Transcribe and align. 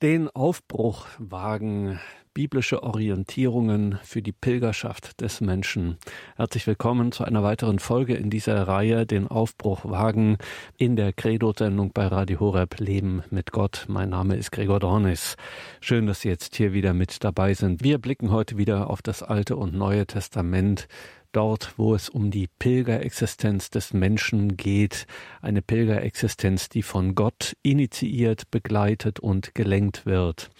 Den 0.00 0.28
Aufbruch 0.28 1.08
wagen 1.18 1.98
biblische 2.32 2.84
Orientierungen 2.84 3.98
für 4.04 4.22
die 4.22 4.30
Pilgerschaft 4.30 5.20
des 5.20 5.40
Menschen. 5.40 5.98
Herzlich 6.36 6.68
willkommen 6.68 7.10
zu 7.10 7.24
einer 7.24 7.42
weiteren 7.42 7.80
Folge 7.80 8.14
in 8.14 8.30
dieser 8.30 8.68
Reihe, 8.68 9.06
den 9.06 9.26
Aufbruch 9.26 9.84
wagen 9.84 10.38
in 10.76 10.94
der 10.94 11.12
Credo-Sendung 11.12 11.90
bei 11.92 12.06
Radio 12.06 12.38
Horeb 12.38 12.78
Leben 12.78 13.24
mit 13.30 13.50
Gott. 13.50 13.86
Mein 13.88 14.10
Name 14.10 14.36
ist 14.36 14.52
Gregor 14.52 14.78
Dornis. 14.78 15.34
Schön, 15.80 16.06
dass 16.06 16.20
Sie 16.20 16.28
jetzt 16.28 16.54
hier 16.54 16.72
wieder 16.72 16.94
mit 16.94 17.24
dabei 17.24 17.54
sind. 17.54 17.82
Wir 17.82 17.98
blicken 17.98 18.30
heute 18.30 18.56
wieder 18.56 18.90
auf 18.90 19.02
das 19.02 19.24
Alte 19.24 19.56
und 19.56 19.74
Neue 19.74 20.06
Testament 20.06 20.86
dort, 21.32 21.74
wo 21.76 21.94
es 21.94 22.08
um 22.08 22.30
die 22.30 22.48
Pilgerexistenz 22.58 23.70
des 23.70 23.92
Menschen 23.92 24.56
geht, 24.56 25.06
eine 25.40 25.62
Pilgerexistenz, 25.62 26.68
die 26.68 26.82
von 26.82 27.14
Gott 27.14 27.56
initiiert, 27.62 28.50
begleitet 28.50 29.20
und 29.20 29.54
gelenkt 29.54 30.06
wird. 30.06 30.50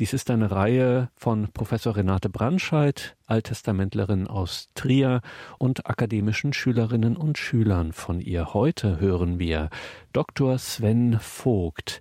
Dies 0.00 0.12
ist 0.12 0.28
eine 0.30 0.50
Reihe 0.50 1.08
von 1.14 1.52
Professor 1.52 1.94
Renate 1.94 2.28
Brandscheid, 2.28 3.16
Alttestamentlerin 3.26 4.26
aus 4.26 4.68
Trier 4.74 5.20
und 5.58 5.88
akademischen 5.88 6.52
Schülerinnen 6.52 7.16
und 7.16 7.38
Schülern 7.38 7.92
von 7.92 8.20
ihr. 8.20 8.54
Heute 8.54 8.98
hören 8.98 9.38
wir 9.38 9.70
Dr. 10.12 10.58
Sven 10.58 11.20
Vogt. 11.20 12.00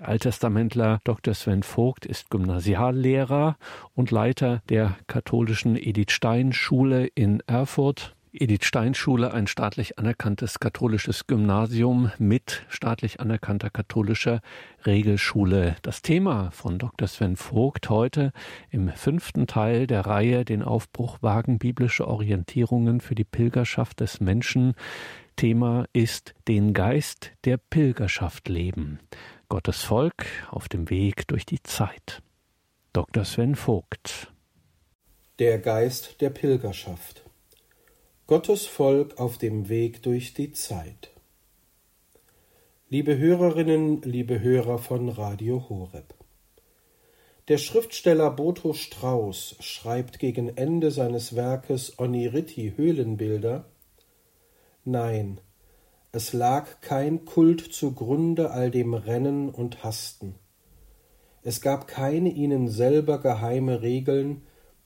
Alttestamentler 0.00 1.00
Dr. 1.04 1.34
Sven 1.34 1.62
Vogt 1.62 2.06
ist 2.06 2.30
Gymnasiallehrer 2.30 3.56
und 3.94 4.10
Leiter 4.10 4.62
der 4.68 4.96
katholischen 5.06 5.76
Edith 5.76 6.10
Stein 6.10 6.52
Schule 6.52 7.06
in 7.06 7.40
Erfurt 7.46 8.14
Edith 8.32 8.64
Stein 8.64 8.94
Schule, 8.94 9.34
ein 9.34 9.48
staatlich 9.48 9.98
anerkanntes 9.98 10.60
katholisches 10.60 11.26
Gymnasium 11.26 12.12
mit 12.18 12.64
staatlich 12.68 13.18
anerkannter 13.18 13.70
katholischer 13.70 14.40
Regelschule. 14.86 15.74
Das 15.82 16.00
Thema 16.00 16.52
von 16.52 16.78
Dr. 16.78 17.08
Sven 17.08 17.36
Vogt 17.36 17.90
heute 17.90 18.32
im 18.70 18.88
fünften 18.90 19.48
Teil 19.48 19.88
der 19.88 20.06
Reihe 20.06 20.44
Den 20.44 20.62
Aufbruch 20.62 21.18
wagen 21.22 21.58
biblische 21.58 22.06
Orientierungen 22.06 23.00
für 23.00 23.16
die 23.16 23.24
Pilgerschaft 23.24 23.98
des 23.98 24.20
Menschen. 24.20 24.74
Thema 25.34 25.86
ist 25.92 26.34
den 26.46 26.72
Geist 26.72 27.32
der 27.44 27.56
Pilgerschaft 27.56 28.48
leben. 28.48 29.00
Gottes 29.52 29.82
Volk 29.82 30.26
auf 30.52 30.68
dem 30.68 30.90
Weg 30.90 31.26
durch 31.26 31.44
die 31.44 31.60
Zeit. 31.60 32.22
Dr. 32.92 33.24
Sven 33.24 33.56
Vogt. 33.56 34.32
Der 35.40 35.58
Geist 35.58 36.20
der 36.20 36.30
Pilgerschaft. 36.30 37.24
Gottes 38.28 38.66
Volk 38.66 39.18
auf 39.18 39.38
dem 39.38 39.68
Weg 39.68 40.04
durch 40.04 40.34
die 40.34 40.52
Zeit. 40.52 41.10
Liebe 42.90 43.18
Hörerinnen, 43.18 44.02
liebe 44.02 44.38
Hörer 44.38 44.78
von 44.78 45.08
Radio 45.08 45.68
Horeb. 45.68 46.14
Der 47.48 47.58
Schriftsteller 47.58 48.30
Boto 48.30 48.72
Strauß 48.72 49.56
schreibt 49.58 50.20
gegen 50.20 50.56
Ende 50.56 50.92
seines 50.92 51.34
Werkes 51.34 51.98
Oniritti 51.98 52.74
Höhlenbilder 52.76 53.64
Nein, 54.84 55.40
es 56.12 56.32
lag 56.32 56.80
kein 56.80 57.24
Kult 57.24 57.72
zugrunde 57.72 58.50
all 58.50 58.70
dem 58.70 58.94
Rennen 58.94 59.48
und 59.48 59.84
Hasten. 59.84 60.34
Es 61.42 61.60
gab 61.60 61.86
keine 61.86 62.30
ihnen 62.30 62.68
selber 62.68 63.18
geheime 63.18 63.80
Regeln, 63.80 64.42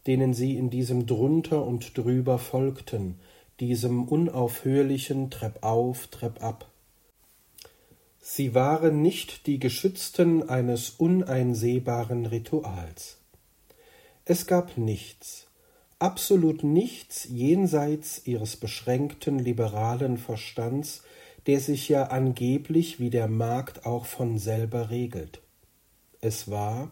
denen 0.06 0.34
sie 0.34 0.56
in 0.56 0.70
diesem 0.70 1.06
drunter 1.06 1.64
und 1.64 1.96
drüber 1.96 2.38
folgten, 2.38 3.18
diesem 3.60 4.04
unaufhörlichen 4.04 5.30
Treppauf, 5.30 6.08
Treppab. 6.08 6.70
Sie 8.20 8.54
waren 8.54 9.02
nicht 9.02 9.46
die 9.46 9.58
Geschützten 9.58 10.48
eines 10.48 10.90
uneinsehbaren 10.90 12.26
Rituals. 12.26 13.18
Es 14.24 14.46
gab 14.46 14.76
nichts, 14.78 15.46
absolut 15.98 16.64
nichts 16.64 17.24
jenseits 17.30 18.26
ihres 18.26 18.56
beschränkten 18.56 19.38
liberalen 19.38 20.18
Verstands, 20.18 21.02
der 21.46 21.60
sich 21.60 21.88
ja 21.88 22.04
angeblich 22.04 23.00
wie 23.00 23.10
der 23.10 23.28
Markt 23.28 23.86
auch 23.86 24.06
von 24.06 24.38
selber 24.38 24.90
regelt. 24.90 25.42
Es 26.20 26.50
war 26.50 26.90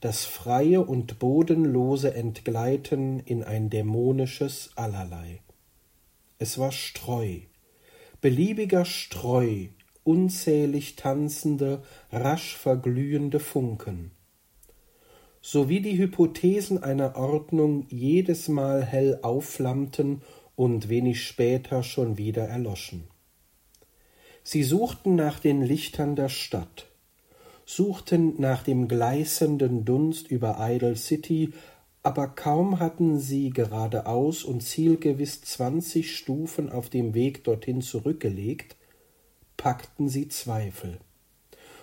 das 0.00 0.24
freie 0.24 0.80
und 0.80 1.18
bodenlose 1.18 2.14
Entgleiten 2.14 3.20
in 3.20 3.44
ein 3.44 3.68
dämonisches 3.68 4.70
Allerlei. 4.74 5.40
Es 6.38 6.58
war 6.58 6.72
Streu, 6.72 7.40
beliebiger 8.22 8.86
Streu, 8.86 9.66
unzählig 10.04 10.96
tanzende, 10.96 11.82
rasch 12.10 12.56
verglühende 12.56 13.40
Funken. 13.40 14.12
So 15.42 15.68
wie 15.68 15.80
die 15.80 15.98
Hypothesen 15.98 16.82
einer 16.82 17.16
Ordnung 17.16 17.86
jedes 17.90 18.48
Mal 18.48 18.82
hell 18.82 19.18
aufflammten 19.20 20.22
und 20.56 20.88
wenig 20.88 21.22
später 21.22 21.82
schon 21.82 22.16
wieder 22.16 22.48
erloschen. 22.48 23.09
Sie 24.42 24.62
suchten 24.62 25.14
nach 25.14 25.38
den 25.38 25.62
Lichtern 25.62 26.16
der 26.16 26.28
Stadt, 26.28 26.86
suchten 27.64 28.40
nach 28.40 28.62
dem 28.62 28.88
gleißenden 28.88 29.84
Dunst 29.84 30.30
über 30.30 30.56
Idle 30.60 30.96
City 30.96 31.52
aber 32.02 32.28
kaum 32.28 32.78
hatten 32.78 33.18
sie 33.18 33.50
geradeaus 33.50 34.44
und 34.44 34.62
zielgewiß 34.62 35.42
zwanzig 35.42 36.16
Stufen 36.16 36.72
auf 36.72 36.88
dem 36.88 37.12
Weg 37.14 37.44
dorthin 37.44 37.82
zurückgelegt, 37.82 38.76
packten 39.56 40.08
sie 40.08 40.28
Zweifel, 40.28 40.98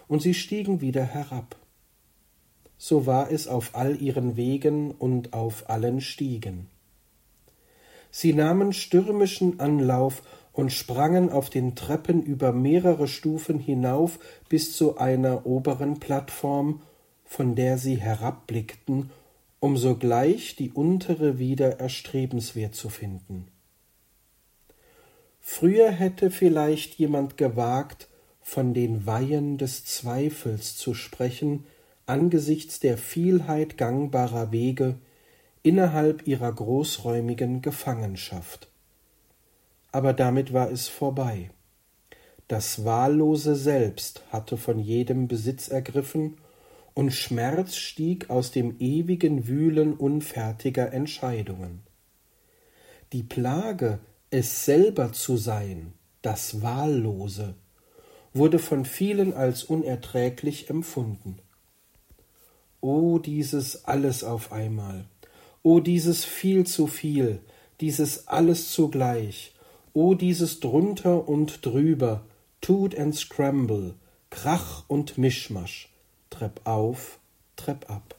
und 0.08 0.24
sie 0.24 0.34
stiegen 0.34 0.82
wieder 0.82 1.04
herab. 1.04 1.56
So 2.80 3.06
war 3.06 3.32
es 3.32 3.48
auf 3.48 3.76
all 3.76 4.02
ihren 4.02 4.38
Wegen 4.38 4.92
und 4.92 5.34
auf 5.34 5.70
allen 5.70 6.02
Stiegen. 6.02 6.68
Sie 8.10 8.34
nahmen 8.34 8.74
stürmischen 8.74 9.60
Anlauf 9.60 10.24
und 10.58 10.74
sprangen 10.74 11.30
auf 11.32 11.50
den 11.50 11.76
Treppen 11.76 12.22
über 12.22 12.52
mehrere 12.52 13.08
Stufen 13.08 13.60
hinauf 13.60 14.20
bis 14.50 14.76
zu 14.76 14.98
einer 14.98 15.46
oberen 15.46 16.00
Plattform, 16.00 16.82
von 17.24 17.56
der 17.56 17.78
sie 17.78 17.96
herabblickten 17.96 19.10
um 19.60 19.78
sogleich 19.78 20.56
die 20.56 20.72
untere 20.72 21.40
wieder 21.40 21.80
erstrebenswert 21.80 22.76
zu 22.76 22.90
finden. 22.90 23.48
Früher 25.42 25.92
hätte 25.92 26.30
vielleicht 26.30 26.96
jemand 26.96 27.38
gewagt, 27.38 28.08
von 28.42 28.74
den 28.74 29.06
Weihen 29.06 29.58
des 29.58 29.84
Zweifels 29.86 30.78
zu 30.78 30.94
sprechen, 30.94 31.66
angesichts 32.06 32.80
der 32.80 32.98
Vielheit 32.98 33.78
gangbarer 33.78 34.52
Wege 34.52 34.96
innerhalb 35.64 36.28
ihrer 36.28 36.54
großräumigen 36.54 37.62
Gefangenschaft. 37.62 38.70
Aber 39.92 40.14
damit 40.14 40.54
war 40.54 40.72
es 40.72 40.88
vorbei. 40.88 41.50
Das 42.48 42.86
Wahllose 42.86 43.56
Selbst 43.56 44.24
hatte 44.32 44.58
von 44.58 44.80
jedem 44.80 45.28
Besitz 45.28 45.68
ergriffen 45.68 46.38
und 46.94 47.12
Schmerz 47.12 47.76
stieg 47.76 48.30
aus 48.30 48.52
dem 48.52 48.76
ewigen 48.80 49.48
Wühlen 49.48 49.94
unfertiger 49.94 50.94
Entscheidungen. 50.94 51.84
Die 53.14 53.24
Plage, 53.24 54.00
es 54.30 54.66
selber 54.66 55.14
zu 55.14 55.38
sein, 55.38 55.94
das 56.22 56.62
Wahllose, 56.62 57.56
wurde 58.34 58.60
von 58.60 58.86
vielen 58.86 59.34
als 59.34 59.64
unerträglich 59.64 60.70
empfunden. 60.70 61.40
O 62.82 63.20
dieses 63.20 63.86
alles 63.86 64.24
auf 64.24 64.52
einmal, 64.52 65.06
o 65.64 65.80
dieses 65.80 66.26
viel 66.26 66.66
zu 66.66 66.88
viel, 66.88 67.40
dieses 67.80 68.28
alles 68.28 68.72
zugleich, 68.72 69.54
o 69.98 70.14
dieses 70.14 70.60
drunter 70.60 71.28
und 71.28 71.66
drüber, 71.66 72.22
tut 72.62 72.96
and 72.96 73.16
scramble, 73.16 73.96
Krach 74.30 74.84
und 74.88 75.18
Mischmasch, 75.18 75.90
Trepp 76.30 76.62
auf, 76.66 77.18
Trepp 77.56 77.90
ab. 77.90 78.14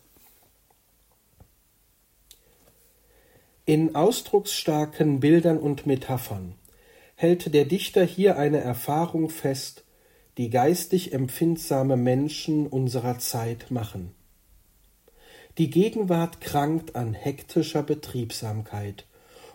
In 3.64 3.94
ausdrucksstarken 3.94 5.20
Bildern 5.20 5.56
und 5.56 5.86
Metaphern 5.86 6.56
hält 7.14 7.54
der 7.54 7.64
Dichter 7.64 8.04
hier 8.04 8.36
eine 8.38 8.58
Erfahrung 8.58 9.30
fest, 9.30 9.84
die 10.36 10.50
geistig 10.50 11.12
empfindsame 11.12 11.96
Menschen 11.96 12.66
unserer 12.66 13.20
Zeit 13.20 13.70
machen. 13.70 14.16
Die 15.58 15.70
Gegenwart 15.70 16.40
krankt 16.40 16.96
an 16.96 17.14
hektischer 17.14 17.84
Betriebsamkeit, 17.84 19.06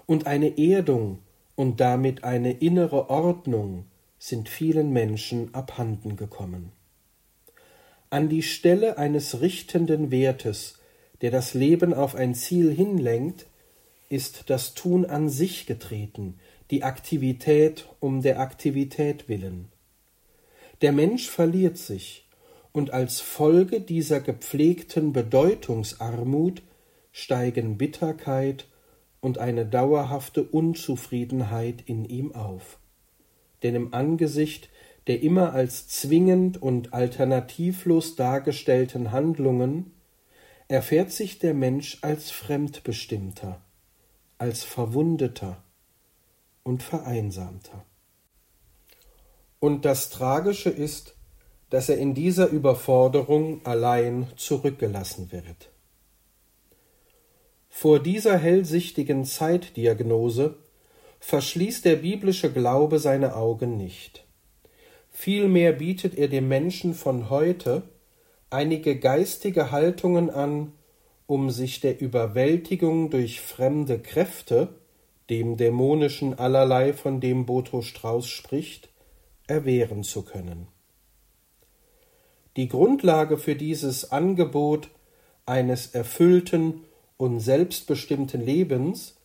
und 0.06 0.26
eine 0.26 0.58
Erdung 0.58 1.20
und 1.56 1.80
damit 1.80 2.24
eine 2.24 2.52
innere 2.52 3.10
Ordnung 3.10 3.86
sind 4.18 4.50
vielen 4.50 4.92
Menschen 4.92 5.54
abhanden 5.54 6.16
gekommen 6.16 6.72
an 8.14 8.30
die 8.30 8.44
Stelle 8.44 9.00
eines 9.00 9.42
richtenden 9.42 10.12
Wertes, 10.12 10.76
der 11.22 11.32
das 11.32 11.56
Leben 11.56 11.96
auf 11.96 12.14
ein 12.14 12.36
Ziel 12.36 12.72
hinlenkt, 12.72 13.48
ist 14.08 14.52
das 14.52 14.76
Tun 14.76 15.08
an 15.08 15.30
sich 15.30 15.66
getreten, 15.66 16.40
die 16.70 16.84
Aktivität 16.84 17.88
um 18.00 18.22
der 18.22 18.40
Aktivität 18.40 19.30
willen. 19.30 19.70
Der 20.84 20.92
Mensch 20.92 21.28
verliert 21.28 21.80
sich, 21.80 22.30
und 22.72 22.92
als 22.92 23.20
Folge 23.20 23.82
dieser 23.82 24.20
gepflegten 24.20 25.12
Bedeutungsarmut 25.12 26.62
steigen 27.12 27.80
Bitterkeit 27.80 28.68
und 29.24 29.38
eine 29.38 29.66
dauerhafte 29.66 30.44
Unzufriedenheit 30.44 31.82
in 31.86 32.04
ihm 32.04 32.36
auf. 32.36 32.78
Denn 33.64 33.74
im 33.74 33.94
Angesicht 33.94 34.70
der 35.08 35.22
immer 35.22 35.54
als 35.54 35.88
zwingend 35.88 36.62
und 36.62 36.94
alternativlos 36.94 38.16
dargestellten 38.16 39.12
Handlungen 39.12 39.92
erfährt 40.70 41.12
sich 41.12 41.40
der 41.40 41.54
Mensch 41.54 41.98
als 42.02 42.32
Fremdbestimmter, 42.32 43.62
als 44.38 44.64
Verwundeter 44.64 45.62
und 46.64 46.84
Vereinsamter. 46.84 47.84
Und 49.60 49.84
das 49.84 50.10
Tragische 50.10 50.70
ist, 50.70 51.16
dass 51.70 51.90
er 51.90 51.98
in 51.98 52.14
dieser 52.14 52.48
Überforderung 52.48 53.66
allein 53.66 54.28
zurückgelassen 54.38 55.32
wird. 55.32 55.73
Vor 57.76 58.00
dieser 58.00 58.38
hellsichtigen 58.38 59.26
Zeitdiagnose 59.26 60.58
verschließt 61.20 61.84
der 61.84 61.96
biblische 61.98 62.54
Glaube 62.54 63.00
seine 63.00 63.36
Augen 63.36 63.78
nicht. 63.78 64.26
Vielmehr 65.10 65.74
bietet 65.74 66.16
er 66.16 66.28
dem 66.28 66.48
Menschen 66.48 66.94
von 66.94 67.32
heute 67.32 67.82
einige 68.52 69.00
geistige 69.00 69.72
Haltungen 69.72 70.30
an, 70.30 70.72
um 71.26 71.50
sich 71.50 71.82
der 71.82 72.00
Überwältigung 72.00 73.10
durch 73.10 73.42
fremde 73.42 73.98
Kräfte, 73.98 74.76
dem 75.32 75.58
dämonischen 75.58 76.38
allerlei, 76.38 76.94
von 76.94 77.22
dem 77.22 77.48
Boto 77.48 77.82
Strauß 77.82 78.28
spricht, 78.28 78.90
erwehren 79.48 80.04
zu 80.04 80.22
können. 80.22 80.68
Die 82.56 82.70
Grundlage 82.70 83.40
für 83.40 83.56
dieses 83.56 84.12
Angebot 84.12 84.90
eines 85.48 85.88
erfüllten 85.88 86.86
und 87.18 87.40
selbstbestimmten 87.40 88.44
Lebens 88.44 89.16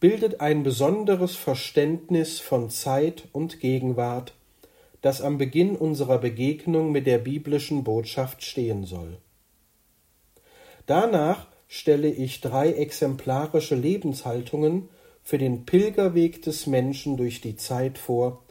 bildet 0.00 0.40
ein 0.40 0.62
besonderes 0.62 1.36
Verständnis 1.36 2.40
von 2.40 2.70
Zeit 2.70 3.28
und 3.32 3.60
Gegenwart, 3.60 4.34
das 5.02 5.20
am 5.20 5.38
Beginn 5.38 5.76
unserer 5.76 6.18
Begegnung 6.18 6.92
mit 6.92 7.06
der 7.06 7.18
biblischen 7.18 7.84
Botschaft 7.84 8.42
stehen 8.42 8.84
soll. 8.84 9.18
Danach 10.86 11.46
stelle 11.68 12.10
ich 12.10 12.40
drei 12.40 12.72
exemplarische 12.72 13.74
Lebenshaltungen 13.74 14.88
für 15.22 15.38
den 15.38 15.64
Pilgerweg 15.64 16.42
des 16.42 16.66
Menschen 16.66 17.16
durch 17.16 17.40
die 17.40 17.56
Zeit 17.56 17.98
vor, 17.98 18.42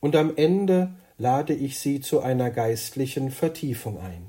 und 0.00 0.14
am 0.14 0.36
Ende 0.36 0.94
lade 1.18 1.54
ich 1.54 1.78
Sie 1.78 2.00
zu 2.00 2.20
einer 2.20 2.50
geistlichen 2.50 3.30
Vertiefung 3.30 3.98
ein. 3.98 4.26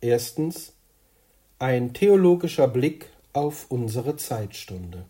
Erstens 0.00 0.75
ein 1.58 1.94
theologischer 1.94 2.68
Blick 2.68 3.10
auf 3.32 3.66
unsere 3.70 4.16
Zeitstunde. 4.16 5.06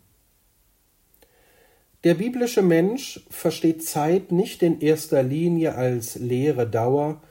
Der 2.03 2.13
biblische 2.13 2.61
Mensch 2.61 3.25
versteht 3.29 3.83
Zeit 3.83 4.31
nicht 4.31 4.61
in 4.63 4.79
erster 4.79 5.23
Linie 5.23 5.75
als 5.75 6.15
leere 6.15 6.67
Dauer, 6.67 7.21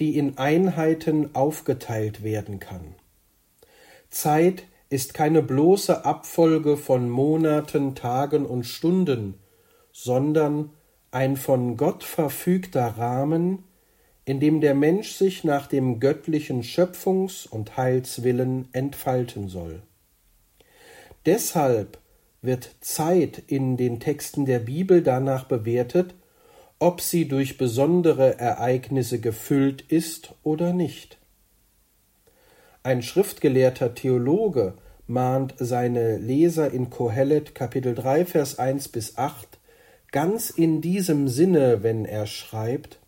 die 0.00 0.18
in 0.18 0.38
Einheiten 0.38 1.34
aufgeteilt 1.34 2.24
werden 2.24 2.58
kann. 2.58 2.94
Zeit 4.10 4.64
ist 4.88 5.14
keine 5.14 5.42
bloße 5.42 6.04
Abfolge 6.04 6.76
von 6.76 7.08
Monaten, 7.08 7.94
Tagen 7.94 8.44
und 8.46 8.64
Stunden, 8.64 9.34
sondern 9.92 10.70
ein 11.10 11.36
von 11.36 11.76
Gott 11.76 12.02
verfügter 12.02 12.86
Rahmen, 12.98 13.64
in 14.24 14.40
dem 14.40 14.60
der 14.60 14.74
Mensch 14.74 15.12
sich 15.12 15.44
nach 15.44 15.66
dem 15.66 16.00
göttlichen 16.00 16.62
Schöpfungs- 16.62 17.46
und 17.48 17.76
Heilswillen 17.76 18.68
entfalten 18.72 19.48
soll. 19.48 19.82
Deshalb 21.26 21.98
wird 22.42 22.70
Zeit 22.80 23.42
in 23.46 23.76
den 23.76 24.00
Texten 24.00 24.44
der 24.44 24.58
Bibel 24.58 25.02
danach 25.02 25.44
bewertet, 25.44 26.14
ob 26.78 27.00
sie 27.00 27.26
durch 27.28 27.56
besondere 27.56 28.38
Ereignisse 28.38 29.20
gefüllt 29.20 29.82
ist 29.82 30.34
oder 30.42 30.72
nicht. 30.72 31.18
Ein 32.82 33.02
schriftgelehrter 33.02 33.94
Theologe 33.94 34.74
mahnt 35.06 35.54
seine 35.58 36.18
Leser 36.18 36.70
in 36.70 36.90
Kohelet 36.90 37.54
Kapitel 37.54 37.94
3 37.94 38.26
Vers 38.26 38.58
1 38.58 38.88
bis 38.88 39.16
8 39.16 39.58
ganz 40.12 40.50
in 40.50 40.80
diesem 40.80 41.28
Sinne, 41.28 41.82
wenn 41.82 42.04
er 42.04 42.26
schreibt 42.26 42.98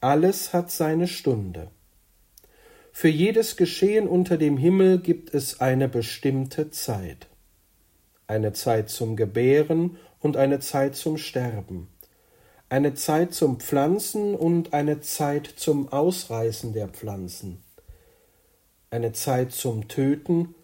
Alles 0.00 0.52
hat 0.52 0.70
seine 0.70 1.08
Stunde. 1.08 1.72
Für 2.92 3.08
jedes 3.08 3.56
Geschehen 3.56 4.06
unter 4.06 4.36
dem 4.36 4.56
Himmel 4.56 5.00
gibt 5.00 5.34
es 5.34 5.60
eine 5.60 5.88
bestimmte 5.88 6.70
Zeit. 6.70 7.26
Eine 8.28 8.52
Zeit 8.52 8.90
zum 8.90 9.16
Gebären 9.16 9.96
und 10.20 10.36
eine 10.36 10.60
Zeit 10.60 10.94
zum 10.94 11.18
Sterben. 11.18 11.88
Eine 12.68 12.94
Zeit 12.94 13.34
zum 13.34 13.58
Pflanzen 13.58 14.36
und 14.36 14.72
eine 14.72 15.00
Zeit 15.00 15.46
zum 15.46 15.88
Ausreißen 15.88 16.72
der 16.72 16.86
Pflanzen. 16.86 17.64
Eine 18.90 19.12
Zeit 19.12 19.50
zum 19.50 19.88
Töten 19.88 20.54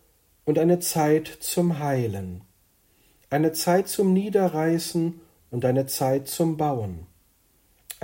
und 0.44 0.60
eine 0.60 0.78
Zeit 0.78 1.26
zum 1.26 1.80
Heilen. 1.80 2.42
Eine 3.30 3.52
Zeit 3.52 3.88
zum 3.88 4.12
Niederreißen 4.12 5.20
und 5.50 5.64
eine 5.64 5.86
Zeit 5.86 6.28
zum 6.28 6.56
Bauen. 6.56 7.08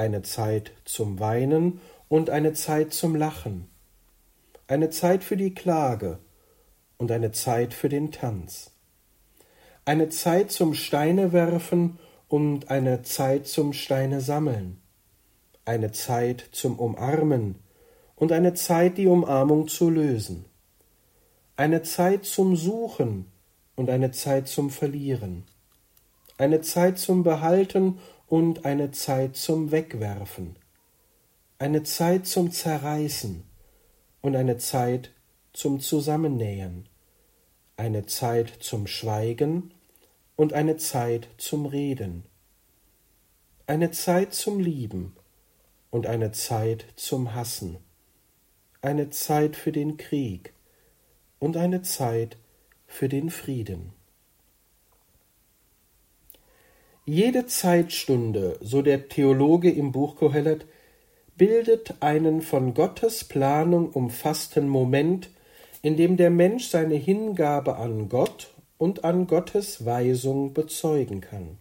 Eine 0.00 0.22
Zeit 0.22 0.72
zum 0.86 1.20
Weinen 1.20 1.80
und 2.08 2.30
eine 2.30 2.54
Zeit 2.54 2.94
zum 2.94 3.14
Lachen 3.14 3.70
eine 4.70 4.88
Zeit 4.90 5.24
für 5.24 5.36
die 5.36 5.52
Klage 5.52 6.20
und 6.96 7.10
eine 7.10 7.32
Zeit 7.32 7.74
für 7.74 7.88
den 7.88 8.12
Tanz, 8.12 8.70
eine 9.84 10.10
Zeit 10.10 10.52
zum 10.52 10.74
Steine 10.74 11.32
werfen 11.32 11.98
und 12.28 12.70
eine 12.70 13.02
Zeit 13.02 13.48
zum 13.48 13.72
Steine 13.72 14.20
sammeln, 14.20 14.80
eine 15.64 15.90
Zeit 15.90 16.50
zum 16.52 16.78
Umarmen 16.78 17.56
und 18.14 18.30
eine 18.30 18.54
Zeit, 18.54 18.96
die 18.96 19.08
Umarmung 19.08 19.66
zu 19.66 19.90
lösen, 19.90 20.44
eine 21.56 21.82
Zeit 21.82 22.24
zum 22.24 22.54
Suchen 22.54 23.26
und 23.74 23.90
eine 23.90 24.12
Zeit 24.12 24.46
zum 24.46 24.70
Verlieren, 24.70 25.46
eine 26.38 26.60
Zeit 26.60 27.00
zum 27.00 27.24
Behalten 27.24 27.98
und 28.30 28.64
eine 28.64 28.92
Zeit 28.92 29.36
zum 29.36 29.72
Wegwerfen, 29.72 30.54
eine 31.58 31.82
Zeit 31.82 32.28
zum 32.28 32.52
Zerreißen 32.52 33.42
und 34.20 34.36
eine 34.36 34.56
Zeit 34.56 35.10
zum 35.52 35.80
Zusammennähen, 35.80 36.88
eine 37.76 38.06
Zeit 38.06 38.48
zum 38.60 38.86
Schweigen 38.86 39.74
und 40.36 40.52
eine 40.52 40.76
Zeit 40.76 41.28
zum 41.38 41.66
Reden, 41.66 42.22
eine 43.66 43.90
Zeit 43.90 44.32
zum 44.32 44.60
Lieben 44.60 45.16
und 45.90 46.06
eine 46.06 46.30
Zeit 46.30 46.84
zum 46.94 47.34
Hassen, 47.34 47.78
eine 48.80 49.10
Zeit 49.10 49.56
für 49.56 49.72
den 49.72 49.96
Krieg 49.96 50.54
und 51.40 51.56
eine 51.56 51.82
Zeit 51.82 52.36
für 52.86 53.08
den 53.08 53.28
Frieden. 53.30 53.99
Jede 57.12 57.46
Zeitstunde, 57.46 58.56
so 58.60 58.82
der 58.82 59.08
Theologe 59.08 59.68
im 59.68 59.90
Buch 59.90 60.14
Kohelet, 60.14 60.64
bildet 61.36 61.94
einen 61.98 62.40
von 62.40 62.72
Gottes 62.72 63.24
Planung 63.24 63.90
umfassten 63.90 64.68
Moment, 64.68 65.28
in 65.82 65.96
dem 65.96 66.16
der 66.16 66.30
Mensch 66.30 66.68
seine 66.68 66.94
Hingabe 66.94 67.78
an 67.78 68.08
Gott 68.08 68.54
und 68.78 69.02
an 69.02 69.26
Gottes 69.26 69.84
Weisung 69.84 70.54
bezeugen 70.54 71.20
kann. 71.20 71.58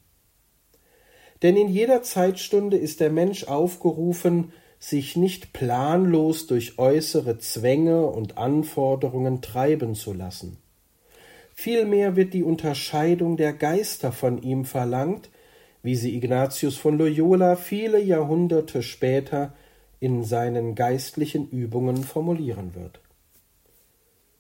Denn 1.42 1.58
in 1.58 1.70
jeder 1.70 2.04
Zeitstunde 2.04 2.78
ist 2.78 3.00
der 3.00 3.10
Mensch 3.10 3.46
aufgerufen, 3.46 4.54
sich 4.78 5.16
nicht 5.16 5.52
planlos 5.52 6.46
durch 6.46 6.78
äußere 6.78 7.40
Zwänge 7.40 8.06
und 8.06 8.38
Anforderungen 8.38 9.42
treiben 9.42 9.96
zu 9.96 10.14
lassen. 10.14 10.58
Vielmehr 11.56 12.16
wird 12.16 12.36
die 12.36 12.44
Unterscheidung 12.44 13.36
der 13.36 13.54
Geister 13.54 14.12
von 14.12 14.44
ihm 14.44 14.64
verlangt, 14.64 15.32
wie 15.84 15.96
sie 15.96 16.16
Ignatius 16.16 16.78
von 16.78 16.98
Loyola 16.98 17.56
viele 17.56 18.02
Jahrhunderte 18.02 18.84
später 18.84 19.54
in 20.00 20.24
seinen 20.24 20.76
geistlichen 20.76 21.50
Übungen 21.50 22.04
formulieren 22.04 22.76
wird. 22.76 23.00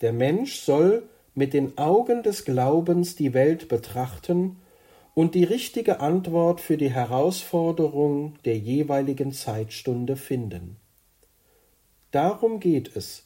Der 0.01 0.13
Mensch 0.13 0.55
soll 0.59 1.03
mit 1.35 1.53
den 1.53 1.77
Augen 1.77 2.23
des 2.23 2.45
Glaubens 2.45 3.15
die 3.15 3.33
Welt 3.33 3.67
betrachten 3.67 4.57
und 5.13 5.35
die 5.35 5.43
richtige 5.43 5.99
Antwort 5.99 6.61
für 6.61 6.77
die 6.77 6.91
Herausforderung 6.91 8.35
der 8.45 8.57
jeweiligen 8.57 9.33
Zeitstunde 9.33 10.15
finden. 10.15 10.77
Darum 12.11 12.59
geht 12.59 12.95
es, 12.95 13.25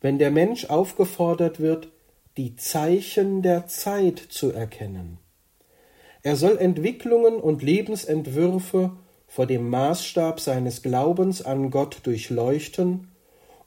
wenn 0.00 0.18
der 0.18 0.30
Mensch 0.30 0.66
aufgefordert 0.66 1.60
wird, 1.60 1.88
die 2.36 2.56
Zeichen 2.56 3.42
der 3.42 3.66
Zeit 3.66 4.18
zu 4.18 4.50
erkennen. 4.52 5.18
Er 6.22 6.36
soll 6.36 6.58
Entwicklungen 6.58 7.36
und 7.36 7.62
Lebensentwürfe 7.62 8.92
vor 9.26 9.46
dem 9.46 9.70
Maßstab 9.70 10.40
seines 10.40 10.82
Glaubens 10.82 11.42
an 11.42 11.70
Gott 11.70 12.00
durchleuchten 12.02 13.08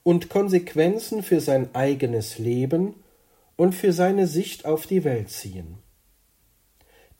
und 0.02 0.28
Konsequenzen 0.28 1.22
für 1.22 1.40
sein 1.40 1.74
eigenes 1.74 2.38
Leben 2.38 2.94
und 3.56 3.74
für 3.74 3.92
seine 3.92 4.26
Sicht 4.26 4.66
auf 4.66 4.86
die 4.86 5.04
Welt 5.04 5.30
ziehen. 5.30 5.78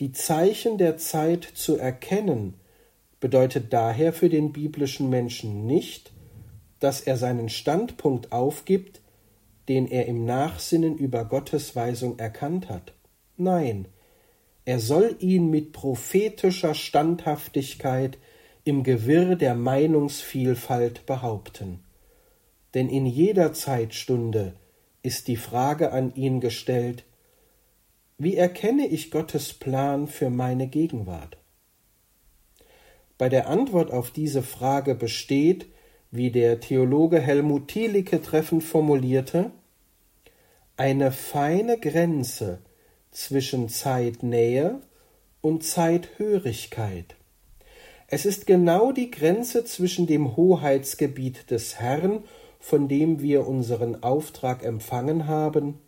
Die 0.00 0.12
Zeichen 0.12 0.78
der 0.78 0.98
Zeit 0.98 1.44
zu 1.44 1.78
erkennen 1.78 2.54
bedeutet 3.20 3.72
daher 3.72 4.12
für 4.12 4.28
den 4.28 4.52
biblischen 4.52 5.08
Menschen 5.08 5.66
nicht, 5.66 6.12
dass 6.80 7.00
er 7.00 7.16
seinen 7.16 7.48
Standpunkt 7.48 8.32
aufgibt, 8.32 9.00
den 9.68 9.86
er 9.86 10.06
im 10.06 10.26
Nachsinnen 10.26 10.98
über 10.98 11.24
Gottes 11.24 11.74
Weisung 11.74 12.18
erkannt 12.18 12.68
hat. 12.68 12.92
Nein, 13.36 13.86
er 14.64 14.80
soll 14.80 15.16
ihn 15.20 15.50
mit 15.50 15.72
prophetischer 15.72 16.74
Standhaftigkeit 16.74 18.18
im 18.64 18.82
Gewirr 18.82 19.36
der 19.36 19.54
Meinungsvielfalt 19.54 21.04
behaupten. 21.06 21.84
Denn 22.72 22.88
in 22.88 23.04
jeder 23.06 23.52
Zeitstunde 23.52 24.54
ist 25.02 25.28
die 25.28 25.36
Frage 25.36 25.92
an 25.92 26.14
ihn 26.14 26.40
gestellt, 26.40 27.04
wie 28.16 28.36
erkenne 28.36 28.86
ich 28.86 29.10
Gottes 29.10 29.52
Plan 29.52 30.06
für 30.06 30.30
meine 30.30 30.66
Gegenwart? 30.66 31.36
Bei 33.18 33.28
der 33.28 33.48
Antwort 33.48 33.90
auf 33.90 34.10
diese 34.10 34.42
Frage 34.42 34.94
besteht, 34.94 35.66
wie 36.10 36.30
der 36.30 36.60
Theologe 36.60 37.20
Helmut 37.20 37.68
Thielicke 37.68 38.22
treffend 38.22 38.64
formulierte, 38.64 39.50
eine 40.76 41.12
feine 41.12 41.78
Grenze 41.78 42.60
zwischen 43.14 43.70
Zeitnähe 43.70 44.80
und 45.40 45.64
Zeithörigkeit. 45.64 47.16
Es 48.08 48.26
ist 48.26 48.46
genau 48.46 48.92
die 48.92 49.10
Grenze 49.10 49.64
zwischen 49.64 50.06
dem 50.06 50.36
Hoheitsgebiet 50.36 51.50
des 51.50 51.80
Herrn, 51.80 52.24
von 52.60 52.88
dem 52.88 53.20
wir 53.20 53.46
unseren 53.46 54.02
Auftrag 54.02 54.62
empfangen 54.62 55.26
haben, 55.26 55.78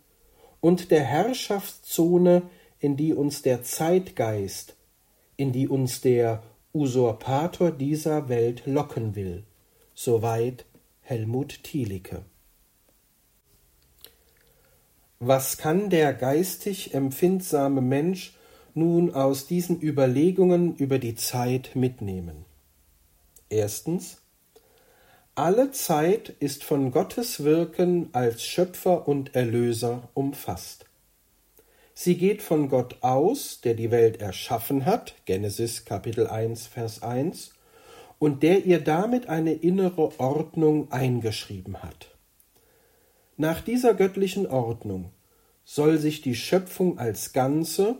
und 0.59 0.89
der 0.89 1.03
Herrschaftszone, 1.03 2.43
in 2.79 2.97
die 2.97 3.13
uns 3.13 3.43
der 3.43 3.63
Zeitgeist, 3.63 4.75
in 5.35 5.51
die 5.51 5.67
uns 5.67 6.01
der 6.01 6.43
Usurpator 6.73 7.71
dieser 7.71 8.29
Welt 8.29 8.63
locken 8.65 9.15
will. 9.15 9.43
Soweit 9.93 10.65
Helmut 11.01 11.63
Thielicke. 11.63 12.25
Was 15.19 15.57
kann 15.57 15.89
der 15.89 16.13
geistig 16.13 16.93
empfindsame 16.93 17.81
Mensch 17.81 18.35
nun 18.75 19.15
aus 19.15 19.47
diesen 19.47 19.81
Überlegungen 19.81 20.75
über 20.75 20.99
die 20.99 21.15
Zeit 21.15 21.71
mitnehmen? 21.75 22.45
Erstens 23.49 24.17
alle 25.33 25.71
Zeit 25.71 26.29
ist 26.39 26.63
von 26.63 26.91
Gottes 26.91 27.43
Wirken 27.43 28.09
als 28.11 28.43
Schöpfer 28.43 29.07
und 29.07 29.35
Erlöser 29.35 30.09
umfasst. 30.13 30.85
Sie 31.95 32.17
geht 32.17 32.43
von 32.43 32.69
Gott 32.69 32.97
aus, 33.01 33.61
der 33.61 33.73
die 33.73 33.89
Welt 33.89 34.21
erschaffen 34.21 34.85
hat, 34.85 35.15
Genesis 35.25 35.83
Kapitel 35.85 36.27
1, 36.27 36.67
Vers 36.67 37.01
1, 37.01 37.53
und 38.19 38.43
der 38.43 38.65
ihr 38.65 38.79
damit 38.79 39.29
eine 39.29 39.53
innere 39.53 40.19
Ordnung 40.19 40.91
eingeschrieben 40.91 41.81
hat. 41.81 42.16
Nach 43.37 43.61
dieser 43.61 43.93
göttlichen 43.93 44.47
Ordnung 44.47 45.11
soll 45.63 45.99
sich 45.99 46.21
die 46.21 46.35
Schöpfung 46.35 46.97
als 46.97 47.33
Ganze 47.33 47.99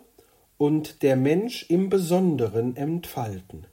und 0.58 1.04
der 1.04 1.16
Mensch 1.16 1.70
im 1.70 1.90
Besonderen 1.90 2.76
entfalten. 2.76 3.68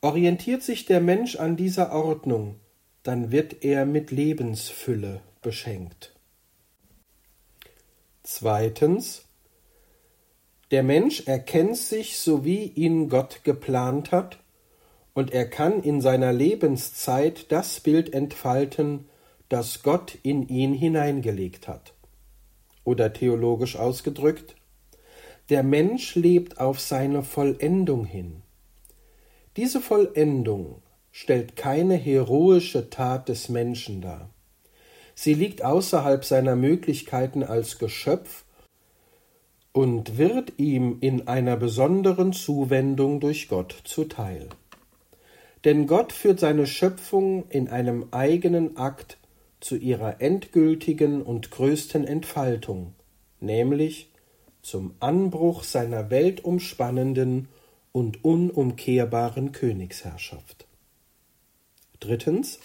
Orientiert 0.00 0.62
sich 0.62 0.86
der 0.86 1.00
Mensch 1.00 1.36
an 1.36 1.56
dieser 1.56 1.92
Ordnung, 1.92 2.56
dann 3.02 3.30
wird 3.30 3.62
er 3.62 3.84
mit 3.84 4.10
Lebensfülle 4.10 5.20
beschenkt. 5.42 6.14
Zweitens 8.22 9.24
Der 10.70 10.82
Mensch 10.82 11.26
erkennt 11.26 11.76
sich, 11.76 12.18
so 12.18 12.44
wie 12.44 12.64
ihn 12.64 13.08
Gott 13.08 13.44
geplant 13.44 14.12
hat, 14.12 14.38
und 15.14 15.32
er 15.32 15.48
kann 15.48 15.82
in 15.82 16.00
seiner 16.00 16.32
Lebenszeit 16.32 17.50
das 17.50 17.80
Bild 17.80 18.14
entfalten, 18.14 19.08
das 19.48 19.82
Gott 19.82 20.18
in 20.22 20.48
ihn 20.48 20.74
hineingelegt 20.74 21.68
hat. 21.68 21.94
Oder 22.84 23.12
theologisch 23.12 23.76
ausgedrückt, 23.76 24.54
der 25.48 25.62
Mensch 25.62 26.14
lebt 26.14 26.60
auf 26.60 26.80
seine 26.80 27.22
Vollendung 27.22 28.04
hin. 28.04 28.42
Diese 29.56 29.80
Vollendung 29.80 30.82
stellt 31.10 31.56
keine 31.56 31.94
heroische 31.94 32.90
Tat 32.90 33.28
des 33.28 33.48
Menschen 33.48 34.00
dar. 34.02 34.30
Sie 35.14 35.34
liegt 35.34 35.64
außerhalb 35.64 36.24
seiner 36.24 36.54
Möglichkeiten 36.54 37.42
als 37.42 37.78
Geschöpf 37.78 38.44
und 39.72 40.16
wird 40.18 40.52
ihm 40.58 40.98
in 41.00 41.26
einer 41.26 41.56
besonderen 41.56 42.32
Zuwendung 42.32 43.20
durch 43.20 43.48
Gott 43.48 43.74
zuteil. 43.84 44.48
Denn 45.64 45.86
Gott 45.86 46.12
führt 46.12 46.38
seine 46.38 46.66
Schöpfung 46.66 47.48
in 47.48 47.68
einem 47.68 48.06
eigenen 48.12 48.76
Akt 48.76 49.18
zu 49.60 49.76
ihrer 49.76 50.20
endgültigen 50.20 51.22
und 51.22 51.50
größten 51.50 52.04
Entfaltung, 52.04 52.94
nämlich 53.40 54.10
zum 54.62 54.94
Anbruch 55.00 55.64
seiner 55.64 56.10
weltumspannenden 56.10 57.48
und 57.92 58.24
unumkehrbaren 58.24 59.52
Königsherrschaft. 59.52 60.66
Drittens. 62.00 62.60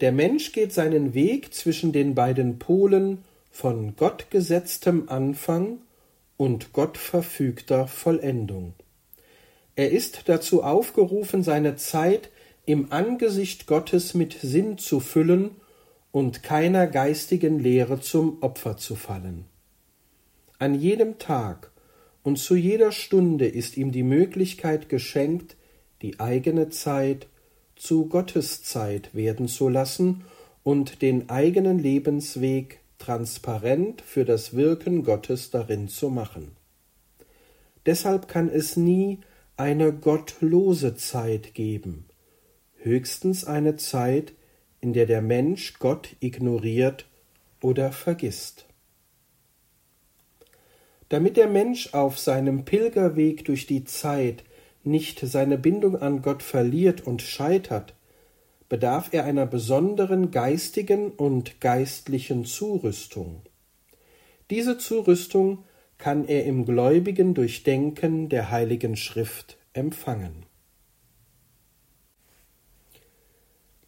Der 0.00 0.12
Mensch 0.12 0.52
geht 0.52 0.72
seinen 0.72 1.14
Weg 1.14 1.52
zwischen 1.54 1.92
den 1.92 2.14
beiden 2.14 2.58
Polen 2.58 3.24
von 3.50 3.94
gottgesetztem 3.94 5.08
Anfang 5.08 5.78
und 6.36 6.72
gottverfügter 6.72 7.86
Vollendung. 7.86 8.74
Er 9.76 9.90
ist 9.90 10.28
dazu 10.28 10.62
aufgerufen, 10.62 11.42
seine 11.42 11.76
Zeit 11.76 12.30
im 12.64 12.90
Angesicht 12.92 13.66
Gottes 13.66 14.14
mit 14.14 14.32
Sinn 14.40 14.78
zu 14.78 15.00
füllen 15.00 15.50
und 16.12 16.42
keiner 16.42 16.86
geistigen 16.86 17.58
Lehre 17.58 18.00
zum 18.00 18.42
Opfer 18.42 18.76
zu 18.76 18.94
fallen. 18.94 19.46
An 20.58 20.74
jedem 20.74 21.18
Tag 21.18 21.72
und 22.22 22.38
zu 22.38 22.54
jeder 22.54 22.92
Stunde 22.92 23.48
ist 23.48 23.76
ihm 23.76 23.90
die 23.90 24.04
Möglichkeit 24.04 24.88
geschenkt, 24.88 25.56
die 26.02 26.20
eigene 26.20 26.68
Zeit 26.68 27.26
zu 27.74 28.06
Gottes 28.06 28.62
Zeit 28.62 29.14
werden 29.14 29.48
zu 29.48 29.68
lassen 29.68 30.24
und 30.62 31.02
den 31.02 31.30
eigenen 31.30 31.78
Lebensweg 31.78 32.80
transparent 32.98 34.00
für 34.02 34.24
das 34.24 34.54
Wirken 34.54 35.02
Gottes 35.02 35.50
darin 35.50 35.88
zu 35.88 36.08
machen. 36.10 36.52
Deshalb 37.86 38.28
kann 38.28 38.48
es 38.48 38.76
nie 38.76 39.18
eine 39.56 39.92
gottlose 39.92 40.94
Zeit 40.94 41.54
geben, 41.54 42.06
höchstens 42.76 43.44
eine 43.44 43.76
Zeit, 43.76 44.34
in 44.82 44.92
der 44.92 45.06
der 45.06 45.22
Mensch 45.22 45.78
Gott 45.78 46.16
ignoriert 46.20 47.06
oder 47.62 47.92
vergisst. 47.92 48.66
Damit 51.08 51.36
der 51.36 51.48
Mensch 51.48 51.94
auf 51.94 52.18
seinem 52.18 52.64
Pilgerweg 52.64 53.44
durch 53.44 53.66
die 53.66 53.84
Zeit 53.84 54.44
nicht 54.84 55.20
seine 55.20 55.56
Bindung 55.56 55.96
an 55.96 56.20
Gott 56.20 56.42
verliert 56.42 57.06
und 57.06 57.22
scheitert, 57.22 57.94
bedarf 58.68 59.10
er 59.12 59.24
einer 59.24 59.46
besonderen 59.46 60.30
geistigen 60.30 61.12
und 61.12 61.60
geistlichen 61.60 62.44
Zurüstung. 62.44 63.42
Diese 64.50 64.78
Zurüstung 64.78 65.64
kann 65.98 66.26
er 66.26 66.44
im 66.44 66.64
gläubigen 66.64 67.34
Durchdenken 67.34 68.28
der 68.28 68.50
Heiligen 68.50 68.96
Schrift 68.96 69.58
empfangen. 69.74 70.46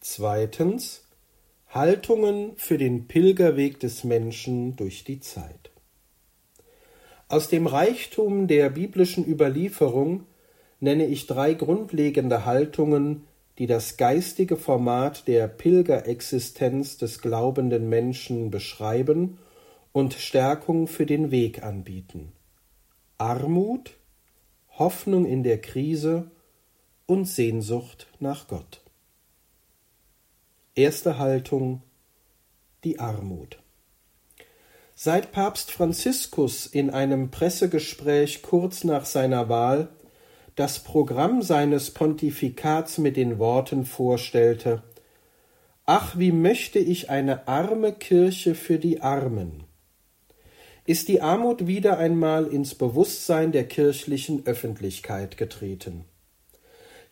Zweitens 0.06 1.02
Haltungen 1.70 2.52
für 2.56 2.76
den 2.76 3.08
Pilgerweg 3.08 3.80
des 3.80 4.04
Menschen 4.04 4.76
durch 4.76 5.02
die 5.02 5.18
Zeit. 5.18 5.70
Aus 7.28 7.48
dem 7.48 7.66
Reichtum 7.66 8.46
der 8.46 8.68
biblischen 8.68 9.26
Überlieferung 9.26 10.26
nenne 10.78 11.06
ich 11.06 11.26
drei 11.26 11.54
grundlegende 11.54 12.44
Haltungen, 12.44 13.24
die 13.56 13.66
das 13.66 13.96
geistige 13.96 14.58
Format 14.58 15.26
der 15.26 15.48
Pilgerexistenz 15.48 16.98
des 16.98 17.22
glaubenden 17.22 17.88
Menschen 17.88 18.50
beschreiben 18.50 19.38
und 19.92 20.12
Stärkung 20.12 20.86
für 20.86 21.06
den 21.06 21.30
Weg 21.30 21.62
anbieten. 21.62 22.32
Armut, 23.16 23.96
Hoffnung 24.78 25.24
in 25.24 25.42
der 25.42 25.62
Krise 25.62 26.30
und 27.06 27.24
Sehnsucht 27.24 28.06
nach 28.20 28.48
Gott. 28.48 28.83
Erste 30.76 31.20
Haltung 31.20 31.82
die 32.82 32.98
Armut. 32.98 33.60
Seit 34.96 35.30
Papst 35.30 35.70
Franziskus 35.70 36.66
in 36.66 36.90
einem 36.90 37.30
Pressegespräch 37.30 38.42
kurz 38.42 38.82
nach 38.82 39.04
seiner 39.04 39.48
Wahl 39.48 39.90
das 40.56 40.80
Programm 40.80 41.42
seines 41.42 41.92
Pontifikats 41.92 42.98
mit 42.98 43.16
den 43.16 43.38
Worten 43.38 43.84
vorstellte 43.84 44.82
Ach, 45.84 46.18
wie 46.18 46.32
möchte 46.32 46.80
ich 46.80 47.08
eine 47.08 47.46
arme 47.46 47.92
Kirche 47.92 48.56
für 48.56 48.80
die 48.80 49.00
Armen. 49.00 49.62
Ist 50.86 51.06
die 51.06 51.20
Armut 51.20 51.68
wieder 51.68 51.98
einmal 51.98 52.48
ins 52.48 52.74
Bewusstsein 52.74 53.52
der 53.52 53.68
kirchlichen 53.68 54.44
Öffentlichkeit 54.44 55.36
getreten. 55.36 56.04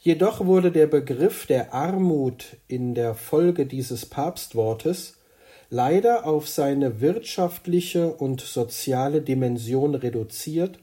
Jedoch 0.04 0.44
wurde 0.44 0.72
der 0.72 0.88
Begriff 0.88 1.46
der 1.46 1.72
Armut 1.72 2.56
in 2.66 2.96
der 2.96 3.14
Folge 3.14 3.66
dieses 3.66 4.04
Papstwortes 4.04 5.18
leider 5.70 6.26
auf 6.26 6.48
seine 6.48 7.00
wirtschaftliche 7.00 8.12
und 8.12 8.40
soziale 8.40 9.22
Dimension 9.22 9.94
reduziert, 9.94 10.80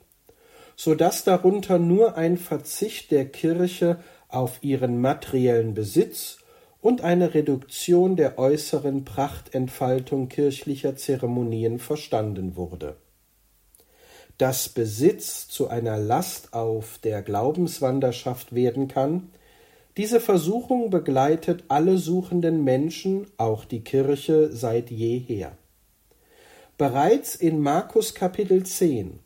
so 0.77 0.95
dass 0.95 1.25
darunter 1.25 1.79
nur 1.79 2.15
ein 2.15 2.37
Verzicht 2.37 3.11
der 3.11 3.25
Kirche 3.25 3.99
auf 4.29 4.59
ihren 4.63 5.01
materiellen 5.01 5.73
Besitz 5.73 6.37
und 6.79 7.01
eine 7.01 7.33
Reduktion 7.33 8.15
der 8.15 8.39
äußeren 8.39 9.03
Prachtentfaltung 9.03 10.29
kirchlicher 10.29 10.95
Zeremonien 10.95 11.79
verstanden 11.79 12.55
wurde. 12.55 12.95
Dass 14.39 14.69
Besitz 14.69 15.49
zu 15.49 15.67
einer 15.67 15.97
Last 15.97 16.53
auf 16.53 16.97
der 17.03 17.21
Glaubenswanderschaft 17.21 18.55
werden 18.55 18.87
kann, 18.87 19.31
diese 19.97 20.21
Versuchung 20.21 20.89
begleitet 20.89 21.65
alle 21.67 21.97
suchenden 21.97 22.63
Menschen, 22.63 23.27
auch 23.35 23.65
die 23.65 23.81
Kirche, 23.81 24.49
seit 24.49 24.91
jeher. 24.91 25.57
Bereits 26.77 27.35
in 27.35 27.59
Markus 27.59 28.15
Kapitel 28.15 28.63
10 28.63 29.19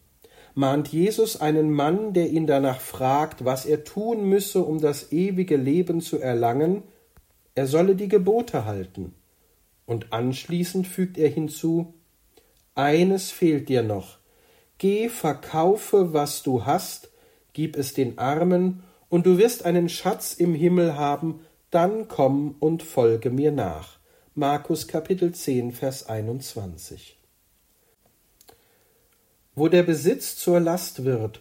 mahnt 0.56 0.88
Jesus 0.88 1.40
einen 1.40 1.70
Mann, 1.70 2.14
der 2.14 2.32
ihn 2.32 2.48
danach 2.48 2.80
fragt, 2.80 3.46
was 3.46 3.68
er 3.68 3.84
tun 3.84 4.28
müsse, 4.28 4.64
um 4.64 4.82
das 4.82 5.12
ewige 5.12 5.58
Leben 5.58 6.02
zu 6.02 6.18
erlangen, 6.18 6.82
er 7.54 7.68
solle 7.68 7.96
die 7.96 8.08
Gebote 8.08 8.66
halten. 8.66 9.14
Und 9.86 10.12
anschließend 10.12 10.88
fügt 10.88 11.20
er 11.20 11.30
hinzu 11.30 11.94
Eines 12.74 13.30
fehlt 13.30 13.70
dir 13.70 13.84
noch. 13.84 14.23
Geh, 14.84 15.08
verkaufe, 15.08 16.12
was 16.12 16.44
du 16.44 16.66
hast, 16.66 17.10
gib 17.54 17.78
es 17.78 17.94
den 17.94 18.18
Armen, 18.18 18.84
und 19.08 19.26
du 19.26 19.38
wirst 19.38 19.64
einen 19.64 19.88
Schatz 19.88 20.34
im 20.34 20.54
Himmel 20.54 20.98
haben, 20.98 21.40
dann 21.72 22.10
komm 22.10 22.58
und 22.60 22.84
folge 22.84 23.30
mir 23.30 23.54
nach. 23.54 23.98
Markus 24.36 24.90
Kapitel 24.90 25.32
10, 25.32 25.72
Vers 25.72 26.10
21. 26.10 27.16
Wo 29.56 29.70
der 29.70 29.84
Besitz 29.84 30.36
zur 30.36 30.60
Last 30.60 31.06
wird 31.06 31.40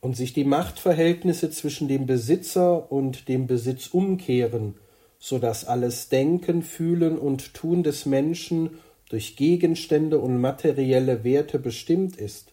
und 0.00 0.16
sich 0.16 0.32
die 0.32 0.44
Machtverhältnisse 0.44 1.50
zwischen 1.50 1.88
dem 1.88 2.06
Besitzer 2.06 2.92
und 2.92 3.26
dem 3.26 3.48
Besitz 3.48 3.88
umkehren, 3.88 4.76
so 5.18 5.40
dass 5.40 5.64
alles 5.64 6.08
Denken, 6.08 6.62
Fühlen 6.62 7.18
und 7.18 7.52
Tun 7.52 7.82
des 7.82 8.06
Menschen 8.06 8.78
durch 9.08 9.34
Gegenstände 9.34 10.20
und 10.20 10.40
materielle 10.40 11.24
Werte 11.24 11.58
bestimmt 11.58 12.16
ist. 12.16 12.52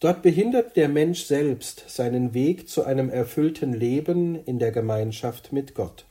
Dort 0.00 0.22
behindert 0.22 0.76
der 0.76 0.88
Mensch 0.88 1.24
selbst 1.24 1.84
seinen 1.88 2.34
Weg 2.34 2.68
zu 2.68 2.84
einem 2.84 3.08
erfüllten 3.08 3.72
Leben 3.72 4.34
in 4.44 4.58
der 4.58 4.70
Gemeinschaft 4.70 5.52
mit 5.52 5.74
Gott. 5.74 6.04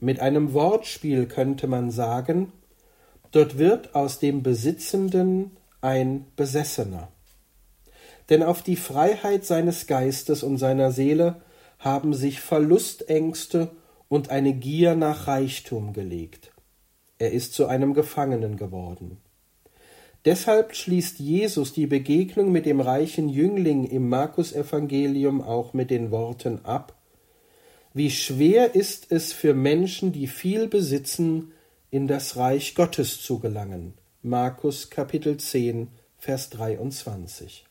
Mit 0.00 0.18
einem 0.18 0.54
Wortspiel 0.54 1.26
könnte 1.26 1.68
man 1.68 1.90
sagen, 1.90 2.52
dort 3.30 3.58
wird 3.58 3.94
aus 3.94 4.18
dem 4.18 4.42
Besitzenden 4.42 5.56
ein 5.80 6.26
Besessener. 6.34 7.08
Denn 8.28 8.42
auf 8.42 8.62
die 8.62 8.76
Freiheit 8.76 9.44
seines 9.44 9.86
Geistes 9.86 10.42
und 10.42 10.58
seiner 10.58 10.90
Seele 10.90 11.42
haben 11.78 12.12
sich 12.12 12.40
Verlustängste 12.40 13.70
und 14.08 14.30
eine 14.30 14.52
Gier 14.52 14.96
nach 14.96 15.28
Reichtum 15.28 15.92
gelegt. 15.92 16.50
Er 17.18 17.32
ist 17.32 17.54
zu 17.54 17.66
einem 17.66 17.94
Gefangenen 17.94 18.56
geworden. 18.56 19.18
Deshalb 20.24 20.74
schließt 20.74 21.18
Jesus 21.18 21.72
die 21.72 21.86
Begegnung 21.86 22.52
mit 22.52 22.66
dem 22.66 22.80
reichen 22.80 23.28
Jüngling 23.28 23.84
im 23.84 24.08
Markus-Evangelium 24.08 25.40
auch 25.40 25.72
mit 25.72 25.90
den 25.90 26.10
Worten 26.10 26.64
ab: 26.64 26.94
Wie 27.94 28.10
schwer 28.10 28.74
ist 28.74 29.10
es 29.10 29.32
für 29.32 29.54
Menschen, 29.54 30.12
die 30.12 30.26
viel 30.26 30.68
besitzen, 30.68 31.52
in 31.90 32.06
das 32.06 32.36
Reich 32.36 32.74
Gottes 32.74 33.20
zu 33.22 33.40
gelangen. 33.40 33.94
Markus 34.22 34.90
Kapitel 34.90 35.38
10, 35.38 35.88
Vers 36.18 36.50
23. 36.50 37.64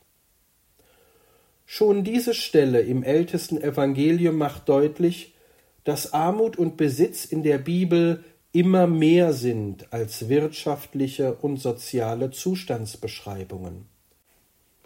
Schon 1.66 2.04
diese 2.04 2.34
Stelle 2.34 2.82
im 2.82 3.04
ältesten 3.04 3.62
Evangelium 3.62 4.36
macht 4.38 4.68
deutlich, 4.68 5.36
dass 5.84 6.14
Armut 6.14 6.58
und 6.58 6.76
Besitz 6.76 7.26
in 7.26 7.44
der 7.44 7.60
Bibel 7.60 8.24
immer 8.52 8.88
mehr 8.88 9.34
sind 9.34 9.92
als 9.94 10.28
wirtschaftliche 10.28 11.36
und 11.36 11.58
soziale 11.58 12.32
Zustandsbeschreibungen. 12.32 13.86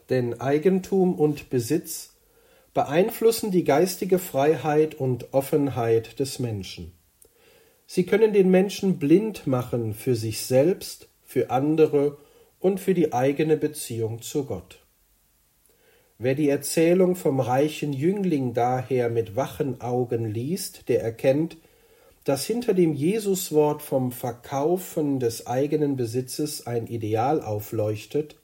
Denn 0.10 0.40
Eigentum 0.42 1.16
und 1.16 1.50
Besitz 1.50 2.14
beeinflussen 2.74 3.52
die 3.52 3.64
geistige 3.64 4.20
Freiheit 4.20 4.96
und 4.96 5.34
Offenheit 5.34 6.20
des 6.20 6.40
Menschen. 6.40 6.92
Sie 7.86 8.06
können 8.06 8.34
den 8.34 8.50
Menschen 8.50 8.98
blind 8.98 9.48
machen 9.48 9.94
für 9.94 10.16
sich 10.16 10.42
selbst, 10.42 11.08
für 11.24 11.52
andere 11.52 12.18
und 12.60 12.80
für 12.80 12.94
die 12.94 13.14
eigene 13.14 13.56
Beziehung 13.56 14.22
zu 14.22 14.46
Gott. 14.46 14.80
Wer 16.18 16.36
die 16.36 16.50
Erzählung 16.50 17.16
vom 17.16 17.40
reichen 17.40 17.94
Jüngling 17.94 18.54
daher 18.54 19.10
mit 19.10 19.36
wachen 19.36 19.82
Augen 19.82 20.26
liest, 20.26 20.88
der 20.90 21.02
erkennt, 21.02 21.58
dass 22.24 22.46
hinter 22.46 22.74
dem 22.74 22.94
Jesuswort 22.94 23.82
vom 23.82 24.12
Verkaufen 24.12 25.20
des 25.20 25.48
eigenen 25.48 25.96
Besitzes 25.96 26.66
ein 26.66 26.88
Ideal 26.88 27.42
aufleuchtet, 27.42 28.38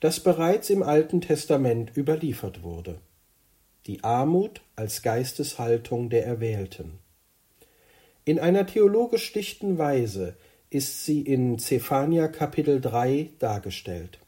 das 0.00 0.20
bereits 0.20 0.70
im 0.70 0.82
Alten 0.82 1.20
Testament 1.20 1.96
überliefert 1.96 2.62
wurde. 2.62 3.00
Die 3.86 4.04
Armut 4.04 4.60
als 4.76 5.02
Geisteshaltung 5.02 6.10
der 6.10 6.26
Erwählten. 6.26 6.98
In 8.24 8.38
einer 8.38 8.66
theologisch 8.66 9.32
dichten 9.32 9.78
Weise 9.78 10.36
ist 10.70 11.04
sie 11.04 11.20
in 11.20 11.58
Zephania 11.58 12.28
Kapitel 12.28 12.80
3 12.80 13.30
dargestellt. 13.38 14.18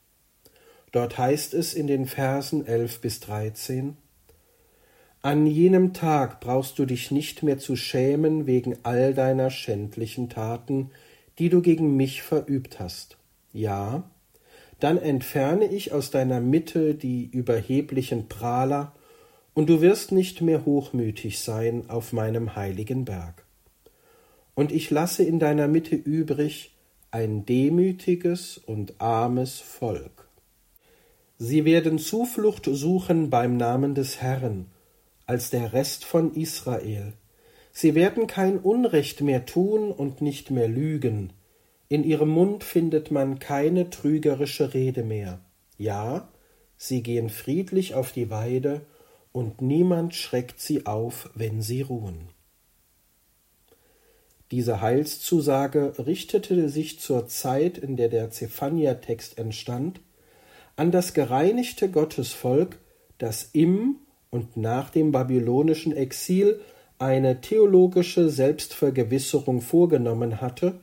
Dort 0.93 1.19
heißt 1.19 1.53
es 1.55 1.75
in 1.75 1.87
den 1.87 2.07
Versen 2.07 2.67
11 2.67 3.01
bis 3.01 3.21
13, 3.21 3.97
An 5.23 5.47
jenem 5.47 5.95
Tag 5.95 6.41
brauchst 6.41 6.79
du 6.79 6.87
dich 6.87 7.11
nicht 7.11 7.43
mehr 7.43 7.59
zu 7.59 7.75
schämen 7.75 8.47
wegen 8.47 8.77
all 8.85 9.15
deiner 9.15 9.51
schändlichen 9.51 10.29
Taten, 10.29 10.91
die 11.39 11.49
du 11.49 11.61
gegen 11.61 11.97
mich 11.97 12.23
verübt 12.23 12.79
hast. 12.79 13.17
Ja, 13.53 14.09
dann 14.81 14.97
entferne 14.97 15.67
ich 15.67 15.93
aus 15.93 16.11
deiner 16.11 16.41
Mitte 16.41 16.95
die 16.95 17.27
überheblichen 17.27 18.29
Prahler, 18.29 18.93
und 19.55 19.69
du 19.69 19.81
wirst 19.81 20.13
nicht 20.13 20.41
mehr 20.41 20.65
hochmütig 20.65 21.41
sein 21.41 21.91
auf 21.91 22.13
meinem 22.13 22.55
heiligen 22.55 23.05
Berg. 23.05 23.45
Und 24.55 24.71
ich 24.71 24.89
lasse 24.91 25.25
in 25.25 25.41
deiner 25.41 25.67
Mitte 25.67 25.97
übrig 25.97 26.77
ein 27.11 27.45
demütiges 27.45 28.57
und 28.57 29.01
armes 29.01 29.59
Volk. 29.59 30.29
Sie 31.39 31.65
werden 31.65 31.99
Zuflucht 31.99 32.67
suchen 32.71 33.31
beim 33.31 33.57
Namen 33.57 33.97
des 33.97 34.23
Herrn, 34.23 34.67
als 35.29 35.51
der 35.51 35.73
Rest 35.73 36.05
von 36.05 36.35
Israel. 36.35 37.13
Sie 37.71 37.95
werden 37.95 38.27
kein 38.27 38.59
Unrecht 38.59 39.21
mehr 39.21 39.47
tun 39.47 39.93
und 39.93 40.21
nicht 40.23 40.51
mehr 40.51 40.69
lügen. 40.69 41.33
In 41.89 42.03
ihrem 42.03 42.31
Mund 42.31 42.65
findet 42.65 43.11
man 43.11 43.39
keine 43.39 43.91
trügerische 43.91 44.75
Rede 44.75 45.05
mehr. 45.05 45.41
Ja, 45.77 46.29
sie 46.77 47.03
gehen 47.03 47.29
friedlich 47.29 47.95
auf 47.95 48.11
die 48.11 48.31
Weide, 48.31 48.81
und 49.31 49.61
niemand 49.61 50.15
schreckt 50.15 50.61
sie 50.61 50.87
auf, 50.87 51.31
wenn 51.35 51.61
sie 51.63 51.83
ruhen. 51.83 52.31
Diese 54.51 54.81
Heilszusage 54.81 55.93
richtete 55.99 56.71
sich 56.71 56.99
zur 56.99 57.29
Zeit, 57.29 57.77
in 57.77 57.97
der 57.97 58.09
der 58.09 58.31
Zephania-Text 58.31 59.37
entstand, 59.37 60.01
an 60.77 60.91
das 60.91 61.13
gereinigte 61.13 61.91
Gottesvolk, 61.91 62.79
das 63.19 63.51
im 63.53 63.97
und 64.31 64.57
nach 64.57 64.91
dem 64.91 65.13
babylonischen 65.13 65.97
Exil 65.97 66.61
eine 66.99 67.41
theologische 67.41 68.29
Selbstvergewisserung 68.29 69.61
vorgenommen 69.61 70.41
hatte 70.41 70.81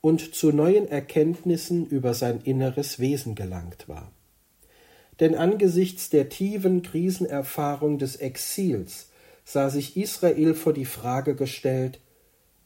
und 0.00 0.34
zu 0.34 0.50
neuen 0.50 0.88
Erkenntnissen 0.88 1.86
über 1.86 2.14
sein 2.14 2.40
inneres 2.42 2.98
Wesen 2.98 3.34
gelangt 3.34 3.88
war. 3.88 4.10
Denn 5.20 5.36
angesichts 5.36 6.10
der 6.10 6.28
tiefen 6.28 6.82
Krisenerfahrung 6.82 7.98
des 7.98 8.16
Exils 8.16 9.10
sah 9.44 9.70
sich 9.70 9.96
Israel 9.96 10.54
vor 10.54 10.72
die 10.72 10.84
Frage 10.84 11.36
gestellt, 11.36 12.00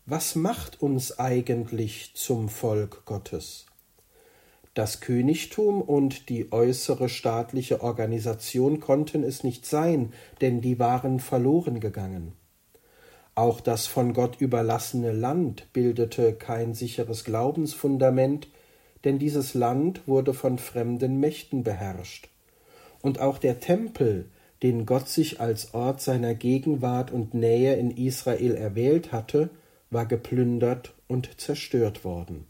was 0.06 0.36
macht 0.36 0.80
uns 0.80 1.18
eigentlich 1.18 2.12
zum 2.14 2.48
Volk 2.48 3.04
Gottes? 3.04 3.65
Das 4.76 5.00
Königtum 5.00 5.80
und 5.80 6.28
die 6.28 6.52
äußere 6.52 7.08
staatliche 7.08 7.80
Organisation 7.80 8.78
konnten 8.78 9.22
es 9.22 9.42
nicht 9.42 9.64
sein, 9.64 10.12
denn 10.42 10.60
die 10.60 10.78
waren 10.78 11.18
verloren 11.18 11.80
gegangen. 11.80 12.32
Auch 13.34 13.62
das 13.62 13.86
von 13.86 14.12
Gott 14.12 14.38
überlassene 14.38 15.12
Land 15.12 15.72
bildete 15.72 16.34
kein 16.34 16.74
sicheres 16.74 17.24
Glaubensfundament, 17.24 18.48
denn 19.04 19.18
dieses 19.18 19.54
Land 19.54 20.06
wurde 20.06 20.34
von 20.34 20.58
fremden 20.58 21.20
Mächten 21.20 21.64
beherrscht. 21.64 22.28
Und 23.00 23.18
auch 23.18 23.38
der 23.38 23.60
Tempel, 23.60 24.28
den 24.62 24.84
Gott 24.84 25.08
sich 25.08 25.40
als 25.40 25.72
Ort 25.72 26.02
seiner 26.02 26.34
Gegenwart 26.34 27.10
und 27.10 27.32
Nähe 27.32 27.76
in 27.76 27.92
Israel 27.92 28.54
erwählt 28.54 29.10
hatte, 29.10 29.48
war 29.88 30.04
geplündert 30.04 30.92
und 31.08 31.40
zerstört 31.40 32.04
worden. 32.04 32.44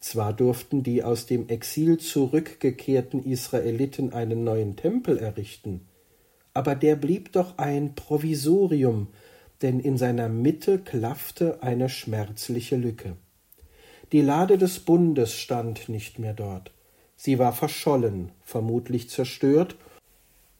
Zwar 0.00 0.32
durften 0.32 0.82
die 0.82 1.04
aus 1.04 1.26
dem 1.26 1.48
Exil 1.48 1.98
zurückgekehrten 1.98 3.22
Israeliten 3.22 4.12
einen 4.14 4.44
neuen 4.44 4.76
Tempel 4.76 5.18
errichten, 5.18 5.86
aber 6.54 6.74
der 6.74 6.96
blieb 6.96 7.32
doch 7.32 7.58
ein 7.58 7.94
Provisorium, 7.94 9.08
denn 9.62 9.78
in 9.78 9.98
seiner 9.98 10.28
Mitte 10.28 10.78
klaffte 10.78 11.62
eine 11.62 11.88
schmerzliche 11.88 12.76
Lücke. 12.76 13.16
Die 14.12 14.22
Lade 14.22 14.58
des 14.58 14.80
Bundes 14.80 15.34
stand 15.34 15.88
nicht 15.88 16.18
mehr 16.18 16.32
dort. 16.32 16.72
Sie 17.14 17.38
war 17.38 17.52
verschollen, 17.52 18.32
vermutlich 18.42 19.10
zerstört, 19.10 19.76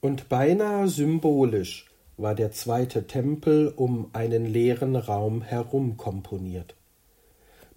und 0.03 0.29
beinahe 0.29 0.89
symbolisch 0.89 1.87
war 2.17 2.35
der 2.35 2.53
zweite 2.53 3.07
Tempel 3.07 3.73
um 3.75 4.11
einen 4.13 4.45
leeren 4.45 4.97
Raum 4.97 5.43
herum 5.43 5.97
komponiert. 5.97 6.75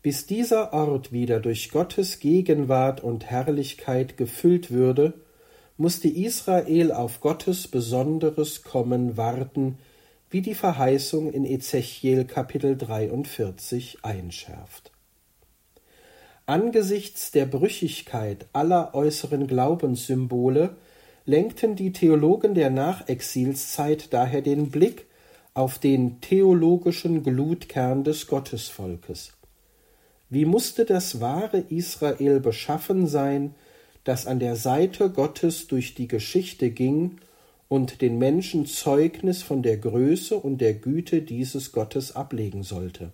Bis 0.03 0.25
dieser 0.25 0.73
Ort 0.73 1.13
wieder 1.13 1.39
durch 1.39 1.71
Gottes 1.71 2.19
Gegenwart 2.19 3.01
und 3.01 3.27
Herrlichkeit 3.27 4.17
gefüllt 4.17 4.69
würde, 4.69 5.13
musste 5.77 6.09
Israel 6.09 6.91
auf 6.91 7.21
Gottes 7.21 7.69
besonderes 7.69 8.63
Kommen 8.63 9.15
warten, 9.15 9.77
wie 10.29 10.41
die 10.41 10.55
Verheißung 10.55 11.31
in 11.31 11.45
Ezechiel 11.45 12.25
Kapitel 12.25 12.77
43 12.77 13.99
einschärft. 14.01 14.91
Angesichts 16.45 17.31
der 17.31 17.45
Brüchigkeit 17.45 18.47
aller 18.51 18.93
äußeren 18.93 19.47
Glaubenssymbole 19.47 20.75
lenkten 21.25 21.77
die 21.77 21.93
Theologen 21.93 22.55
der 22.55 22.71
Nachexilszeit 22.71 24.11
daher 24.11 24.41
den 24.41 24.69
Blick 24.69 25.05
auf 25.53 25.79
den 25.79 26.19
theologischen 26.19 27.23
Glutkern 27.23 28.03
des 28.03 28.27
Gottesvolkes. 28.27 29.31
Wie 30.33 30.45
musste 30.45 30.83
das 30.83 31.21
wahre 31.21 31.59
Israel 31.69 32.39
beschaffen 32.39 33.05
sein, 33.05 33.53
das 34.03 34.25
an 34.25 34.39
der 34.39 34.55
Seite 34.55 35.11
Gottes 35.11 35.67
durch 35.67 35.93
die 35.93 36.07
Geschichte 36.07 36.71
ging 36.71 37.17
und 37.67 38.01
den 38.01 38.17
Menschen 38.17 38.65
Zeugnis 38.65 39.43
von 39.43 39.61
der 39.61 39.77
Größe 39.77 40.35
und 40.35 40.57
der 40.57 40.73
Güte 40.73 41.21
dieses 41.21 41.71
Gottes 41.71 42.15
ablegen 42.15 42.63
sollte. 42.63 43.11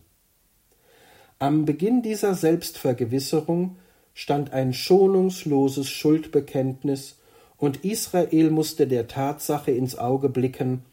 Am 1.40 1.66
Beginn 1.66 2.04
dieser 2.04 2.36
Selbstvergewisserung 2.36 3.76
stand 4.14 4.54
ein 4.54 4.72
schonungsloses 4.72 5.90
Schuldbekenntnis, 5.90 7.18
und 7.58 7.84
Israel 7.84 8.50
musste 8.50 8.88
der 8.88 9.10
Tatsache 9.10 9.72
ins 9.72 9.98
Auge 9.98 10.30
blicken, 10.30 10.84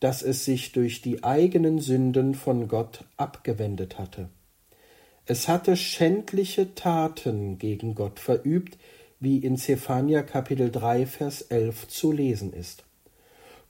dass 0.00 0.22
es 0.22 0.46
sich 0.46 0.72
durch 0.72 1.02
die 1.02 1.22
eigenen 1.24 1.78
Sünden 1.78 2.34
von 2.34 2.68
Gott 2.68 3.04
abgewendet 3.18 3.98
hatte. 3.98 4.30
Es 5.26 5.48
hatte 5.48 5.74
schändliche 5.74 6.74
Taten 6.74 7.56
gegen 7.56 7.94
Gott 7.94 8.20
verübt, 8.20 8.76
wie 9.20 9.38
in 9.38 9.56
Zephania 9.56 10.22
Kapitel 10.22 10.70
3 10.70 11.06
Vers 11.06 11.40
11 11.40 11.88
zu 11.88 12.12
lesen 12.12 12.52
ist. 12.52 12.84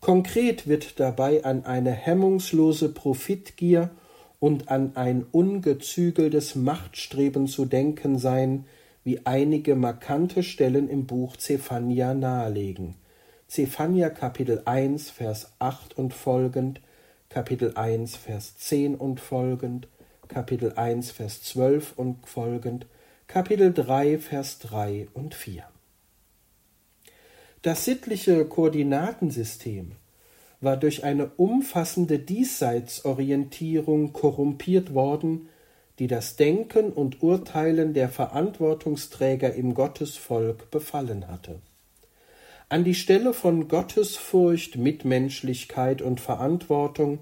Konkret 0.01 0.67
wird 0.67 0.99
dabei 0.99 1.45
an 1.45 1.65
eine 1.65 1.93
hemmungslose 1.93 2.89
Profitgier 2.89 3.91
und 4.41 4.69
an 4.69 4.97
ein 4.97 5.25
ungezügeltes 5.31 6.57
Machtstreben 6.57 7.47
zu 7.47 7.67
denken 7.67 8.19
sein, 8.19 8.65
wie 9.05 9.25
einige 9.25 9.77
markante 9.77 10.43
Stellen 10.43 10.89
im 10.89 11.07
Buch 11.07 11.37
Zephania 11.37 12.15
nahelegen. 12.15 12.97
Zephania 13.47 14.11
Kapitel 14.11 14.63
1 14.65 15.11
Vers 15.11 15.53
8 15.61 15.97
und 15.97 16.15
folgend, 16.15 16.81
Kapitel 17.29 17.75
1 17.77 18.17
Vers 18.17 18.57
10 18.59 18.97
und 18.97 19.21
folgend, 19.21 19.87
Kapitel 20.29 20.73
1, 20.73 21.11
Vers 21.11 21.43
12 21.43 21.93
und 21.97 22.27
folgend, 22.27 22.87
Kapitel 23.27 23.73
3, 23.73 24.19
Vers 24.19 24.59
3 24.61 25.09
und 25.15 25.35
4. 25.35 25.65
Das 27.63 27.85
sittliche 27.85 28.45
Koordinatensystem 28.45 29.93
war 30.61 30.77
durch 30.77 31.05
eine 31.05 31.31
umfassende 31.37 32.19
Diesseitsorientierung 32.19 34.13
korrumpiert 34.13 34.95
worden, 34.95 35.49
die 35.99 36.07
das 36.07 36.37
Denken 36.37 36.91
und 36.93 37.23
Urteilen 37.23 37.95
der 37.95 38.09
Verantwortungsträger 38.09 39.55
im 39.55 39.75
Gottesvolk 39.75 40.71
befallen 40.71 41.29
hatte. 41.29 41.61
An 42.69 42.83
die 42.83 42.95
Stelle 42.95 43.35
von 43.35 43.69
Gottesfurcht, 43.69 44.77
Mitmenschlichkeit 44.77 46.03
und 46.03 46.21
Verantwortung 46.21 47.21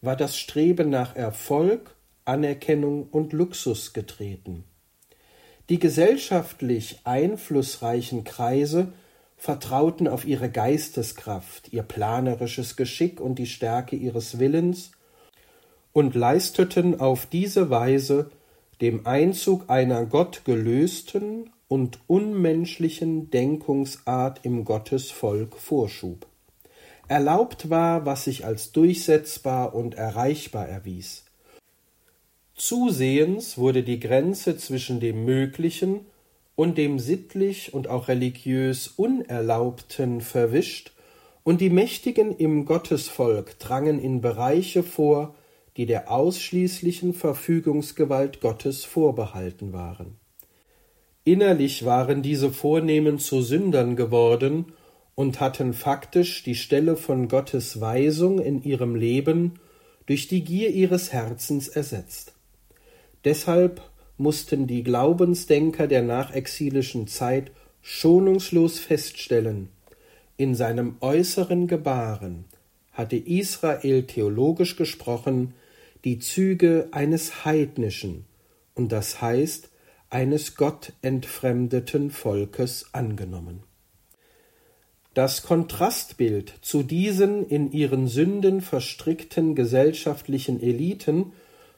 war 0.00 0.16
das 0.16 0.36
Streben 0.36 0.90
nach 0.90 1.16
Erfolg 1.16 1.94
Anerkennung 2.24 3.08
und 3.10 3.32
Luxus 3.32 3.92
getreten. 3.92 4.64
Die 5.68 5.78
gesellschaftlich 5.78 7.00
einflussreichen 7.04 8.24
Kreise 8.24 8.92
vertrauten 9.36 10.06
auf 10.06 10.24
ihre 10.24 10.50
Geisteskraft, 10.50 11.72
ihr 11.72 11.82
planerisches 11.82 12.76
Geschick 12.76 13.20
und 13.20 13.38
die 13.38 13.46
Stärke 13.46 13.96
ihres 13.96 14.38
Willens 14.38 14.92
und 15.92 16.14
leisteten 16.14 17.00
auf 17.00 17.26
diese 17.26 17.70
Weise 17.70 18.30
dem 18.80 19.06
Einzug 19.06 19.68
einer 19.68 20.06
gottgelösten 20.06 21.50
und 21.68 22.00
unmenschlichen 22.06 23.30
Denkungsart 23.30 24.40
im 24.44 24.64
Gottesvolk 24.64 25.56
Vorschub. 25.56 26.26
Erlaubt 27.08 27.70
war, 27.70 28.06
was 28.06 28.24
sich 28.24 28.44
als 28.44 28.72
durchsetzbar 28.72 29.74
und 29.74 29.94
erreichbar 29.94 30.68
erwies. 30.68 31.24
Zusehends 32.62 33.58
wurde 33.58 33.82
die 33.82 33.98
Grenze 33.98 34.56
zwischen 34.56 35.00
dem 35.00 35.24
Möglichen 35.24 36.06
und 36.54 36.78
dem 36.78 37.00
sittlich 37.00 37.74
und 37.74 37.88
auch 37.88 38.06
religiös 38.06 38.86
Unerlaubten 38.86 40.20
verwischt, 40.20 40.92
und 41.42 41.60
die 41.60 41.70
Mächtigen 41.70 42.36
im 42.36 42.64
Gottesvolk 42.64 43.58
drangen 43.58 43.98
in 43.98 44.20
Bereiche 44.20 44.84
vor, 44.84 45.34
die 45.76 45.86
der 45.86 46.08
ausschließlichen 46.08 47.14
Verfügungsgewalt 47.14 48.40
Gottes 48.40 48.84
vorbehalten 48.84 49.72
waren. 49.72 50.14
Innerlich 51.24 51.84
waren 51.84 52.22
diese 52.22 52.52
Vornehmen 52.52 53.18
zu 53.18 53.42
Sündern 53.42 53.96
geworden 53.96 54.66
und 55.16 55.40
hatten 55.40 55.74
faktisch 55.74 56.44
die 56.44 56.54
Stelle 56.54 56.94
von 56.94 57.26
Gottes 57.26 57.80
Weisung 57.80 58.38
in 58.38 58.62
ihrem 58.62 58.94
Leben 58.94 59.54
durch 60.06 60.28
die 60.28 60.44
Gier 60.44 60.70
ihres 60.70 61.12
Herzens 61.12 61.66
ersetzt. 61.66 62.31
Deshalb 63.24 63.80
mussten 64.16 64.66
die 64.66 64.82
Glaubensdenker 64.82 65.86
der 65.86 66.02
nachexilischen 66.02 67.06
Zeit 67.06 67.52
schonungslos 67.80 68.78
feststellen, 68.78 69.68
in 70.36 70.54
seinem 70.54 70.96
äußeren 71.00 71.66
Gebaren 71.66 72.46
hatte 72.92 73.16
Israel 73.16 74.04
theologisch 74.04 74.76
gesprochen 74.76 75.54
die 76.04 76.18
Züge 76.18 76.88
eines 76.90 77.44
heidnischen 77.44 78.24
und 78.74 78.92
das 78.92 79.20
heißt 79.20 79.70
eines 80.10 80.56
gottentfremdeten 80.56 82.10
Volkes 82.10 82.86
angenommen. 82.92 83.62
Das 85.14 85.42
Kontrastbild 85.42 86.54
zu 86.62 86.82
diesen 86.82 87.46
in 87.46 87.70
ihren 87.70 88.08
Sünden 88.08 88.62
verstrickten 88.62 89.54
gesellschaftlichen 89.54 90.62
Eliten 90.62 91.32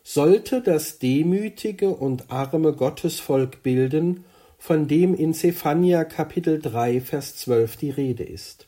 sollte 0.04 0.60
das 0.60 0.98
demütige 0.98 1.88
und 1.88 2.30
arme 2.30 2.74
Gottesvolk 2.74 3.62
bilden, 3.62 4.24
von 4.58 4.86
dem 4.86 5.14
in 5.14 5.34
Zephania 5.34 6.04
Kapitel 6.04 6.60
3 6.60 7.00
Vers 7.00 7.36
12 7.36 7.76
die 7.76 7.90
Rede 7.90 8.22
ist. 8.22 8.66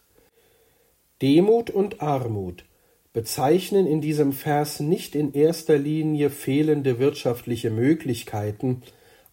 Demut 1.22 1.70
und 1.70 2.02
Armut 2.02 2.64
bezeichnen 3.12 3.86
in 3.86 4.00
diesem 4.00 4.32
Vers 4.32 4.80
nicht 4.80 5.14
in 5.14 5.32
erster 5.32 5.78
Linie 5.78 6.28
fehlende 6.30 6.98
wirtschaftliche 6.98 7.70
Möglichkeiten, 7.70 8.82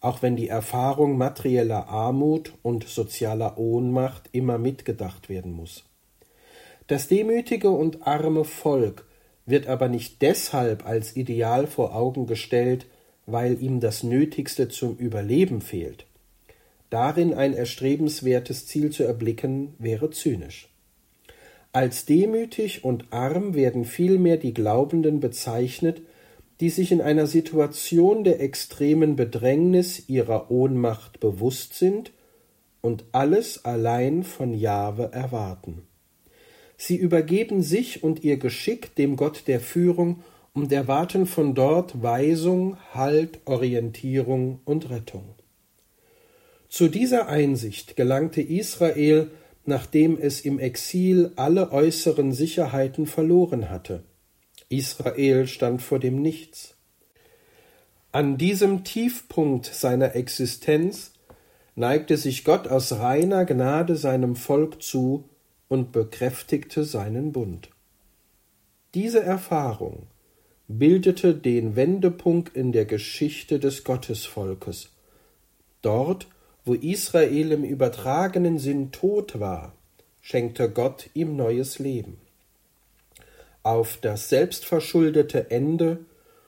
auch 0.00 0.22
wenn 0.22 0.36
die 0.36 0.48
Erfahrung 0.48 1.18
materieller 1.18 1.88
Armut 1.88 2.54
und 2.62 2.86
sozialer 2.86 3.58
Ohnmacht 3.58 4.28
immer 4.32 4.56
mitgedacht 4.58 5.28
werden 5.28 5.52
muss. 5.52 5.84
Das 6.86 7.08
demütige 7.08 7.70
und 7.70 8.06
arme 8.06 8.44
Volk 8.44 9.06
wird 9.46 9.66
aber 9.66 9.88
nicht 9.88 10.22
deshalb 10.22 10.86
als 10.86 11.16
Ideal 11.16 11.66
vor 11.66 11.94
Augen 11.94 12.26
gestellt, 12.26 12.86
weil 13.26 13.60
ihm 13.62 13.80
das 13.80 14.02
Nötigste 14.02 14.68
zum 14.68 14.96
Überleben 14.96 15.60
fehlt. 15.60 16.06
darin 16.90 17.34
ein 17.34 17.54
erstrebenswertes 17.54 18.66
Ziel 18.66 18.90
zu 18.90 19.02
erblicken, 19.02 19.74
wäre 19.78 20.10
zynisch. 20.10 20.68
Als 21.72 22.04
demütig 22.04 22.84
und 22.84 23.12
arm 23.12 23.54
werden 23.54 23.84
vielmehr 23.84 24.36
die 24.36 24.54
Glaubenden 24.54 25.18
bezeichnet, 25.18 26.02
die 26.60 26.70
sich 26.70 26.92
in 26.92 27.00
einer 27.00 27.26
Situation 27.26 28.22
der 28.22 28.40
extremen 28.40 29.16
Bedrängnis 29.16 30.08
ihrer 30.08 30.52
Ohnmacht 30.52 31.18
bewusst 31.18 31.74
sind 31.74 32.12
und 32.80 33.04
alles 33.10 33.64
allein 33.64 34.22
von 34.22 34.54
Jahwe 34.54 35.10
erwarten. 35.12 35.82
Sie 36.76 36.96
übergeben 36.96 37.62
sich 37.62 38.02
und 38.02 38.24
ihr 38.24 38.36
Geschick 38.36 38.94
dem 38.96 39.16
Gott 39.16 39.44
der 39.46 39.60
Führung 39.60 40.22
und 40.52 40.72
erwarten 40.72 41.26
von 41.26 41.54
dort 41.54 42.02
Weisung, 42.02 42.76
Halt, 42.92 43.40
Orientierung 43.44 44.60
und 44.64 44.90
Rettung. 44.90 45.34
Zu 46.68 46.88
dieser 46.88 47.28
Einsicht 47.28 47.96
gelangte 47.96 48.40
Israel, 48.42 49.30
nachdem 49.64 50.18
es 50.18 50.40
im 50.40 50.58
Exil 50.58 51.32
alle 51.36 51.72
äußeren 51.72 52.32
Sicherheiten 52.32 53.06
verloren 53.06 53.70
hatte. 53.70 54.02
Israel 54.68 55.46
stand 55.46 55.82
vor 55.82 55.98
dem 55.98 56.20
Nichts. 56.20 56.74
An 58.12 58.38
diesem 58.38 58.84
Tiefpunkt 58.84 59.66
seiner 59.66 60.14
Existenz 60.14 61.12
neigte 61.74 62.16
sich 62.16 62.44
Gott 62.44 62.68
aus 62.68 62.92
reiner 62.92 63.44
Gnade 63.44 63.96
seinem 63.96 64.36
Volk 64.36 64.82
zu 64.82 65.28
und 65.68 65.92
bekräftigte 65.92 66.84
seinen 66.84 67.32
Bund. 67.32 67.70
Diese 68.94 69.22
Erfahrung 69.22 70.06
bildete 70.68 71.34
den 71.34 71.76
Wendepunkt 71.76 72.54
in 72.56 72.72
der 72.72 72.84
Geschichte 72.84 73.58
des 73.58 73.84
Gottesvolkes. 73.84 74.90
Dort 75.82 76.26
wo 76.64 76.74
Israel 76.74 77.52
im 77.52 77.64
übertragenen 77.64 78.58
Sinn 78.58 78.90
tot 78.90 79.38
war, 79.38 79.74
schenkte 80.22 80.70
Gott 80.70 81.10
ihm 81.12 81.36
neues 81.36 81.78
Leben. 81.78 82.18
Auf 83.62 83.98
das 83.98 84.30
selbstverschuldete 84.30 85.50
Ende 85.50 85.98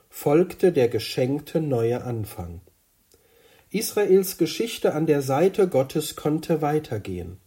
folgte 0.09 0.71
der 0.71 0.87
geschenkte 0.87 1.61
neue 1.61 2.03
Anfang. 2.03 2.61
Israels 3.69 4.37
Geschichte 4.37 4.93
an 4.93 5.05
der 5.05 5.21
Seite 5.21 5.67
Gottes 5.67 6.15
konnte 6.15 6.61
weitergehen. 6.61 7.37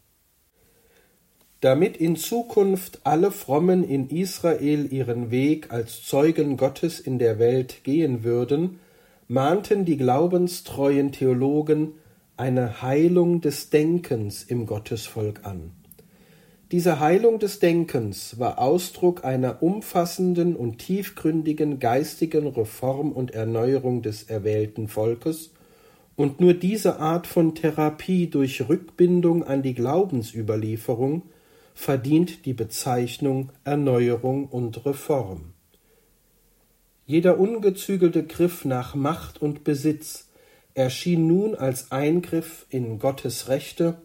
Damit 1.60 1.98
in 1.98 2.16
Zukunft 2.16 3.00
alle 3.04 3.30
Frommen 3.30 3.84
in 3.84 4.08
Israel 4.08 4.90
ihren 4.90 5.30
Weg 5.30 5.70
als 5.70 6.02
Zeugen 6.02 6.56
Gottes 6.56 7.00
in 7.00 7.18
der 7.18 7.38
Welt 7.38 7.84
gehen 7.84 8.24
würden, 8.24 8.80
mahnten 9.28 9.84
die 9.84 9.98
glaubenstreuen 9.98 11.12
Theologen 11.12 11.92
eine 12.38 12.80
Heilung 12.80 13.42
des 13.42 13.68
Denkens 13.68 14.42
im 14.42 14.64
Gottesvolk 14.64 15.44
an. 15.44 15.72
Diese 16.72 16.98
Heilung 16.98 17.38
des 17.38 17.58
Denkens 17.58 18.38
war 18.38 18.58
Ausdruck 18.58 19.24
einer 19.24 19.62
umfassenden 19.62 20.56
und 20.56 20.78
tiefgründigen 20.78 21.78
geistigen 21.78 22.46
Reform 22.46 23.12
und 23.12 23.32
Erneuerung 23.32 24.00
des 24.00 24.22
erwählten 24.22 24.88
Volkes, 24.88 25.50
und 26.16 26.40
nur 26.40 26.54
diese 26.54 27.00
Art 27.00 27.26
von 27.26 27.54
Therapie 27.54 28.28
durch 28.28 28.68
Rückbindung 28.68 29.42
an 29.42 29.62
die 29.62 29.74
Glaubensüberlieferung 29.74 31.22
verdient 31.74 32.44
die 32.46 32.54
Bezeichnung 32.54 33.50
Erneuerung 33.64 34.46
und 34.46 34.84
Reform. 34.84 35.52
Jeder 37.06 37.38
ungezügelte 37.38 38.24
Griff 38.24 38.64
nach 38.64 38.94
Macht 38.94 39.42
und 39.42 39.64
Besitz 39.64 40.28
erschien 40.74 41.26
nun 41.26 41.54
als 41.54 41.90
Eingriff 41.90 42.66
in 42.70 42.98
Gottes 42.98 43.48
Rechte 43.48 44.00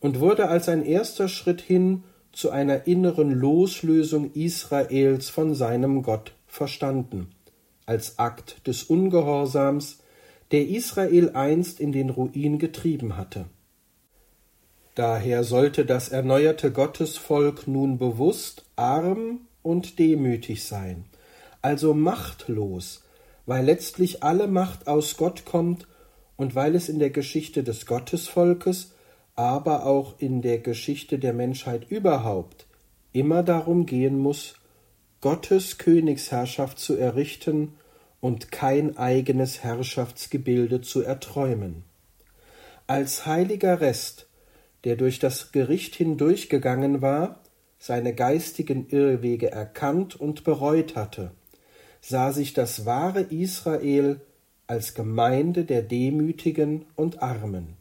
und 0.00 0.20
wurde 0.20 0.48
als 0.48 0.68
ein 0.68 0.84
erster 0.84 1.28
Schritt 1.28 1.60
hin 1.60 2.04
zu 2.32 2.50
einer 2.50 2.86
inneren 2.86 3.32
Loslösung 3.32 4.32
Israels 4.34 5.30
von 5.30 5.54
seinem 5.54 6.02
Gott 6.02 6.34
verstanden, 6.46 7.28
als 7.86 8.18
Akt 8.18 8.66
des 8.66 8.84
Ungehorsams, 8.84 9.98
der 10.50 10.68
Israel 10.68 11.30
einst 11.30 11.80
in 11.80 11.92
den 11.92 12.10
Ruin 12.10 12.58
getrieben 12.58 13.16
hatte. 13.16 13.46
Daher 14.94 15.44
sollte 15.44 15.84
das 15.84 16.08
erneuerte 16.08 16.72
Gottesvolk 16.72 17.68
nun 17.68 17.98
bewusst 17.98 18.64
arm 18.76 19.42
und 19.62 19.98
demütig 19.98 20.64
sein, 20.64 21.04
also 21.62 21.94
machtlos, 21.94 23.04
weil 23.46 23.64
letztlich 23.64 24.22
alle 24.22 24.46
Macht 24.46 24.88
aus 24.88 25.16
Gott 25.16 25.44
kommt 25.44 25.86
und 26.36 26.54
weil 26.54 26.74
es 26.74 26.88
in 26.88 26.98
der 26.98 27.10
Geschichte 27.10 27.62
des 27.62 27.86
Gottesvolkes, 27.86 28.92
aber 29.36 29.86
auch 29.86 30.14
in 30.18 30.42
der 30.42 30.58
Geschichte 30.58 31.18
der 31.18 31.32
Menschheit 31.32 31.90
überhaupt 31.90 32.66
immer 33.12 33.42
darum 33.42 33.86
gehen 33.86 34.18
muss, 34.18 34.54
Gottes 35.20 35.78
Königsherrschaft 35.78 36.78
zu 36.78 36.96
errichten 36.96 37.74
und 38.20 38.52
kein 38.52 38.96
eigenes 38.96 39.62
Herrschaftsgebilde 39.62 40.80
zu 40.80 41.02
erträumen. 41.02 41.84
Als 42.86 43.26
heiliger 43.26 43.80
Rest, 43.80 44.26
der 44.84 44.96
durch 44.96 45.18
das 45.18 45.52
Gericht 45.52 45.94
hindurchgegangen 45.94 47.02
war, 47.02 47.40
seine 47.78 48.14
geistigen 48.14 48.88
Irrwege 48.88 49.50
erkannt 49.50 50.18
und 50.18 50.44
bereut 50.44 50.96
hatte, 50.96 51.32
sah 52.00 52.32
sich 52.32 52.52
das 52.52 52.86
wahre 52.86 53.22
Israel 53.22 54.20
als 54.66 54.94
Gemeinde 54.94 55.64
der 55.64 55.82
Demütigen 55.82 56.84
und 56.96 57.22
Armen. 57.22 57.76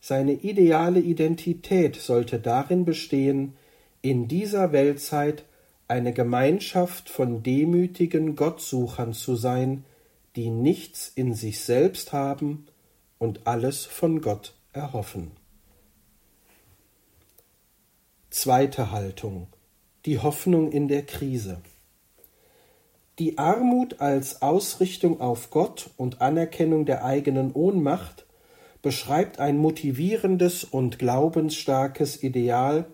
Seine 0.00 0.32
ideale 0.32 1.00
Identität 1.00 1.96
sollte 1.96 2.38
darin 2.38 2.84
bestehen, 2.84 3.54
in 4.02 4.28
dieser 4.28 4.72
Weltzeit 4.72 5.44
eine 5.88 6.12
Gemeinschaft 6.12 7.08
von 7.08 7.42
demütigen 7.42 8.36
Gottsuchern 8.36 9.14
zu 9.14 9.36
sein, 9.36 9.84
die 10.36 10.50
nichts 10.50 11.10
in 11.14 11.34
sich 11.34 11.60
selbst 11.60 12.12
haben 12.12 12.66
und 13.18 13.46
alles 13.46 13.86
von 13.86 14.20
Gott 14.20 14.54
erhoffen. 14.72 15.30
Zweite 18.36 18.90
Haltung 18.90 19.46
die 20.06 20.18
Hoffnung 20.18 20.72
in 20.72 20.88
der 20.88 21.06
Krise. 21.06 21.58
Die 23.20 23.38
Armut 23.38 24.00
als 24.00 24.42
Ausrichtung 24.42 25.20
auf 25.20 25.50
Gott 25.50 25.90
und 25.96 26.20
Anerkennung 26.20 26.84
der 26.84 27.04
eigenen 27.04 27.52
Ohnmacht 27.52 28.26
beschreibt 28.82 29.38
ein 29.38 29.56
motivierendes 29.56 30.64
und 30.64 30.98
glaubensstarkes 30.98 32.24
Ideal, 32.24 32.86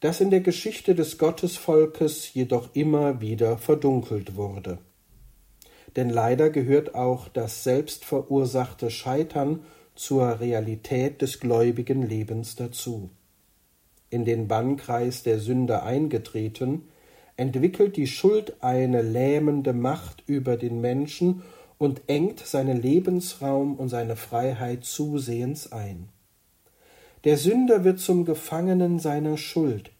das 0.00 0.20
in 0.20 0.28
der 0.28 0.42
Geschichte 0.42 0.94
des 0.94 1.16
Gottesvolkes 1.16 2.34
jedoch 2.34 2.68
immer 2.74 3.22
wieder 3.22 3.56
verdunkelt 3.56 4.36
wurde. 4.36 4.76
Denn 5.96 6.10
leider 6.10 6.50
gehört 6.50 6.94
auch 6.94 7.28
das 7.28 7.64
selbstverursachte 7.64 8.90
Scheitern 8.90 9.64
zur 9.94 10.40
Realität 10.40 11.22
des 11.22 11.40
gläubigen 11.40 12.06
Lebens 12.06 12.54
dazu. 12.54 13.08
In 14.14 14.24
den 14.24 14.46
Bannkreis 14.46 15.24
der 15.24 15.40
Sünde 15.40 15.82
eingetreten, 15.82 16.82
entwickelt 17.36 17.96
die 17.96 18.06
Schuld 18.06 18.62
eine 18.62 19.02
lähmende 19.02 19.72
Macht 19.72 20.22
über 20.28 20.56
den 20.56 20.80
Menschen 20.80 21.42
und 21.78 22.02
engt 22.06 22.38
seinen 22.38 22.80
Lebensraum 22.80 23.74
und 23.74 23.88
seine 23.88 24.14
Freiheit 24.14 24.84
zusehends 24.84 25.72
ein. 25.72 26.10
Der 27.24 27.36
Sünder 27.36 27.82
wird 27.82 27.98
zum 27.98 28.24
Gefangenen 28.24 29.00
seiner 29.00 29.36
Schuld. 29.36 29.90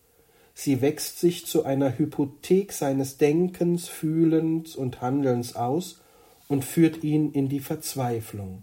Sie 0.54 0.80
wächst 0.80 1.18
sich 1.18 1.44
zu 1.46 1.64
einer 1.64 1.98
Hypothek 1.98 2.72
seines 2.72 3.16
Denkens, 3.16 3.88
Fühlens 3.88 4.76
und 4.76 5.00
Handelns 5.00 5.56
aus 5.56 6.02
und 6.46 6.64
führt 6.64 7.02
ihn 7.02 7.32
in 7.32 7.48
die 7.48 7.58
Verzweiflung. 7.58 8.62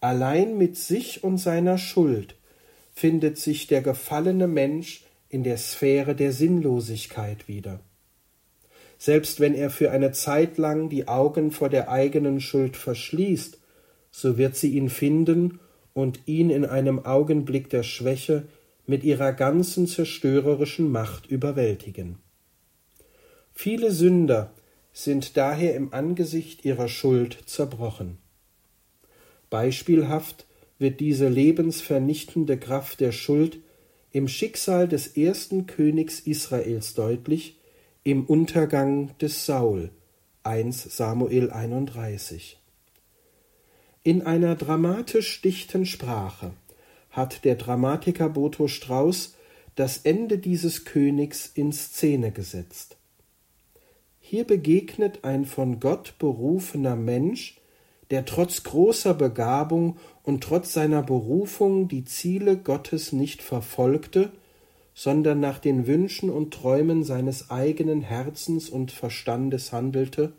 Allein 0.00 0.56
mit 0.56 0.78
sich 0.78 1.22
und 1.22 1.36
seiner 1.36 1.76
Schuld 1.76 2.36
findet 2.94 3.38
sich 3.38 3.66
der 3.66 3.82
gefallene 3.82 4.46
Mensch 4.46 5.04
in 5.28 5.42
der 5.42 5.58
Sphäre 5.58 6.14
der 6.14 6.32
Sinnlosigkeit 6.32 7.48
wieder. 7.48 7.80
Selbst 8.98 9.40
wenn 9.40 9.54
er 9.54 9.68
für 9.68 9.90
eine 9.90 10.12
Zeit 10.12 10.56
lang 10.56 10.88
die 10.88 11.08
Augen 11.08 11.50
vor 11.50 11.68
der 11.68 11.90
eigenen 11.90 12.40
Schuld 12.40 12.76
verschließt, 12.76 13.58
so 14.10 14.38
wird 14.38 14.56
sie 14.56 14.70
ihn 14.70 14.88
finden 14.88 15.58
und 15.92 16.20
ihn 16.26 16.50
in 16.50 16.64
einem 16.64 17.04
Augenblick 17.04 17.68
der 17.68 17.82
Schwäche 17.82 18.44
mit 18.86 19.02
ihrer 19.02 19.32
ganzen 19.32 19.86
zerstörerischen 19.86 20.90
Macht 20.90 21.26
überwältigen. 21.26 22.18
Viele 23.52 23.90
Sünder 23.90 24.52
sind 24.92 25.36
daher 25.36 25.74
im 25.74 25.92
Angesicht 25.92 26.64
ihrer 26.64 26.88
Schuld 26.88 27.38
zerbrochen. 27.46 28.18
Beispielhaft 29.50 30.46
wird 30.78 31.00
diese 31.00 31.28
lebensvernichtende 31.28 32.58
Kraft 32.58 33.00
der 33.00 33.12
Schuld 33.12 33.58
im 34.10 34.28
Schicksal 34.28 34.88
des 34.88 35.16
ersten 35.16 35.66
Königs 35.66 36.20
Israels 36.20 36.94
deutlich, 36.94 37.58
im 38.04 38.26
Untergang 38.26 39.16
des 39.18 39.46
Saul 39.46 39.90
1 40.42 40.96
Samuel 40.96 41.50
31. 41.50 42.60
In 44.02 44.20
einer 44.22 44.56
dramatisch 44.56 45.40
dichten 45.40 45.86
Sprache 45.86 46.52
hat 47.10 47.44
der 47.44 47.54
Dramatiker 47.54 48.28
Boto 48.28 48.68
Strauß 48.68 49.36
das 49.74 49.98
Ende 49.98 50.38
dieses 50.38 50.84
Königs 50.84 51.50
in 51.54 51.72
Szene 51.72 52.30
gesetzt. 52.30 52.98
Hier 54.20 54.44
begegnet 54.44 55.24
ein 55.24 55.46
von 55.46 55.80
Gott 55.80 56.14
berufener 56.18 56.96
Mensch, 56.96 57.60
der 58.10 58.26
trotz 58.26 58.62
großer 58.62 59.14
Begabung 59.14 59.96
und 60.24 60.42
trotz 60.42 60.72
seiner 60.72 61.02
Berufung 61.02 61.86
die 61.86 62.04
Ziele 62.04 62.56
Gottes 62.56 63.12
nicht 63.12 63.42
verfolgte, 63.42 64.32
sondern 64.94 65.38
nach 65.38 65.58
den 65.58 65.86
Wünschen 65.86 66.30
und 66.30 66.54
Träumen 66.54 67.04
seines 67.04 67.50
eigenen 67.50 68.00
Herzens 68.00 68.70
und 68.70 68.90
Verstandes 68.90 69.72
handelte 69.72 70.32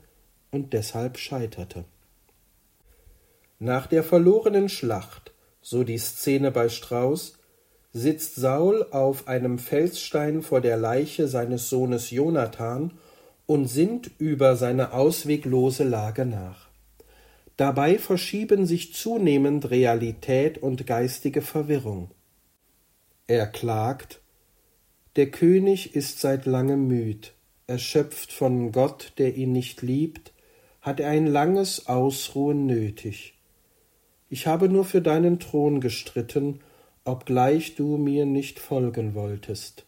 und 0.51 0.73
deshalb 0.73 1.17
scheiterte. 1.17 1.85
Nach 3.59 3.87
der 3.87 4.03
verlorenen 4.03 4.69
Schlacht, 4.69 5.33
so 5.61 5.83
die 5.83 5.97
Szene 5.97 6.51
bei 6.51 6.67
Strauß, 6.67 7.37
sitzt 7.93 8.35
Saul 8.35 8.87
auf 8.91 9.27
einem 9.27 9.59
Felsstein 9.59 10.41
vor 10.41 10.61
der 10.61 10.77
Leiche 10.77 11.27
seines 11.27 11.69
Sohnes 11.69 12.11
Jonathan 12.11 12.91
und 13.45 13.67
sinnt 13.67 14.11
über 14.17 14.55
seine 14.55 14.93
ausweglose 14.93 15.83
Lage 15.83 16.25
nach. 16.25 16.64
Dabei 17.57 17.97
verschieben 17.97 18.65
sich 18.65 18.93
zunehmend 18.93 19.69
Realität 19.69 20.57
und 20.57 20.85
geistige 20.85 21.41
Verwirrung. 21.41 22.11
Er 23.27 23.47
klagt, 23.47 24.21
der 25.15 25.31
König 25.31 25.95
ist 25.95 26.19
seit 26.19 26.45
langem 26.45 26.87
müd, 26.87 27.33
erschöpft 27.67 28.33
von 28.33 28.73
Gott, 28.73 29.13
der 29.17 29.35
ihn 29.35 29.53
nicht 29.53 29.81
liebt, 29.81 30.33
hat 30.81 30.99
er 30.99 31.09
ein 31.09 31.25
langes 31.25 31.87
Ausruhen 31.87 32.65
nötig. 32.65 33.39
Ich 34.29 34.47
habe 34.47 34.67
nur 34.67 34.83
für 34.83 35.01
deinen 35.01 35.39
Thron 35.39 35.79
gestritten, 35.79 36.59
obgleich 37.05 37.75
du 37.75 37.97
mir 37.97 38.25
nicht 38.25 38.59
folgen 38.59 39.15
wolltest. 39.15 39.85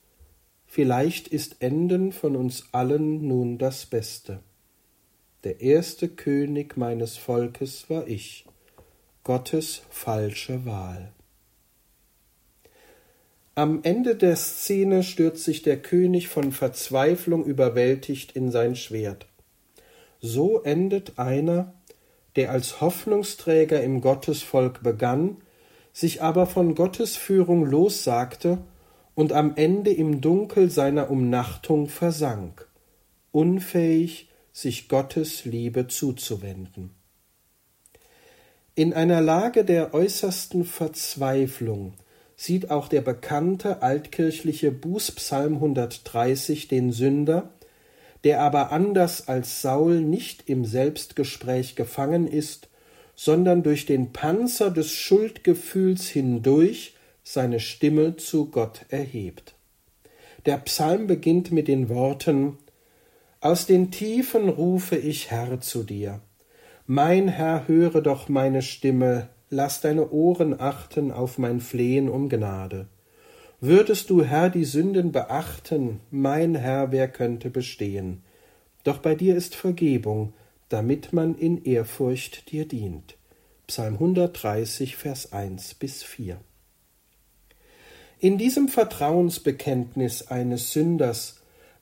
Vielleicht 0.65 1.27
ist 1.27 1.61
Enden 1.61 2.13
von 2.13 2.35
uns 2.35 2.69
allen 2.71 3.27
nun 3.27 3.57
das 3.57 3.85
Beste. 3.85 4.39
Der 5.43 5.61
erste 5.61 6.09
König 6.09 6.77
meines 6.77 7.15
Volkes 7.17 7.89
war 7.89 8.07
ich, 8.07 8.45
Gottes 9.23 9.81
falsche 9.89 10.65
Wahl. 10.65 11.11
Am 13.53 13.81
Ende 13.83 14.15
der 14.15 14.35
Szene 14.35 15.03
stürzt 15.03 15.43
sich 15.43 15.61
der 15.61 15.81
König 15.81 16.27
von 16.27 16.51
Verzweiflung 16.51 17.43
überwältigt 17.43 18.31
in 18.33 18.51
sein 18.51 18.75
Schwert. 18.75 19.27
So 20.19 20.61
endet 20.61 21.19
einer, 21.19 21.73
der 22.35 22.51
als 22.51 22.81
Hoffnungsträger 22.81 23.81
im 23.81 24.01
Gottesvolk 24.01 24.81
begann, 24.81 25.37
sich 25.93 26.21
aber 26.21 26.45
von 26.45 26.75
Gottes 26.75 27.15
Führung 27.15 27.65
lossagte 27.65 28.59
und 29.15 29.33
am 29.33 29.53
Ende 29.55 29.91
im 29.91 30.21
Dunkel 30.21 30.69
seiner 30.69 31.09
Umnachtung 31.09 31.89
versank, 31.89 32.67
unfähig, 33.31 34.26
sich 34.57 34.89
Gottes 34.89 35.45
Liebe 35.45 35.87
zuzuwenden. 35.87 36.89
In 38.73 38.91
einer 38.91 39.21
Lage 39.21 39.63
der 39.63 39.93
äußersten 39.93 40.65
Verzweiflung 40.65 41.93
sieht 42.35 42.71
auch 42.71 42.87
der 42.87 43.01
bekannte 43.01 43.83
altkirchliche 43.83 44.71
Bußpsalm 44.71 45.53
130 45.55 46.67
den 46.67 46.91
Sünder, 46.91 47.53
der 48.23 48.41
aber 48.41 48.71
anders 48.71 49.27
als 49.27 49.61
Saul 49.61 50.01
nicht 50.01 50.49
im 50.49 50.65
Selbstgespräch 50.65 51.75
gefangen 51.75 52.25
ist, 52.25 52.67
sondern 53.15 53.61
durch 53.61 53.85
den 53.85 54.11
Panzer 54.11 54.71
des 54.71 54.91
Schuldgefühls 54.91 56.07
hindurch 56.07 56.95
seine 57.23 57.59
Stimme 57.59 58.17
zu 58.17 58.49
Gott 58.49 58.87
erhebt. 58.89 59.53
Der 60.47 60.57
Psalm 60.57 61.05
beginnt 61.05 61.51
mit 61.51 61.67
den 61.67 61.89
Worten 61.89 62.57
Aus 63.47 63.65
den 63.65 63.91
Tiefen 63.91 64.49
rufe 64.49 64.97
ich 64.97 65.31
Herr 65.31 65.61
zu 65.61 65.83
dir. 65.83 66.19
Mein 66.85 67.29
Herr, 67.29 67.65
höre 67.69 68.01
doch 68.01 68.27
meine 68.27 68.61
Stimme, 68.61 69.29
lass 69.49 69.79
deine 69.79 70.11
Ohren 70.11 70.59
achten 70.59 71.13
auf 71.13 71.37
mein 71.37 71.61
Flehen 71.61 72.09
um 72.09 72.27
Gnade. 72.27 72.89
Würdest 73.61 74.09
du, 74.09 74.21
Herr, 74.21 74.49
die 74.49 74.65
Sünden 74.65 75.13
beachten, 75.13 76.01
mein 76.11 76.55
Herr, 76.55 76.91
wer 76.91 77.07
könnte 77.07 77.49
bestehen? 77.49 78.21
Doch 78.83 78.97
bei 78.97 79.15
dir 79.15 79.37
ist 79.37 79.55
Vergebung, 79.55 80.33
damit 80.67 81.13
man 81.13 81.33
in 81.33 81.63
Ehrfurcht 81.63 82.51
dir 82.51 82.67
dient. 82.67 83.15
Psalm 83.65 83.93
130, 83.93 84.97
Vers 84.97 85.31
1 85.31 85.75
bis 85.75 86.03
4. 86.03 86.37
In 88.19 88.37
diesem 88.37 88.67
Vertrauensbekenntnis 88.67 90.27
eines 90.27 90.73
Sünders 90.73 91.36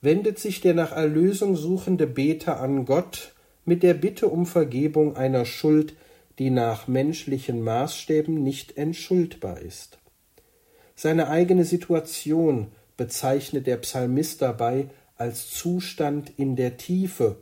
wendet 0.06 0.40
sich 0.40 0.62
der 0.62 0.74
nach 0.74 0.94
Erlösung 0.94 1.58
suchende 1.58 2.08
Beter 2.08 2.62
an 2.62 2.86
Gott 2.86 3.34
mit 3.66 3.84
der 3.84 3.96
Bitte 3.96 4.30
um 4.30 4.46
Vergebung 4.46 5.18
einer 5.18 5.44
Schuld, 5.44 5.96
die 6.40 6.52
nach 6.52 6.88
menschlichen 6.88 7.62
Maßstäben 7.62 8.42
nicht 8.42 8.78
entschuldbar 8.78 9.60
ist. 9.60 9.98
Seine 10.96 11.28
eigene 11.28 11.66
Situation 11.66 12.68
bezeichnet 12.96 13.68
der 13.68 13.78
Psalmist 13.78 14.42
dabei 14.42 14.88
als 15.18 15.50
Zustand 15.50 16.32
in 16.38 16.56
der 16.56 16.78
Tiefe 16.78 17.38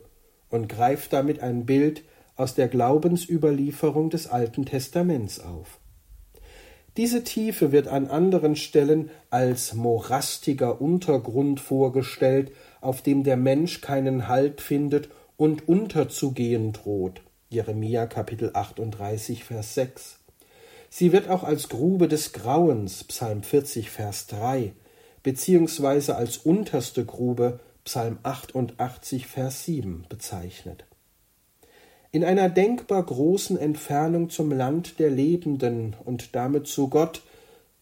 und 0.48 0.68
greift 0.68 1.12
damit 1.12 1.40
ein 1.40 1.66
Bild 1.66 2.02
aus 2.34 2.54
der 2.54 2.68
Glaubensüberlieferung 2.68 4.10
des 4.10 4.26
Alten 4.26 4.64
Testaments 4.64 5.38
auf. 5.38 5.78
Diese 6.96 7.24
Tiefe 7.24 7.72
wird 7.72 7.88
an 7.88 8.06
anderen 8.06 8.54
Stellen 8.54 9.10
als 9.30 9.74
morastiger 9.74 10.80
Untergrund 10.80 11.60
vorgestellt, 11.60 12.52
auf 12.80 13.02
dem 13.02 13.24
der 13.24 13.36
Mensch 13.36 13.80
keinen 13.80 14.28
Halt 14.28 14.60
findet 14.60 15.08
und 15.36 15.68
unterzugehen 15.68 16.72
droht. 16.72 17.22
Jeremia 17.48 18.06
Kapitel 18.06 18.50
38 18.54 19.44
Vers 19.44 19.74
6. 19.74 20.18
Sie 20.88 21.10
wird 21.12 21.28
auch 21.28 21.42
als 21.42 21.68
Grube 21.68 22.06
des 22.06 22.32
Grauens 22.32 23.02
Psalm 23.04 23.42
40 23.42 23.90
Vers 23.90 24.28
3 24.28 24.72
beziehungsweise 25.24 26.14
als 26.14 26.36
unterste 26.36 27.04
Grube 27.04 27.58
Psalm 27.84 28.18
88 28.22 29.26
Vers 29.26 29.64
7 29.64 30.06
bezeichnet. 30.08 30.84
In 32.14 32.24
einer 32.24 32.48
denkbar 32.48 33.02
großen 33.02 33.58
Entfernung 33.58 34.30
zum 34.30 34.50
Land 34.50 34.98
der 34.98 35.10
Lebenden 35.10 35.94
und 36.04 36.34
damit 36.34 36.66
zu 36.66 36.88
Gott 36.88 37.22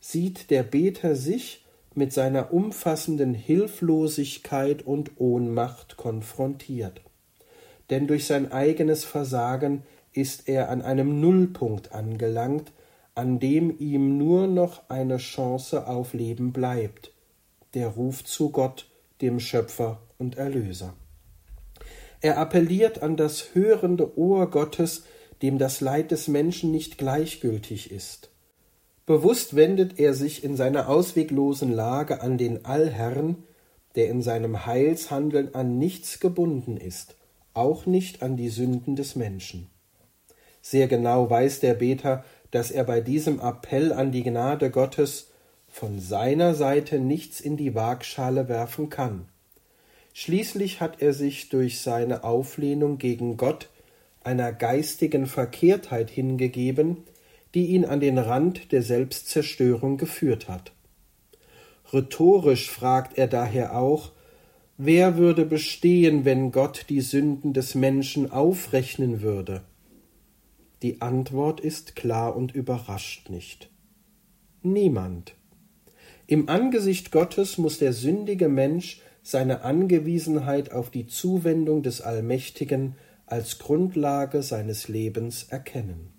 sieht 0.01 0.51
der 0.51 0.65
Beter 0.65 1.15
sich 1.15 1.65
mit 1.95 2.13
seiner 2.13 2.53
umfassenden 2.53 3.35
Hilflosigkeit 3.35 4.83
und 4.87 5.21
Ohnmacht 5.21 5.97
konfrontiert 5.97 7.03
denn 7.93 8.07
durch 8.07 8.27
sein 8.27 8.53
eigenes 8.53 9.05
Versagen 9.05 9.83
ist 10.15 10.49
er 10.49 10.71
an 10.71 10.81
einem 10.81 11.21
Nullpunkt 11.21 11.93
angelangt, 11.93 12.73
an 13.15 13.39
dem 13.39 13.79
ihm 13.79 14.17
nur 14.17 14.47
noch 14.47 14.89
eine 14.89 15.19
Chance 15.19 15.87
auf 15.87 16.15
Leben 16.15 16.55
bleibt, 16.55 17.13
der 17.75 17.89
Ruf 17.89 18.25
zu 18.25 18.49
Gott, 18.49 18.89
dem 19.21 19.41
Schöpfer 19.41 20.01
und 20.17 20.39
Erlöser. 20.39 20.95
Er 22.23 22.39
appelliert 22.39 23.03
an 23.03 23.17
das 23.17 23.55
hörende 23.55 24.17
Ohr 24.17 24.51
Gottes, 24.51 25.05
dem 25.43 25.59
das 25.59 25.81
Leid 25.81 26.11
des 26.11 26.29
Menschen 26.29 26.71
nicht 26.71 26.97
gleichgültig 26.97 27.91
ist. 27.91 28.31
Bewusst 29.05 29.57
wendet 29.57 29.99
er 29.99 30.15
sich 30.15 30.45
in 30.45 30.57
seiner 30.57 30.89
ausweglosen 30.89 31.73
Lage 31.73 32.23
an 32.23 32.39
den 32.39 32.65
Allherrn, 32.65 33.43
der 33.97 34.09
in 34.09 34.23
seinem 34.23 34.65
Heilshandeln 34.65 35.55
an 35.55 35.77
nichts 35.79 36.21
gebunden 36.21 36.79
ist 36.79 37.17
auch 37.55 37.87
nicht 37.87 38.23
an 38.23 38.37
die 38.37 38.49
Sünden 38.49 38.97
des 38.97 39.17
Menschen. 39.17 39.71
Sehr 40.61 40.89
genau 40.89 41.29
weiß 41.29 41.61
der 41.61 41.75
Beter, 41.75 42.25
dass 42.51 42.71
er 42.71 42.85
bei 42.85 43.01
diesem 43.01 43.41
Appell 43.41 43.93
an 43.93 44.13
die 44.13 44.23
Gnade 44.23 44.71
Gottes 44.71 45.31
von 45.69 45.99
seiner 46.01 46.55
Seite 46.55 46.99
nichts 46.99 47.41
in 47.41 47.57
die 47.57 47.75
Waagschale 47.75 48.49
werfen 48.49 48.91
kann. 48.91 49.27
Schließlich 50.13 50.81
hat 50.81 51.01
er 51.01 51.13
sich 51.13 51.49
durch 51.49 51.81
seine 51.81 52.25
Auflehnung 52.25 52.99
gegen 52.99 53.37
Gott 53.37 53.69
einer 54.23 54.53
geistigen 54.53 55.27
Verkehrtheit 55.27 56.11
hingegeben, 56.11 56.99
die 57.55 57.67
ihn 57.67 57.85
an 57.85 58.01
den 58.01 58.19
Rand 58.19 58.73
der 58.73 58.83
Selbstzerstörung 58.83 59.97
geführt 59.97 60.49
hat. 60.49 60.73
Rhetorisch 61.93 62.71
fragt 62.71 63.19
er 63.19 63.27
daher 63.27 63.77
auch, 63.77 64.13
Wer 64.79 65.17
würde 65.17 65.45
bestehen, 65.45 66.25
wenn 66.25 66.51
Gott 66.51 66.87
die 66.89 67.03
Sünden 67.03 67.53
des 67.53 67.75
Menschen 67.75 68.31
aufrechnen 68.33 69.21
würde? 69.21 69.63
Die 70.83 71.01
Antwort 71.01 71.61
ist 71.61 71.95
klar 71.95 72.35
und 72.35 72.55
überrascht 72.55 73.29
nicht. 73.29 73.71
Niemand. 74.63 75.35
Im 76.27 76.49
Angesicht 76.49 77.13
Gottes 77.13 77.59
muss 77.59 77.79
der 77.79 77.93
sündige 77.93 78.49
Mensch 78.49 79.01
seine 79.23 79.63
Angewiesenheit 79.63 80.73
auf 80.73 80.91
die 80.91 81.07
Zuwendung 81.07 81.83
des 81.83 82.01
Allmächtigen 82.01 82.97
als 83.27 83.59
Grundlage 83.59 84.43
seines 84.43 84.89
Lebens 84.89 85.45
erkennen. 85.45 86.13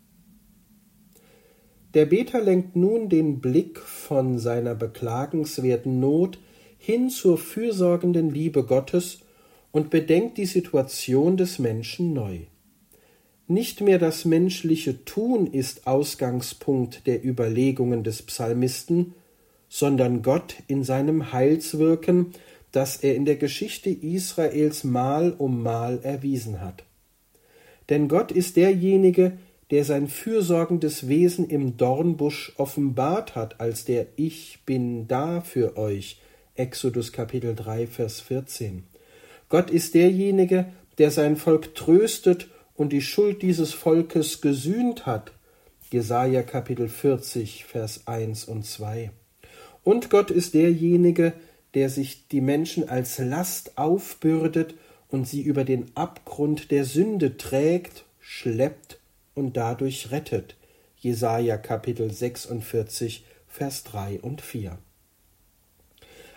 Der 1.94 2.08
Beter 2.08 2.42
lenkt 2.42 2.76
nun 2.76 3.08
den 3.08 3.40
Blick 3.40 3.78
von 3.78 4.40
seiner 4.40 4.74
beklagenswerten 4.74 6.00
Not 6.00 6.40
hin 6.80 7.10
zur 7.10 7.38
fürsorgenden 7.38 8.32
Liebe 8.32 8.64
Gottes 8.64 9.20
und 9.72 9.90
bedenkt 9.90 10.38
die 10.38 10.46
Situation 10.46 11.38
des 11.38 11.60
Menschen 11.60 12.14
neu. 12.14 12.40
Nicht 13.48 13.82
mehr 13.82 14.00
das 14.00 14.26
menschliche 14.26 15.06
Tun 15.06 15.48
ist 15.48 15.86
Ausgangspunkt 15.86 17.06
der 17.06 17.24
Überlegungen 17.24 18.04
des 18.04 18.24
Psalmisten, 18.24 19.14
sondern 19.70 20.22
Gott 20.22 20.56
in 20.68 20.84
seinem 20.84 21.34
Heilswirken, 21.34 22.34
das 22.74 22.98
er 22.98 23.16
in 23.16 23.24
der 23.24 23.38
Geschichte 23.38 23.90
Israels 23.90 24.84
Mal 24.84 25.34
um 25.38 25.64
Mal 25.64 26.00
erwiesen 26.04 26.60
hat. 26.60 26.84
Denn 27.90 28.08
Gott 28.10 28.32
ist 28.32 28.58
derjenige, 28.58 29.38
der 29.72 29.86
sein 29.86 30.08
fürsorgendes 30.08 31.08
Wesen 31.08 31.48
im 31.48 31.78
Dornbusch 31.78 32.54
offenbart 32.58 33.36
hat, 33.36 33.62
als 33.62 33.86
der 33.86 34.08
Ich 34.18 34.60
bin 34.66 35.08
da 35.08 35.42
für 35.42 35.78
euch. 35.78 36.20
Exodus 36.56 37.12
Kapitel 37.12 37.56
3, 37.56 37.88
Vers 37.88 38.22
14. 38.22 38.84
Gott 39.50 39.70
ist 39.70 39.94
derjenige, 39.94 40.66
der 40.98 41.12
sein 41.12 41.38
Volk 41.38 41.76
tröstet 41.76 42.50
und 42.76 42.92
die 42.92 43.02
Schuld 43.02 43.42
dieses 43.44 43.74
Volkes 43.74 44.42
gesühnt 44.42 45.06
hat. 45.06 45.32
Jesaja 45.92 46.42
Kapitel 46.42 46.88
40, 46.90 47.66
Vers 47.66 48.08
1 48.08 48.46
und 48.46 48.66
2. 48.66 49.12
Und 49.84 50.10
Gott 50.10 50.32
ist 50.32 50.56
derjenige, 50.56 51.34
der 51.76 51.90
sich 51.90 52.28
die 52.28 52.42
Menschen 52.42 52.90
als 52.90 53.18
Last 53.18 53.78
aufbürdet 53.78 54.76
und 55.10 55.28
sie 55.28 55.42
über 55.42 55.64
den 55.64 55.96
Abgrund 55.96 56.72
der 56.72 56.86
Sünde 56.86 57.38
trägt, 57.38 58.06
schleppt 58.20 59.00
und 59.36 59.58
dadurch 59.58 60.12
rettet. 60.12 60.56
Jesaja 60.98 61.58
Kapitel 61.58 62.12
46, 62.12 63.26
Vers 63.48 63.84
3 63.84 64.22
und 64.22 64.42
4. 64.42 64.78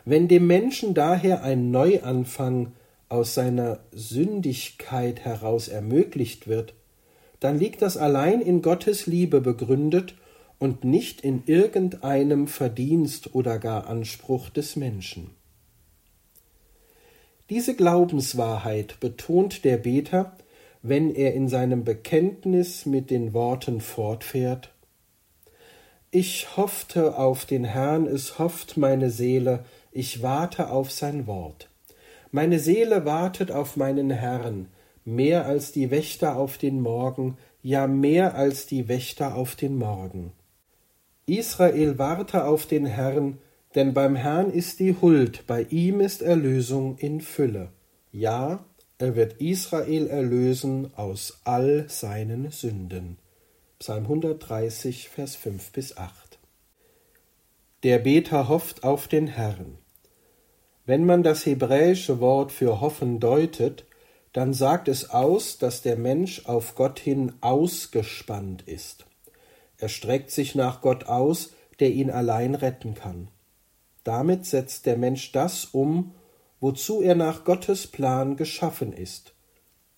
Wenn 0.04 0.28
dem 0.28 0.46
Menschen 0.46 0.94
daher 0.94 1.42
ein 1.42 1.70
Neuanfang 1.70 2.72
aus 3.08 3.34
seiner 3.34 3.80
Sündigkeit 3.92 5.20
heraus 5.24 5.68
ermöglicht 5.68 6.48
wird, 6.48 6.74
dann 7.40 7.58
liegt 7.58 7.82
das 7.82 7.96
allein 7.96 8.40
in 8.40 8.62
Gottes 8.62 9.06
Liebe 9.06 9.40
begründet 9.40 10.14
und 10.58 10.84
nicht 10.84 11.20
in 11.20 11.42
irgendeinem 11.46 12.48
Verdienst 12.48 13.34
oder 13.34 13.58
gar 13.58 13.86
Anspruch 13.86 14.50
des 14.50 14.76
Menschen. 14.76 15.30
Diese 17.50 17.76
Glaubenswahrheit 17.76 18.98
betont 18.98 19.64
der 19.64 19.76
Beter, 19.76 20.36
wenn 20.82 21.14
er 21.14 21.34
in 21.34 21.48
seinem 21.48 21.84
Bekenntnis 21.84 22.86
mit 22.86 23.10
den 23.10 23.34
Worten 23.34 23.80
fortfährt 23.80 24.72
Ich 26.10 26.56
hoffte 26.56 27.18
auf 27.18 27.44
den 27.44 27.64
Herrn, 27.64 28.06
es 28.06 28.38
hofft 28.38 28.76
meine 28.76 29.10
Seele, 29.10 29.64
ich 29.92 30.22
warte 30.22 30.70
auf 30.70 30.90
sein 30.90 31.26
Wort. 31.26 31.68
Meine 32.32 32.58
Seele 32.58 33.04
wartet 33.04 33.50
auf 33.50 33.76
meinen 33.76 34.10
Herrn, 34.10 34.68
mehr 35.04 35.46
als 35.46 35.72
die 35.72 35.90
Wächter 35.90 36.36
auf 36.36 36.58
den 36.58 36.80
Morgen, 36.80 37.38
ja 37.62 37.86
mehr 37.86 38.34
als 38.34 38.66
die 38.66 38.88
Wächter 38.88 39.36
auf 39.36 39.54
den 39.54 39.76
Morgen. 39.76 40.32
Israel 41.26 41.98
warte 41.98 42.44
auf 42.44 42.66
den 42.66 42.86
Herrn, 42.86 43.38
denn 43.74 43.92
beim 43.94 44.14
Herrn 44.14 44.50
ist 44.50 44.78
die 44.78 44.96
Huld, 45.00 45.44
bei 45.46 45.64
ihm 45.70 46.00
ist 46.00 46.22
Erlösung 46.22 46.96
in 46.98 47.20
Fülle. 47.20 47.70
Ja, 48.12 48.64
er 48.98 49.16
wird 49.16 49.40
Israel 49.40 50.06
erlösen 50.06 50.90
aus 50.96 51.40
all 51.44 51.86
seinen 51.88 52.50
Sünden. 52.52 53.18
Psalm 53.78 54.04
130, 54.04 55.08
Vers 55.08 55.36
5 55.36 55.72
bis 55.72 55.96
8. 55.96 56.38
Der 57.82 57.98
Beter 57.98 58.48
hofft 58.48 58.84
auf 58.84 59.06
den 59.08 59.26
Herrn. 59.26 59.78
Wenn 60.86 61.04
man 61.04 61.24
das 61.24 61.44
hebräische 61.44 62.20
Wort 62.20 62.52
für 62.52 62.80
hoffen 62.80 63.20
deutet, 63.20 63.84
dann 64.32 64.54
sagt 64.54 64.86
es 64.86 65.10
aus, 65.10 65.58
dass 65.58 65.82
der 65.82 65.96
Mensch 65.96 66.46
auf 66.46 66.76
Gott 66.76 67.00
hin 67.00 67.32
ausgespannt 67.40 68.62
ist. 68.62 69.06
Er 69.78 69.88
streckt 69.88 70.30
sich 70.30 70.54
nach 70.54 70.80
Gott 70.80 71.04
aus, 71.04 71.52
der 71.80 71.90
ihn 71.90 72.10
allein 72.10 72.54
retten 72.54 72.94
kann. 72.94 73.28
Damit 74.04 74.46
setzt 74.46 74.86
der 74.86 74.96
Mensch 74.96 75.32
das 75.32 75.66
um, 75.66 76.14
wozu 76.60 77.02
er 77.02 77.14
nach 77.14 77.44
Gottes 77.44 77.86
Plan 77.86 78.36
geschaffen 78.36 78.92
ist, 78.92 79.34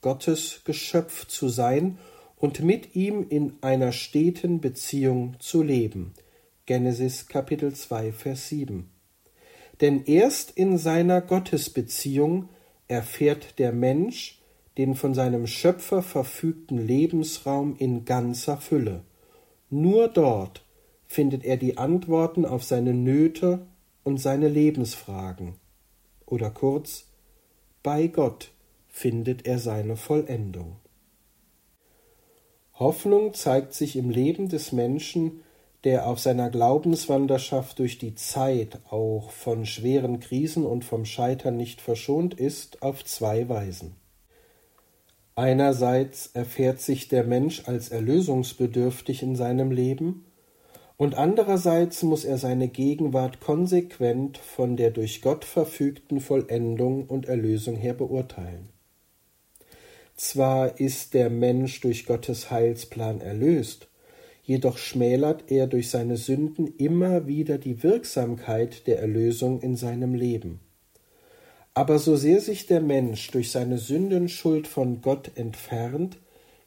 Gottes 0.01 0.63
Geschöpf 0.65 1.27
zu 1.27 1.49
sein 1.49 1.99
und 2.37 2.61
mit 2.61 2.95
ihm 2.97 3.27
in 3.29 3.55
einer 3.61 3.93
steten 3.93 4.61
Beziehung 4.61 5.37
zu 5.39 5.63
leben. 5.63 6.15
Genesis 6.67 7.27
Kapitel 7.27 7.75
2 7.75 8.13
Vers 8.13 8.49
7 8.49 8.91
denn 9.81 10.05
erst 10.05 10.51
in 10.51 10.79
seiner 10.79 11.21
Gottesbeziehung 11.21 12.49
erfährt 12.89 13.59
der 13.59 13.73
Mensch 13.73 14.41
den 14.77 14.95
von 14.95 15.15
seinem 15.15 15.47
Schöpfer 15.47 16.03
verfügten 16.03 16.79
Lebensraum 16.79 17.77
in 17.77 18.05
ganzer 18.05 18.59
Fülle. 18.59 19.03
Nur 19.71 20.09
dort 20.09 20.65
findet 21.07 21.45
er 21.45 21.57
die 21.57 21.79
Antworten 21.79 22.45
auf 22.45 22.65
seine 22.65 22.95
Nöte 22.95 23.67
und 24.05 24.19
seine 24.19 24.49
Lebensfragen. 24.49 25.55
Oder 26.27 26.51
kurz, 26.51 27.07
bei 27.83 28.07
Gott 28.07 28.53
findet 28.89 29.47
er 29.47 29.59
seine 29.59 29.97
Vollendung. 29.97 30.77
Hoffnung 32.75 33.35
zeigt 33.35 33.75
sich 33.75 33.97
im 33.97 34.11
Leben 34.11 34.49
des 34.49 34.73
Menschen 34.73 35.41
der 35.85 36.07
auf 36.07 36.19
seiner 36.19 36.51
Glaubenswanderschaft 36.51 37.79
durch 37.79 37.99
die 37.99 38.15
Zeit 38.15 38.81
auch 38.91 39.31
von 39.31 39.65
schweren 39.65 40.21
Krisen 40.21 40.67
und 40.67 40.85
vom 40.85 41.05
Scheitern 41.05 41.57
nicht 41.57 41.81
verschont 41.81 42.35
ist, 42.35 42.83
auf 42.83 43.05
zwei 43.05 43.49
Weisen. 43.49 43.95
Einerseits 45.39 46.31
erfährt 46.35 46.81
sich 46.81 47.07
der 47.07 47.23
Mensch 47.23 47.63
als 47.67 47.91
erlösungsbedürftig 47.91 49.23
in 49.23 49.37
seinem 49.37 49.71
Leben, 49.71 50.25
und 50.97 51.17
andererseits 51.17 52.03
muss 52.03 52.25
er 52.25 52.39
seine 52.39 52.67
Gegenwart 52.67 53.39
konsequent 53.39 54.37
von 54.37 54.77
der 54.77 54.91
durch 54.91 55.23
Gott 55.23 55.45
verfügten 55.45 56.19
Vollendung 56.19 57.07
und 57.07 57.27
Erlösung 57.27 57.77
her 57.77 57.95
beurteilen. 57.95 58.71
Zwar 60.17 60.81
ist 60.81 61.15
der 61.15 61.31
Mensch 61.31 61.83
durch 61.83 62.05
Gottes 62.05 62.51
Heilsplan 62.51 63.21
erlöst, 63.21 63.87
jedoch 64.43 64.77
schmälert 64.77 65.53
er 65.53 65.69
durch 65.69 65.89
seine 65.89 66.17
Sünden 66.17 66.67
immer 66.79 67.29
wieder 67.29 67.59
die 67.59 67.85
Wirksamkeit 67.85 68.89
der 68.89 68.99
Erlösung 68.99 69.61
in 69.61 69.77
seinem 69.77 70.15
Leben. 70.15 70.59
Aber 71.79 72.01
so 72.01 72.17
sehr 72.17 72.41
sich 72.41 72.67
der 72.67 72.81
Mensch 72.81 73.31
durch 73.31 73.53
seine 73.53 73.79
Sündenschuld 73.79 74.67
von 74.67 75.01
Gott 75.01 75.31
entfernt, 75.37 76.19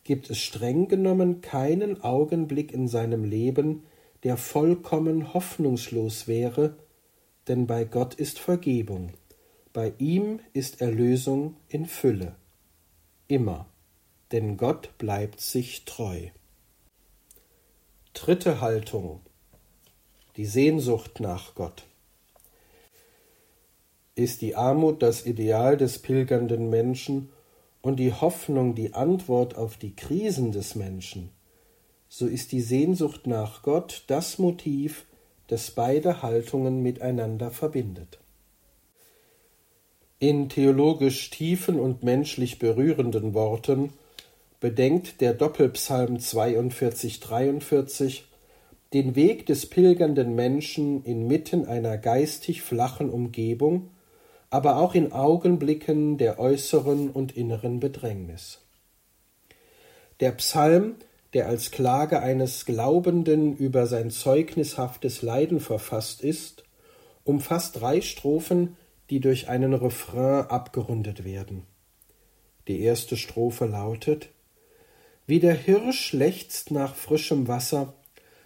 gibt 0.05 0.29
es 0.29 0.37
streng 0.37 0.87
genommen 0.87 1.41
keinen 1.41 2.01
Augenblick 2.01 2.71
in 2.71 2.87
seinem 2.87 3.25
Leben, 3.25 3.83
der 4.23 4.37
vollkommen 4.37 5.33
hoffnungslos 5.33 6.29
wäre, 6.29 6.77
denn 7.49 7.67
bei 7.67 7.83
Gott 7.83 8.13
ist 8.13 8.39
Vergebung, 8.39 9.11
bei 9.73 9.91
ihm 9.97 10.39
ist 10.53 10.79
Erlösung 10.79 11.57
in 11.67 11.87
Fülle. 11.87 12.35
Immer, 13.27 13.65
denn 14.31 14.55
Gott 14.55 14.97
bleibt 14.97 15.41
sich 15.41 15.83
treu. 15.83 16.27
Dritte 18.13 18.61
Haltung. 18.61 19.19
Die 20.37 20.45
Sehnsucht 20.45 21.19
nach 21.19 21.53
Gott. 21.53 21.83
Ist 24.15 24.41
die 24.41 24.55
Armut 24.55 25.01
das 25.01 25.25
Ideal 25.25 25.77
des 25.77 25.99
pilgernden 25.99 26.69
Menschen 26.69 27.29
und 27.81 27.97
die 27.97 28.13
Hoffnung 28.13 28.75
die 28.75 28.93
Antwort 28.93 29.55
auf 29.57 29.77
die 29.77 29.95
Krisen 29.95 30.51
des 30.51 30.75
Menschen, 30.75 31.29
so 32.13 32.27
ist 32.27 32.51
die 32.51 32.61
Sehnsucht 32.61 33.25
nach 33.25 33.63
Gott 33.63 34.03
das 34.07 34.37
Motiv, 34.37 35.05
das 35.47 35.71
beide 35.71 36.21
Haltungen 36.21 36.83
miteinander 36.83 37.51
verbindet. 37.51 38.19
In 40.19 40.49
theologisch 40.49 41.29
tiefen 41.29 41.79
und 41.79 42.03
menschlich 42.03 42.59
berührenden 42.59 43.33
Worten 43.33 43.93
bedenkt 44.59 45.21
der 45.21 45.33
Doppelpsalm 45.33 46.19
42, 46.19 47.21
43 47.21 48.25
den 48.93 49.15
Weg 49.15 49.45
des 49.45 49.67
pilgernden 49.67 50.35
Menschen 50.35 51.03
inmitten 51.05 51.65
einer 51.65 51.97
geistig 51.97 52.61
flachen 52.61 53.09
Umgebung, 53.09 53.89
aber 54.51 54.77
auch 54.77 54.93
in 54.93 55.11
Augenblicken 55.11 56.19
der 56.19 56.39
äußeren 56.39 57.09
und 57.09 57.35
inneren 57.35 57.79
Bedrängnis. 57.79 58.59
Der 60.19 60.33
Psalm, 60.33 60.97
der 61.33 61.47
als 61.47 61.71
Klage 61.71 62.21
eines 62.21 62.65
Glaubenden 62.65 63.57
über 63.57 63.87
sein 63.87 64.11
zeugnishaftes 64.11 65.23
Leiden 65.23 65.59
verfasst 65.59 66.21
ist, 66.21 66.63
umfasst 67.23 67.81
drei 67.81 68.01
Strophen, 68.01 68.77
die 69.09 69.19
durch 69.19 69.49
einen 69.49 69.73
Refrain 69.73 70.45
abgerundet 70.45 71.25
werden. 71.25 71.63
Die 72.67 72.81
erste 72.81 73.17
Strophe 73.17 73.65
lautet 73.65 74.29
wie 75.31 75.39
der 75.39 75.55
Hirsch 75.55 76.11
lechzt 76.11 76.71
nach 76.71 76.93
frischem 76.93 77.47
Wasser, 77.47 77.93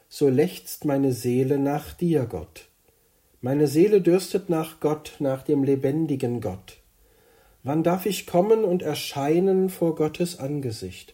so 0.08 0.30
lechzt 0.30 0.86
meine 0.86 1.14
Seele 1.14 1.58
nach 1.58 1.93
dir, 1.93 2.26
Gott. 2.26 2.68
Meine 3.46 3.68
Seele 3.68 4.02
dürstet 4.02 4.50
nach 4.50 4.80
Gott, 4.80 5.18
nach 5.20 5.43
dem 5.43 5.64
lebendigen 5.64 6.41
Gott. 6.41 6.80
Wann 7.62 7.84
darf 7.84 8.08
ich 8.08 8.26
kommen 8.26 8.64
und 8.64 8.82
erscheinen 8.82 9.70
vor 9.70 9.93
Gottes 9.93 10.39
Angesicht? 10.39 11.14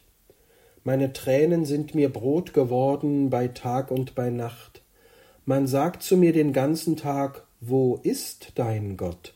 Meine 0.86 1.12
Tränen 1.12 1.66
sind 1.66 1.94
mir 1.94 2.08
Brot 2.08 2.54
geworden 2.54 3.30
bei 3.30 3.50
Tag 3.50 3.92
und 3.92 4.16
bei 4.16 4.30
Nacht. 4.30 4.82
Man 5.44 5.68
sagt 5.68 6.04
zu 6.04 6.16
mir 6.16 6.32
den 6.32 6.54
ganzen 6.54 6.96
Tag, 6.96 7.46
wo 7.60 8.00
ist 8.02 8.54
dein 8.56 8.96
Gott? 8.96 9.34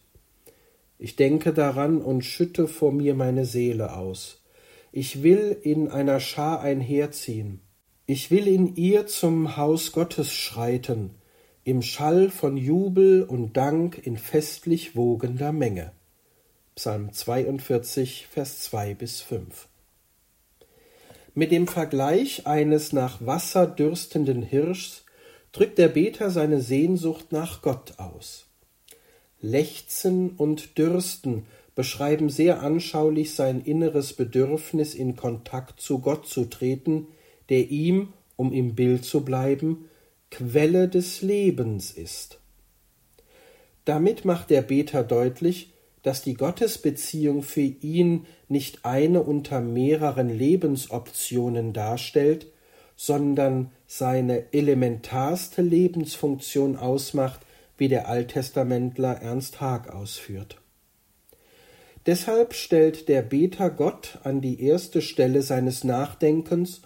Ich 0.98 1.18
denke 1.18 1.52
daran 1.52 2.02
und 2.02 2.24
schütte 2.24 2.66
vor 2.66 2.93
mir 2.93 3.14
meine 3.14 3.43
Seele 3.43 3.98
aus. 3.98 4.41
Ich 4.93 5.22
will 5.22 5.58
in 5.64 5.89
einer 5.89 6.22
Schar 6.22 6.62
einherziehen. 6.62 7.60
Ich 8.06 8.32
will 8.32 8.48
in 8.48 8.78
ihr 8.78 9.06
zum 9.06 9.58
Haus 9.58 9.91
Gottes 9.91 10.32
schreiten, 10.32 11.10
im 11.66 11.82
Schall 11.82 12.30
von 12.30 12.57
Jubel 12.57 13.24
und 13.24 13.57
Dank 13.57 13.97
in 14.05 14.18
festlich 14.18 14.95
wogender 14.95 15.51
Menge. 15.51 15.93
Psalm 16.76 17.11
42, 17.11 18.28
Vers 18.30 18.61
2 18.61 18.93
bis 18.93 19.22
5. 19.22 19.68
Mit 21.34 21.51
dem 21.51 21.68
Vergleich 21.68 22.45
eines 22.45 22.93
nach 22.93 23.26
Wasser 23.26 23.66
dürstenden 23.66 24.43
Hirschs 24.43 25.05
drückt 25.53 25.80
der 25.80 25.88
Beter 25.88 26.30
seine 26.30 26.61
Sehnsucht 26.61 27.32
nach 27.32 27.63
Gott 27.63 27.95
aus. 27.97 28.45
Lechzen 29.41 30.36
und 30.38 30.78
Dürsten 30.78 31.47
beschreiben 31.74 32.30
sehr 32.30 32.61
anschaulich 32.61 33.34
sein 33.34 33.61
inneres 33.66 34.13
Bedürfnis, 34.13 34.93
in 34.93 35.16
Kontakt 35.16 35.82
zu 35.82 35.97
Gott 35.97 36.28
zu 36.28 36.45
treten, 36.45 37.07
der 37.49 37.72
ihm, 37.72 38.13
um 38.36 38.53
im 38.53 38.76
Bild 38.76 39.03
zu 39.03 39.26
bleiben, 39.26 39.89
Quelle 40.38 40.89
des 40.89 41.21
Lebens 41.21 41.91
ist. 41.91 42.39
Damit 43.86 44.25
macht 44.25 44.49
der 44.49 44.63
Beter 44.63 45.01
deutlich, 45.01 45.71
dass 46.03 46.23
die 46.23 46.33
Gottesbeziehung 46.33 47.41
für 47.41 47.61
ihn 47.61 48.25
nicht 48.49 48.83
eine 48.83 49.23
unter 49.23 49.61
mehreren 49.61 50.27
Lebensoptionen 50.27 51.71
darstellt, 51.71 52.47
sondern 52.97 53.71
seine 53.88 54.51
elementarste 54.51 55.61
Lebensfunktion 55.61 56.75
ausmacht, 56.75 57.39
wie 57.77 57.88
der 57.88 58.09
Alttestamentler 58.09 59.21
Ernst 59.21 59.61
Haag 59.61 59.89
ausführt. 59.89 60.59
Deshalb 62.07 62.55
stellt 62.55 63.07
der 63.07 63.21
Beter 63.21 63.69
Gott 63.69 64.19
an 64.25 64.41
die 64.41 64.61
erste 64.61 65.01
Stelle 65.01 65.41
seines 65.43 65.86
Nachdenkens 65.86 66.81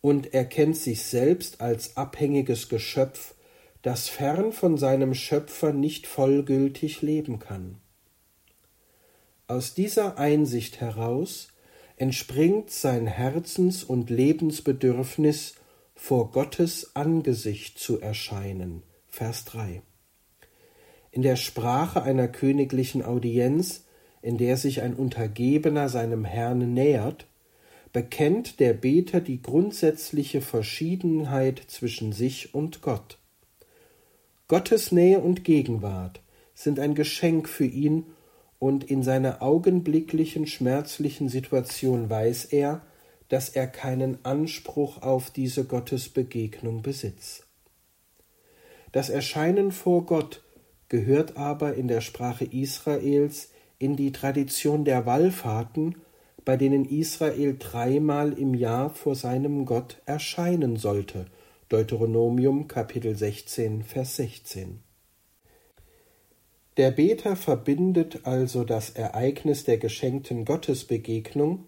und 0.00 0.32
erkennt 0.34 0.76
sich 0.76 1.02
selbst 1.02 1.60
als 1.60 1.96
abhängiges 1.96 2.68
Geschöpf, 2.68 3.34
das 3.82 4.08
fern 4.08 4.52
von 4.52 4.76
seinem 4.78 5.14
Schöpfer 5.14 5.72
nicht 5.72 6.06
vollgültig 6.06 7.02
leben 7.02 7.38
kann. 7.38 7.78
Aus 9.46 9.74
dieser 9.74 10.18
Einsicht 10.18 10.80
heraus 10.80 11.48
entspringt 11.96 12.70
sein 12.70 13.06
Herzens- 13.06 13.84
und 13.84 14.10
Lebensbedürfnis, 14.10 15.54
vor 15.94 16.30
Gottes 16.30 16.96
Angesicht 16.96 17.78
zu 17.78 18.00
erscheinen. 18.00 18.82
Vers 19.08 19.44
3. 19.44 19.82
In 21.10 21.20
der 21.20 21.36
Sprache 21.36 22.02
einer 22.02 22.26
königlichen 22.26 23.04
Audienz, 23.04 23.84
in 24.22 24.38
der 24.38 24.56
sich 24.56 24.80
ein 24.80 24.94
Untergebener 24.94 25.90
seinem 25.90 26.24
Herrn 26.24 26.72
nähert, 26.72 27.26
bekennt 27.92 28.60
der 28.60 28.72
Beter 28.72 29.20
die 29.20 29.42
grundsätzliche 29.42 30.40
Verschiedenheit 30.40 31.62
zwischen 31.66 32.12
sich 32.12 32.54
und 32.54 32.82
Gott. 32.82 33.18
Gottes 34.48 34.92
Nähe 34.92 35.20
und 35.20 35.44
Gegenwart 35.44 36.20
sind 36.54 36.78
ein 36.78 36.94
Geschenk 36.94 37.48
für 37.48 37.66
ihn, 37.66 38.06
und 38.60 38.84
in 38.84 39.02
seiner 39.02 39.40
augenblicklichen 39.40 40.46
schmerzlichen 40.46 41.30
Situation 41.30 42.10
weiß 42.10 42.44
er, 42.44 42.82
dass 43.28 43.48
er 43.48 43.66
keinen 43.66 44.22
Anspruch 44.24 45.00
auf 45.00 45.30
diese 45.30 45.64
Gottesbegegnung 45.64 46.82
besitzt. 46.82 47.46
Das 48.92 49.08
Erscheinen 49.08 49.72
vor 49.72 50.04
Gott 50.04 50.42
gehört 50.88 51.36
aber 51.36 51.74
in 51.74 51.88
der 51.88 52.02
Sprache 52.02 52.44
Israels 52.44 53.50
in 53.78 53.96
die 53.96 54.12
Tradition 54.12 54.84
der 54.84 55.06
Wallfahrten 55.06 55.94
bei 56.44 56.56
denen 56.56 56.84
Israel 56.84 57.56
dreimal 57.58 58.32
im 58.32 58.54
Jahr 58.54 58.90
vor 58.90 59.14
seinem 59.14 59.66
Gott 59.66 60.00
erscheinen 60.06 60.76
sollte. 60.76 61.26
Deuteronomium 61.68 62.66
Kapitel 62.68 63.14
16, 63.16 63.82
Vers 63.84 64.16
16. 64.16 64.80
Der 66.76 66.90
Beter 66.90 67.36
verbindet 67.36 68.20
also 68.24 68.64
das 68.64 68.90
Ereignis 68.90 69.64
der 69.64 69.78
geschenkten 69.78 70.44
Gottesbegegnung 70.44 71.66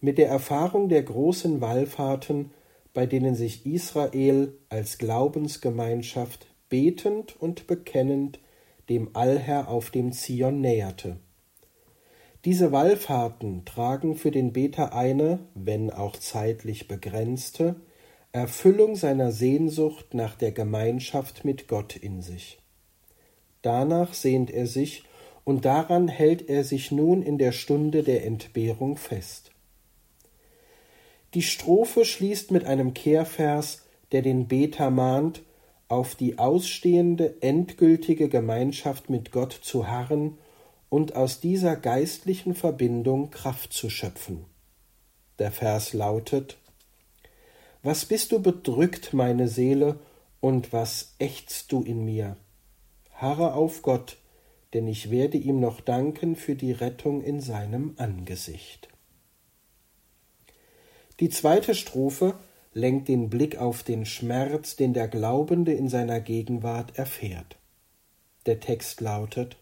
mit 0.00 0.18
der 0.18 0.28
Erfahrung 0.28 0.88
der 0.88 1.02
großen 1.02 1.60
Wallfahrten, 1.60 2.50
bei 2.92 3.06
denen 3.06 3.34
sich 3.34 3.64
Israel 3.64 4.52
als 4.68 4.98
Glaubensgemeinschaft 4.98 6.46
betend 6.68 7.40
und 7.40 7.66
bekennend 7.66 8.40
dem 8.88 9.14
Allherr 9.14 9.68
auf 9.68 9.90
dem 9.90 10.12
Zion 10.12 10.60
näherte. 10.60 11.16
Diese 12.44 12.72
Wallfahrten 12.72 13.64
tragen 13.64 14.16
für 14.16 14.32
den 14.32 14.52
Beter 14.52 14.94
eine, 14.94 15.38
wenn 15.54 15.90
auch 15.90 16.16
zeitlich 16.16 16.88
begrenzte, 16.88 17.76
Erfüllung 18.32 18.96
seiner 18.96 19.30
Sehnsucht 19.30 20.14
nach 20.14 20.34
der 20.34 20.50
Gemeinschaft 20.50 21.44
mit 21.44 21.68
Gott 21.68 21.94
in 21.94 22.20
sich. 22.20 22.58
Danach 23.62 24.12
sehnt 24.12 24.50
er 24.50 24.66
sich, 24.66 25.04
und 25.44 25.64
daran 25.64 26.08
hält 26.08 26.48
er 26.48 26.62
sich 26.64 26.92
nun 26.92 27.22
in 27.22 27.36
der 27.36 27.52
Stunde 27.52 28.02
der 28.02 28.24
Entbehrung 28.24 28.96
fest. 28.96 29.50
Die 31.34 31.42
Strophe 31.42 32.04
schließt 32.04 32.50
mit 32.50 32.64
einem 32.64 32.94
Kehrvers, 32.94 33.82
der 34.12 34.22
den 34.22 34.46
Beter 34.48 34.90
mahnt, 34.90 35.42
auf 35.88 36.14
die 36.14 36.38
ausstehende 36.38 37.36
endgültige 37.40 38.28
Gemeinschaft 38.28 39.10
mit 39.10 39.32
Gott 39.32 39.52
zu 39.52 39.88
harren 39.88 40.38
und 40.92 41.16
aus 41.16 41.40
dieser 41.40 41.74
geistlichen 41.74 42.54
Verbindung 42.54 43.30
Kraft 43.30 43.72
zu 43.72 43.88
schöpfen. 43.88 44.44
Der 45.38 45.50
Vers 45.50 45.94
lautet 45.94 46.58
Was 47.82 48.04
bist 48.04 48.30
du 48.30 48.42
bedrückt, 48.42 49.14
meine 49.14 49.48
Seele, 49.48 50.00
und 50.40 50.74
was 50.74 51.14
ächzt 51.18 51.72
du 51.72 51.80
in 51.82 52.04
mir? 52.04 52.36
Harre 53.10 53.54
auf 53.54 53.80
Gott, 53.80 54.18
denn 54.74 54.86
ich 54.86 55.10
werde 55.10 55.38
ihm 55.38 55.60
noch 55.60 55.80
danken 55.80 56.36
für 56.36 56.56
die 56.56 56.72
Rettung 56.72 57.22
in 57.22 57.40
seinem 57.40 57.94
Angesicht. 57.96 58.90
Die 61.20 61.30
zweite 61.30 61.74
Strophe 61.74 62.34
lenkt 62.74 63.08
den 63.08 63.30
Blick 63.30 63.56
auf 63.56 63.82
den 63.82 64.04
Schmerz, 64.04 64.76
den 64.76 64.92
der 64.92 65.08
Glaubende 65.08 65.72
in 65.72 65.88
seiner 65.88 66.20
Gegenwart 66.20 66.98
erfährt. 66.98 67.56
Der 68.44 68.60
Text 68.60 69.00
lautet 69.00 69.56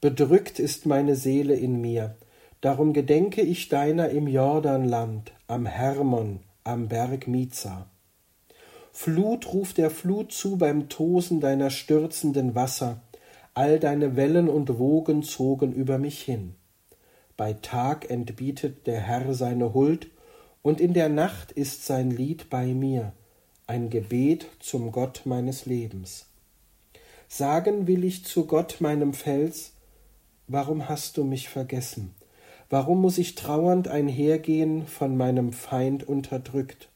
Bedrückt 0.00 0.60
ist 0.60 0.86
meine 0.86 1.16
Seele 1.16 1.56
in 1.56 1.80
mir, 1.80 2.14
darum 2.60 2.92
gedenke 2.92 3.42
ich 3.42 3.68
deiner 3.68 4.10
im 4.10 4.28
Jordanland, 4.28 5.32
am 5.48 5.66
Hermon, 5.66 6.38
am 6.62 6.86
Berg 6.86 7.26
Miza. 7.26 7.90
Flut 8.92 9.52
ruft 9.52 9.76
der 9.76 9.90
Flut 9.90 10.30
zu 10.30 10.56
beim 10.56 10.88
Tosen 10.88 11.40
deiner 11.40 11.70
stürzenden 11.70 12.54
Wasser, 12.54 13.00
all 13.54 13.80
deine 13.80 14.14
Wellen 14.14 14.48
und 14.48 14.78
Wogen 14.78 15.24
zogen 15.24 15.72
über 15.72 15.98
mich 15.98 16.22
hin. 16.22 16.54
Bei 17.36 17.54
Tag 17.54 18.08
entbietet 18.08 18.86
der 18.86 19.00
Herr 19.00 19.34
seine 19.34 19.74
Huld, 19.74 20.08
und 20.62 20.80
in 20.80 20.94
der 20.94 21.08
Nacht 21.08 21.50
ist 21.50 21.86
sein 21.86 22.12
Lied 22.12 22.50
bei 22.50 22.66
mir, 22.66 23.14
ein 23.66 23.90
Gebet 23.90 24.46
zum 24.60 24.92
Gott 24.92 25.22
meines 25.24 25.66
Lebens. 25.66 26.26
Sagen 27.26 27.88
will 27.88 28.04
ich 28.04 28.24
zu 28.24 28.46
Gott 28.46 28.76
meinem 28.80 29.12
Fels, 29.12 29.72
Warum 30.48 30.88
hast 30.88 31.18
du 31.18 31.24
mich 31.24 31.50
vergessen? 31.50 32.14
Warum 32.70 33.02
muss 33.02 33.18
ich 33.18 33.34
trauernd 33.34 33.88
einhergehen, 33.88 34.86
von 34.86 35.14
meinem 35.14 35.52
Feind 35.52 36.08
unterdrückt? 36.08 36.88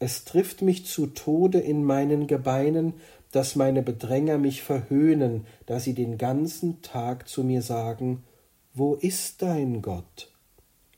Es 0.00 0.24
trifft 0.24 0.62
mich 0.62 0.84
zu 0.84 1.06
Tode 1.06 1.60
in 1.60 1.84
meinen 1.84 2.26
Gebeinen, 2.26 2.94
dass 3.30 3.54
meine 3.54 3.82
Bedränger 3.82 4.38
mich 4.38 4.62
verhöhnen, 4.62 5.46
da 5.66 5.78
sie 5.78 5.94
den 5.94 6.18
ganzen 6.18 6.82
Tag 6.82 7.28
zu 7.28 7.44
mir 7.44 7.62
sagen, 7.62 8.24
Wo 8.74 8.94
ist 8.94 9.42
dein 9.42 9.80
Gott? 9.80 10.32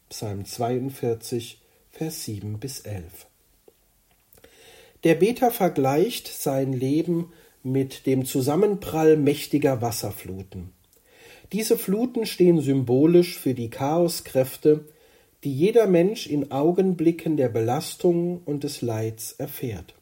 Psalm 0.08 0.46
42, 0.46 1.60
Vers 1.90 2.24
7 2.24 2.58
bis 2.58 2.80
11. 2.80 3.26
Der 5.04 5.16
Beter 5.16 5.50
vergleicht 5.50 6.28
sein 6.28 6.72
Leben 6.72 7.30
mit 7.62 8.06
dem 8.06 8.24
Zusammenprall 8.24 9.18
mächtiger 9.18 9.82
Wasserfluten. 9.82 10.77
Diese 11.52 11.78
Fluten 11.78 12.26
stehen 12.26 12.60
symbolisch 12.60 13.38
für 13.38 13.54
die 13.54 13.70
Chaoskräfte, 13.70 14.84
die 15.44 15.54
jeder 15.54 15.86
Mensch 15.86 16.26
in 16.26 16.50
Augenblicken 16.50 17.36
der 17.36 17.48
Belastung 17.48 18.42
und 18.44 18.64
des 18.64 18.82
Leids 18.82 19.32
erfährt. 19.32 19.94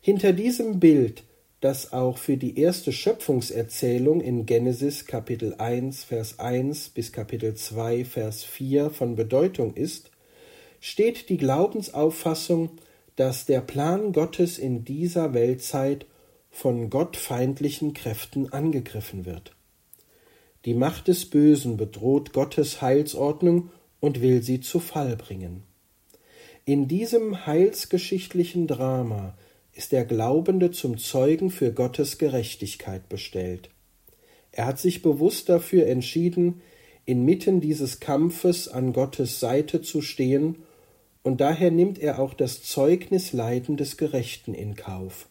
Hinter 0.00 0.32
diesem 0.32 0.80
Bild, 0.80 1.22
das 1.60 1.92
auch 1.92 2.18
für 2.18 2.36
die 2.36 2.58
erste 2.58 2.92
Schöpfungserzählung 2.92 4.20
in 4.20 4.44
Genesis 4.44 5.06
Kapitel 5.06 5.54
1 5.54 6.04
Vers 6.04 6.38
1 6.38 6.90
bis 6.90 7.12
Kapitel 7.12 7.54
2 7.54 8.04
Vers 8.04 8.42
4 8.42 8.90
von 8.90 9.14
Bedeutung 9.14 9.74
ist, 9.74 10.10
steht 10.80 11.28
die 11.28 11.38
Glaubensauffassung, 11.38 12.70
dass 13.16 13.46
der 13.46 13.60
Plan 13.60 14.12
Gottes 14.12 14.58
in 14.58 14.84
dieser 14.84 15.32
Weltzeit 15.32 16.06
von 16.50 16.90
gottfeindlichen 16.90 17.94
Kräften 17.94 18.52
angegriffen 18.52 19.24
wird. 19.24 19.54
Die 20.64 20.74
Macht 20.74 21.08
des 21.08 21.26
Bösen 21.26 21.76
bedroht 21.76 22.32
Gottes 22.32 22.80
Heilsordnung 22.80 23.70
und 24.00 24.22
will 24.22 24.42
sie 24.42 24.60
zu 24.60 24.80
Fall 24.80 25.16
bringen. 25.16 25.62
In 26.64 26.88
diesem 26.88 27.46
heilsgeschichtlichen 27.46 28.66
Drama 28.66 29.36
ist 29.74 29.92
der 29.92 30.04
Glaubende 30.04 30.70
zum 30.70 30.96
Zeugen 30.96 31.50
für 31.50 31.72
Gottes 31.72 32.16
Gerechtigkeit 32.16 33.08
bestellt. 33.08 33.70
Er 34.52 34.66
hat 34.66 34.78
sich 34.78 35.02
bewusst 35.02 35.48
dafür 35.48 35.86
entschieden, 35.86 36.62
inmitten 37.04 37.60
dieses 37.60 38.00
Kampfes 38.00 38.68
an 38.68 38.92
Gottes 38.92 39.40
Seite 39.40 39.82
zu 39.82 40.00
stehen 40.00 40.56
und 41.22 41.40
daher 41.40 41.70
nimmt 41.70 41.98
er 41.98 42.18
auch 42.18 42.32
das 42.34 42.62
Zeugnis 42.62 43.32
Leiden 43.32 43.76
des 43.76 43.96
Gerechten 43.96 44.54
in 44.54 44.76
Kauf. 44.76 45.28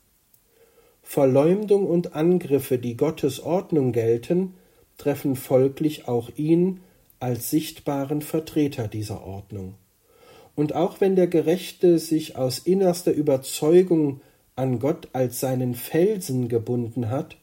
Verleumdung 1.02 1.88
und 1.88 2.16
Angriffe, 2.16 2.78
die 2.78 2.96
Gottes 2.96 3.40
Ordnung 3.40 3.92
gelten, 3.92 4.54
treffen 5.04 5.36
folglich 5.36 6.08
auch 6.08 6.30
ihn 6.38 6.80
als 7.20 7.50
sichtbaren 7.50 8.22
Vertreter 8.22 8.88
dieser 8.88 9.26
Ordnung. 9.26 9.76
Und 10.56 10.76
auch 10.76 11.02
wenn 11.02 11.18
der 11.18 11.28
Gerechte 11.28 12.00
sich 12.00 12.38
aus 12.38 12.60
innerster 12.60 13.12
Überzeugung 13.12 14.22
an 14.56 14.80
Gott 14.80 15.10
als 15.12 15.42
seinen 15.42 15.76
Felsen 15.76 16.48
gebunden 16.48 17.10
hat, 17.10 17.36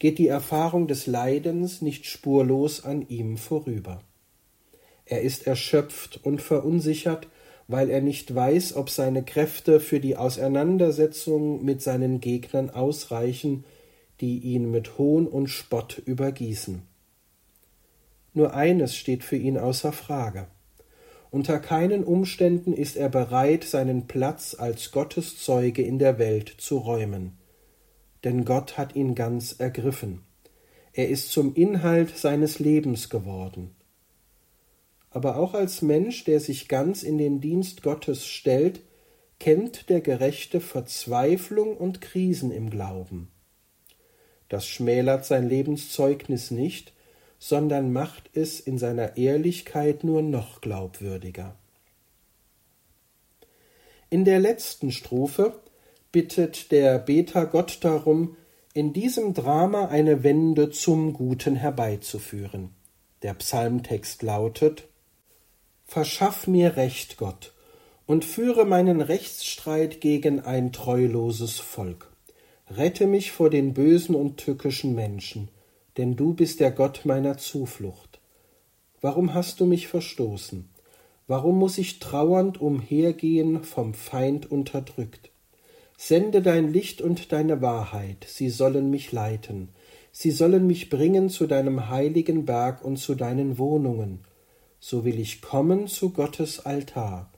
geht 0.00 0.18
die 0.18 0.26
Erfahrung 0.26 0.88
des 0.88 1.06
Leidens 1.06 1.82
nicht 1.82 2.06
spurlos 2.06 2.84
an 2.84 3.06
ihm 3.08 3.36
vorüber. 3.36 4.00
Er 5.04 5.22
ist 5.22 5.46
erschöpft 5.46 6.18
und 6.24 6.42
verunsichert, 6.42 7.28
weil 7.68 7.90
er 7.90 8.00
nicht 8.00 8.34
weiß, 8.34 8.74
ob 8.74 8.90
seine 8.90 9.22
Kräfte 9.22 9.78
für 9.78 10.00
die 10.00 10.16
Auseinandersetzung 10.16 11.64
mit 11.64 11.80
seinen 11.80 12.20
Gegnern 12.20 12.70
ausreichen, 12.70 13.64
die 14.20 14.38
ihn 14.38 14.70
mit 14.70 14.98
Hohn 14.98 15.28
und 15.28 15.48
Spott 15.48 16.02
übergießen. 16.04 16.87
Nur 18.34 18.54
eines 18.54 18.94
steht 18.94 19.24
für 19.24 19.36
ihn 19.36 19.58
außer 19.58 19.92
Frage. 19.92 20.46
Unter 21.30 21.58
keinen 21.58 22.04
Umständen 22.04 22.72
ist 22.72 22.96
er 22.96 23.08
bereit, 23.08 23.64
seinen 23.64 24.06
Platz 24.06 24.56
als 24.58 24.90
Gottes 24.92 25.42
Zeuge 25.42 25.82
in 25.82 25.98
der 25.98 26.18
Welt 26.18 26.54
zu 26.58 26.78
räumen. 26.78 27.36
Denn 28.24 28.44
Gott 28.44 28.78
hat 28.78 28.96
ihn 28.96 29.14
ganz 29.14 29.52
ergriffen. 29.58 30.22
Er 30.92 31.08
ist 31.08 31.30
zum 31.30 31.54
Inhalt 31.54 32.16
seines 32.16 32.58
Lebens 32.58 33.10
geworden 33.10 33.74
aber 35.10 35.36
auch 35.36 35.54
als 35.54 35.82
Mensch, 35.82 36.24
der 36.24 36.40
sich 36.40 36.68
ganz 36.68 37.02
in 37.02 37.18
den 37.18 37.40
Dienst 37.40 37.82
Gottes 37.82 38.26
stellt, 38.26 38.80
kennt 39.40 39.88
der 39.88 40.00
Gerechte 40.00 40.60
Verzweiflung 40.60 41.76
und 41.76 42.00
Krisen 42.00 42.50
im 42.50 42.70
Glauben. 42.70 43.28
Das 44.48 44.66
schmälert 44.66 45.24
sein 45.24 45.48
Lebenszeugnis 45.48 46.50
nicht, 46.50 46.92
sondern 47.38 47.92
macht 47.92 48.30
es 48.34 48.60
in 48.60 48.78
seiner 48.78 49.16
Ehrlichkeit 49.16 50.04
nur 50.04 50.22
noch 50.22 50.60
glaubwürdiger. 50.60 51.54
In 54.10 54.24
der 54.24 54.40
letzten 54.40 54.90
Strophe 54.90 55.52
bittet 56.12 56.72
der 56.72 56.98
Beter 56.98 57.46
Gott 57.46 57.78
darum, 57.82 58.36
in 58.74 58.92
diesem 58.92 59.34
Drama 59.34 59.86
eine 59.88 60.22
Wende 60.24 60.70
zum 60.70 61.12
Guten 61.12 61.56
herbeizuführen. 61.56 62.70
Der 63.22 63.34
Psalmtext 63.34 64.22
lautet 64.22 64.84
Verschaff 65.84 66.46
mir 66.46 66.76
Recht, 66.76 67.16
Gott, 67.16 67.52
und 68.06 68.24
führe 68.24 68.64
meinen 68.64 69.00
Rechtsstreit 69.00 70.00
gegen 70.00 70.40
ein 70.40 70.72
treuloses 70.72 71.58
Volk. 71.58 72.10
Rette 72.70 73.06
mich 73.06 73.32
vor 73.32 73.50
den 73.50 73.74
bösen 73.74 74.14
und 74.14 74.36
tückischen 74.36 74.94
Menschen, 74.94 75.48
denn 75.98 76.16
du 76.16 76.32
bist 76.32 76.60
der 76.60 76.70
Gott 76.70 77.02
meiner 77.04 77.36
Zuflucht. 77.36 78.20
Warum 79.00 79.34
hast 79.34 79.60
du 79.60 79.66
mich 79.66 79.88
verstoßen? 79.88 80.68
Warum 81.26 81.58
muss 81.58 81.76
ich 81.76 81.98
trauernd 81.98 82.60
umhergehen, 82.60 83.62
vom 83.62 83.92
Feind 83.92 84.50
unterdrückt? 84.50 85.30
Sende 85.96 86.40
dein 86.40 86.72
Licht 86.72 87.02
und 87.02 87.32
deine 87.32 87.60
Wahrheit, 87.60 88.24
sie 88.28 88.48
sollen 88.48 88.88
mich 88.88 89.10
leiten, 89.12 89.68
sie 90.12 90.30
sollen 90.30 90.66
mich 90.66 90.88
bringen 90.88 91.28
zu 91.28 91.46
deinem 91.46 91.90
heiligen 91.90 92.46
Berg 92.46 92.84
und 92.84 92.96
zu 92.98 93.14
deinen 93.14 93.58
Wohnungen, 93.58 94.20
so 94.80 95.04
will 95.04 95.18
ich 95.18 95.42
kommen 95.42 95.88
zu 95.88 96.10
Gottes 96.10 96.64
Altar, 96.64 97.30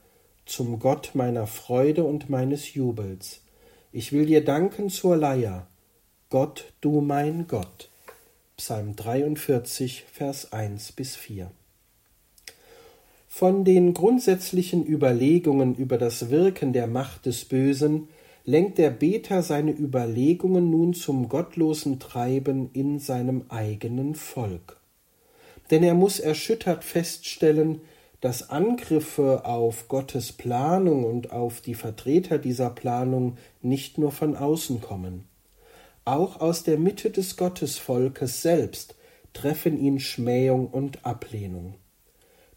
zum 0.44 0.78
Gott 0.78 1.12
meiner 1.14 1.46
Freude 1.46 2.04
und 2.04 2.28
meines 2.28 2.74
Jubels. 2.74 3.40
Ich 3.92 4.12
will 4.12 4.26
dir 4.26 4.44
danken 4.44 4.90
zur 4.90 5.16
Leier, 5.16 5.66
Gott, 6.28 6.72
du 6.80 7.00
mein 7.00 7.46
Gott. 7.48 7.89
Psalm 8.60 8.94
43, 8.94 10.04
Vers 10.12 10.52
1 10.52 10.92
bis 10.92 11.16
4. 11.16 11.50
Von 13.26 13.64
den 13.64 13.94
grundsätzlichen 13.94 14.86
Überlegungen 14.86 15.74
über 15.74 15.96
das 15.96 16.30
Wirken 16.30 16.72
der 16.72 16.86
Macht 16.86 17.26
des 17.26 17.46
Bösen 17.46 18.08
lenkt 18.44 18.76
der 18.78 18.90
Beter 18.90 19.42
seine 19.42 19.72
Überlegungen 19.72 20.70
nun 20.70 20.94
zum 20.94 21.28
gottlosen 21.28 21.98
Treiben 21.98 22.70
in 22.72 22.98
seinem 22.98 23.44
eigenen 23.48 24.14
Volk 24.14 24.80
denn 25.70 25.82
er 25.82 25.94
muss 25.94 26.18
erschüttert 26.18 26.84
feststellen, 26.84 27.80
dass 28.20 28.50
Angriffe 28.50 29.44
auf 29.44 29.88
Gottes 29.88 30.32
Planung 30.32 31.04
und 31.04 31.32
auf 31.32 31.60
die 31.60 31.74
Vertreter 31.74 32.38
dieser 32.38 32.70
Planung 32.70 33.38
nicht 33.62 33.96
nur 33.96 34.12
von 34.12 34.36
außen 34.36 34.80
kommen. 34.80 35.29
Auch 36.04 36.40
aus 36.40 36.62
der 36.62 36.78
Mitte 36.78 37.10
des 37.10 37.36
Gottesvolkes 37.36 38.42
selbst 38.42 38.94
treffen 39.32 39.78
ihn 39.78 40.00
Schmähung 40.00 40.68
und 40.68 41.04
Ablehnung. 41.04 41.74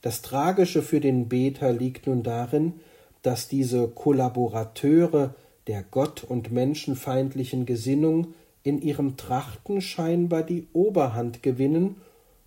Das 0.02 0.22
Tragische 0.22 0.82
für 0.82 1.00
den 1.00 1.30
Beter 1.30 1.72
liegt 1.72 2.08
nun 2.08 2.24
darin, 2.24 2.74
dass 3.22 3.48
diese 3.48 3.88
Kollaborateure 3.88 5.36
der 5.68 5.84
gott- 5.84 6.24
und 6.24 6.52
menschenfeindlichen 6.52 7.66
Gesinnung 7.66 8.34
in 8.64 8.82
ihrem 8.82 9.18
Trachten 9.18 9.82
scheinbar 9.82 10.44
die 10.44 10.68
Oberhand 10.74 11.44
gewinnen 11.44 11.98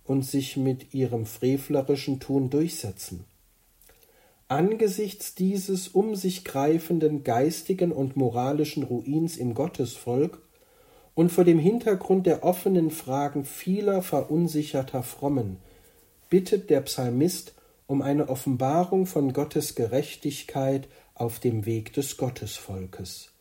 und 0.03 0.23
sich 0.23 0.57
mit 0.57 0.93
ihrem 0.93 1.25
frevlerischen 1.25 2.19
Tun 2.19 2.49
durchsetzen. 2.49 3.25
Angesichts 4.47 5.35
dieses 5.35 5.89
um 5.89 6.15
sich 6.15 6.45
greifenden 6.45 7.23
geistigen 7.23 7.91
und 7.91 8.15
moralischen 8.15 8.83
Ruins 8.83 9.35
im 9.35 9.53
Gottesvolk 9.53 10.41
und 11.17 11.31
vor 11.31 11.45
dem 11.45 11.57
Hintergrund 11.57 12.27
der 12.27 12.43
offenen 12.43 12.91
Fragen 12.91 13.43
vieler 13.43 14.03
verunsicherter 14.03 15.01
Frommen 15.01 15.57
bittet 16.29 16.69
der 16.69 16.81
Psalmist 16.81 17.55
um 17.87 18.03
eine 18.03 18.29
Offenbarung 18.29 19.07
von 19.07 19.33
Gottes 19.33 19.73
Gerechtigkeit 19.73 20.87
auf 21.15 21.39
dem 21.39 21.65
Weg 21.65 21.91
des 21.93 22.17
Gottesvolkes. 22.17 23.31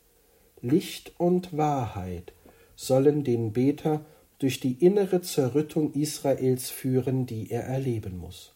Licht 0.63 1.13
und 1.19 1.55
Wahrheit 1.55 2.33
sollen 2.77 3.25
den 3.25 3.53
Beter 3.53 4.07
durch 4.39 4.59
die 4.59 4.83
innere 4.83 5.21
Zerrüttung 5.21 5.93
Israels 5.93 6.71
führen, 6.71 7.27
die 7.27 7.51
er 7.51 7.65
erleben 7.65 8.17
muss. 8.17 8.55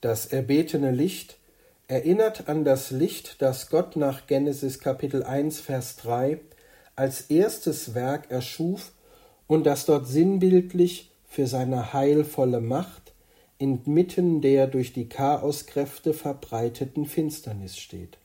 Das 0.00 0.26
erbetene 0.26 0.90
Licht 0.90 1.38
erinnert 1.86 2.48
an 2.48 2.64
das 2.64 2.90
Licht, 2.90 3.40
das 3.40 3.70
Gott 3.70 3.94
nach 3.94 4.26
Genesis 4.26 4.80
Kapitel 4.80 5.22
1 5.22 5.60
Vers 5.60 5.94
3 5.98 6.40
als 7.00 7.22
erstes 7.22 7.94
Werk 7.94 8.30
erschuf 8.30 8.92
und 9.46 9.64
das 9.64 9.86
dort 9.86 10.06
sinnbildlich 10.06 11.10
für 11.26 11.46
seine 11.46 11.92
heilvolle 11.92 12.60
Macht 12.60 13.14
inmitten 13.58 14.40
der 14.40 14.66
durch 14.66 14.92
die 14.92 15.08
Chaoskräfte 15.08 16.14
verbreiteten 16.14 17.06
Finsternis 17.06 17.78
steht. 17.78 18.18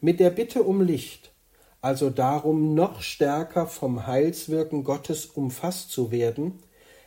Mit 0.00 0.20
der 0.20 0.30
Bitte 0.30 0.62
um 0.62 0.80
Licht 0.80 1.32
also 1.80 2.10
darum, 2.10 2.74
noch 2.74 3.02
stärker 3.02 3.66
vom 3.66 4.06
Heilswirken 4.06 4.84
Gottes 4.84 5.26
umfasst 5.26 5.90
zu 5.90 6.10
werden, 6.10 6.58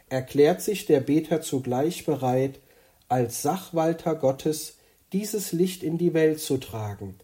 erklärt 0.09 0.61
sich 0.61 0.85
der 0.85 1.01
Beter 1.01 1.41
zugleich 1.41 2.05
bereit, 2.05 2.59
als 3.09 3.41
Sachwalter 3.41 4.15
Gottes 4.15 4.77
dieses 5.11 5.51
Licht 5.51 5.83
in 5.83 5.97
die 5.97 6.13
Welt 6.13 6.39
zu 6.39 6.57
tragen 6.57 7.15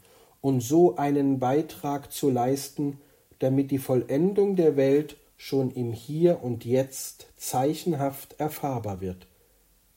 und 0.42 0.62
so 0.62 0.98
einen 0.98 1.40
Beitrag 1.40 2.12
zu 2.12 2.30
leisten, 2.30 3.00
damit 3.40 3.72
die 3.72 3.78
Vollendung 3.78 4.56
der 4.56 4.78
Welt 4.78 5.18
schon 5.38 5.72
im 5.72 5.94
Hier 5.94 6.44
und 6.44 6.66
Jetzt 6.66 7.28
zeichenhaft 7.38 8.40
erfahrbar 8.40 9.02
wird. 9.02 9.28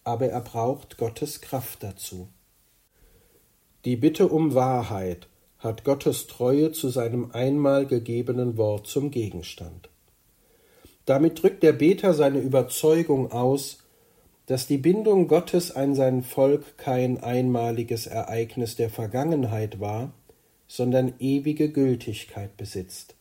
Aber 0.04 0.26
er 0.26 0.40
braucht 0.40 0.98
Gottes 0.98 1.40
Kraft 1.40 1.82
dazu. 1.82 2.28
Die 3.84 3.96
Bitte 3.96 4.28
um 4.28 4.54
Wahrheit 4.54 5.28
hat 5.58 5.84
Gottes 5.84 6.26
Treue 6.26 6.72
zu 6.72 6.88
seinem 6.88 7.32
einmal 7.32 7.86
gegebenen 7.86 8.56
Wort 8.56 8.86
zum 8.86 9.10
Gegenstand. 9.10 9.88
Damit 11.06 11.42
drückt 11.42 11.62
der 11.62 11.72
Beter 11.72 12.14
seine 12.14 12.38
Überzeugung 12.38 13.32
aus, 13.32 13.78
dass 14.46 14.66
die 14.66 14.78
Bindung 14.78 15.28
Gottes 15.28 15.70
an 15.74 15.94
sein 15.94 16.22
Volk 16.22 16.76
kein 16.76 17.22
einmaliges 17.22 18.06
Ereignis 18.06 18.76
der 18.76 18.90
Vergangenheit 18.90 19.80
war, 19.80 20.12
sondern 20.66 21.14
ewige 21.18 21.70
Gültigkeit 21.70 22.56
besitzt, 22.56 23.14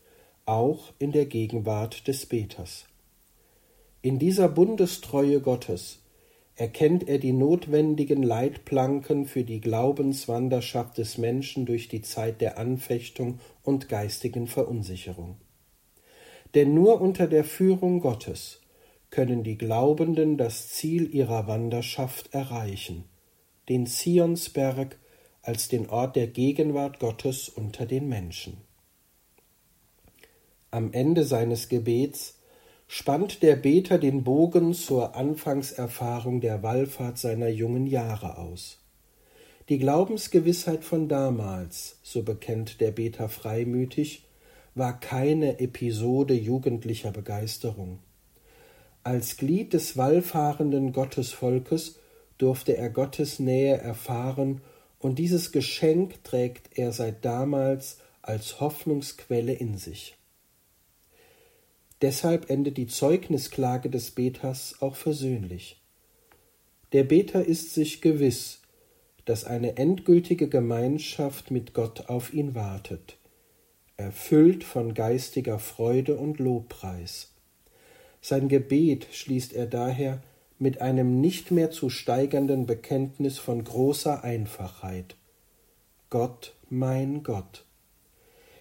auch 0.50 0.94
in 0.98 1.12
der 1.12 1.28
Gegenwart 1.28 2.08
des 2.08 2.26
Beters. 2.26 2.86
In 4.02 4.18
dieser 4.18 4.50
Bundestreue 4.50 5.42
Gottes 5.42 6.00
erkennt 6.56 7.08
er 7.08 7.20
die 7.20 7.34
notwendigen 7.34 8.24
Leitplanken 8.24 9.26
für 9.26 9.44
die 9.44 9.62
Glaubenswanderschaft 9.62 10.98
des 10.98 11.18
Menschen 11.18 11.66
durch 11.66 11.88
die 11.88 12.02
Zeit 12.02 12.42
der 12.42 12.58
Anfechtung 12.58 13.40
und 13.64 13.90
geistigen 13.90 14.48
Verunsicherung. 14.48 15.38
Denn 16.56 16.74
nur 16.74 17.00
unter 17.00 17.28
der 17.28 17.44
Führung 17.44 18.00
Gottes 18.00 18.62
können 19.12 19.44
die 19.44 19.58
Glaubenden 19.58 20.38
das 20.38 20.70
Ziel 20.70 21.14
ihrer 21.14 21.48
Wanderschaft 21.48 22.34
erreichen, 22.34 23.06
den 23.70 23.86
Zionsberg 23.86 24.98
als 25.44 25.68
den 25.68 25.90
Ort 25.90 26.16
der 26.16 26.28
Gegenwart 26.28 27.00
Gottes 27.00 27.50
unter 27.50 27.86
den 27.86 28.10
Menschen. 28.10 28.69
Am 30.72 30.94
Ende 30.94 31.24
seines 31.24 31.68
Gebets 31.68 32.36
spannt 32.88 33.42
der 33.42 33.56
Beter 33.56 33.98
den 33.98 34.24
Bogen 34.24 34.76
zur 34.76 35.16
Anfangserfahrung 35.16 36.42
der 36.42 36.62
Wallfahrt 36.62 37.18
seiner 37.18 37.50
jungen 37.50 37.88
Jahre 37.88 38.38
aus. 38.38 38.78
Die 39.70 39.80
Glaubensgewissheit 39.80 40.84
von 40.84 41.08
damals, 41.08 41.98
so 42.04 42.22
bekennt 42.22 42.82
der 42.82 42.92
Beter 42.92 43.30
freimütig, 43.30 44.26
war 44.76 45.00
keine 45.00 45.60
Episode 45.60 46.36
jugendlicher 46.36 47.12
Begeisterung. 47.12 48.00
Als 49.04 49.38
Glied 49.38 49.74
des 49.74 49.98
wallfahrenden 49.98 50.94
Gottesvolkes 50.94 52.00
durfte 52.38 52.78
er 52.78 52.92
Gottes 52.92 53.40
Nähe 53.40 53.78
erfahren, 53.78 54.62
und 55.00 55.18
dieses 55.18 55.52
Geschenk 55.52 56.24
trägt 56.24 56.78
er 56.78 56.92
seit 56.92 57.26
damals 57.26 58.00
als 58.22 58.60
Hoffnungsquelle 58.60 59.54
in 59.54 59.78
sich. 59.78 60.19
Deshalb 62.02 62.50
endet 62.50 62.78
die 62.78 62.88
Zeugnisklage 62.88 63.90
des 63.90 64.12
Beters 64.12 64.76
auch 64.80 64.96
versöhnlich. 64.96 65.82
Der 66.94 67.04
Beter 67.04 67.46
ist 67.46 67.74
sich 67.74 68.02
gewiss, 68.02 68.62
dass 69.26 69.44
eine 69.44 69.78
endgültige 69.78 70.48
Gemeinschaft 70.48 71.52
mit 71.52 71.74
Gott 71.74 72.10
auf 72.10 72.34
ihn 72.34 72.56
wartet 72.56 73.20
erfüllt 74.00 74.64
von 74.64 74.94
geistiger 74.94 75.60
Freude 75.60 76.16
und 76.16 76.40
Lobpreis. 76.40 77.34
Sein 78.22 78.48
Gebet 78.48 79.08
schließt 79.12 79.54
er 79.54 79.66
daher 79.66 80.22
mit 80.58 80.82
einem 80.82 81.20
nicht 81.20 81.52
mehr 81.52 81.70
zu 81.70 81.90
steigernden 81.90 82.66
Bekenntnis 82.66 83.38
von 83.38 83.64
großer 83.64 84.24
Einfachheit. 84.24 85.16
Gott, 86.10 86.56
mein 86.70 87.24
Gott. 87.24 87.66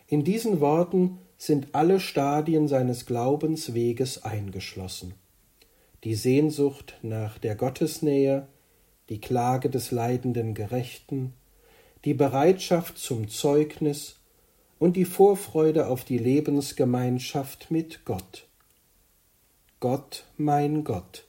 In 0.09 0.25
diesen 0.25 0.61
Worten 0.61 1.19
sind 1.39 1.75
alle 1.75 2.01
Stadien 2.01 2.67
seines 2.67 3.07
Glaubensweges 3.07 4.25
eingeschlossen. 4.25 5.15
Die 6.05 6.17
Sehnsucht 6.17 6.99
nach 7.03 7.39
der 7.39 7.55
Gottesnähe, 7.55 8.49
die 9.09 9.21
Klage 9.21 9.71
des 9.71 9.93
leidenden 9.93 10.53
Gerechten, 10.55 11.33
die 12.05 12.15
Bereitschaft 12.15 12.99
zum 12.99 13.29
Zeugnis 13.29 14.17
und 14.79 14.97
die 14.97 15.05
Vorfreude 15.05 15.87
auf 15.87 16.05
die 16.05 16.19
Lebensgemeinschaft 16.19 17.71
mit 17.71 18.05
Gott. 18.05 18.47
Gott, 19.81 20.25
mein 20.37 20.83
Gott, 20.83 21.25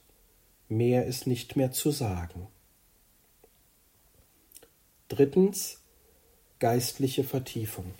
mehr 0.68 1.06
ist 1.06 1.26
nicht 1.26 1.54
mehr 1.56 1.70
zu 1.70 1.92
sagen. 1.92 2.48
Drittens 5.08 5.78
geistliche 6.58 7.24
Vertiefung. 7.24 7.94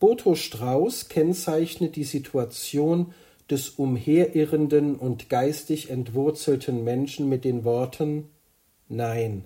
Boto 0.00 0.34
Strauß 0.34 1.10
kennzeichnet 1.10 1.94
die 1.94 2.04
Situation 2.04 3.12
des 3.50 3.68
umherirrenden 3.68 4.96
und 4.96 5.28
geistig 5.28 5.90
entwurzelten 5.90 6.82
Menschen 6.82 7.28
mit 7.28 7.44
den 7.44 7.64
Worten 7.64 8.30
Nein, 8.88 9.44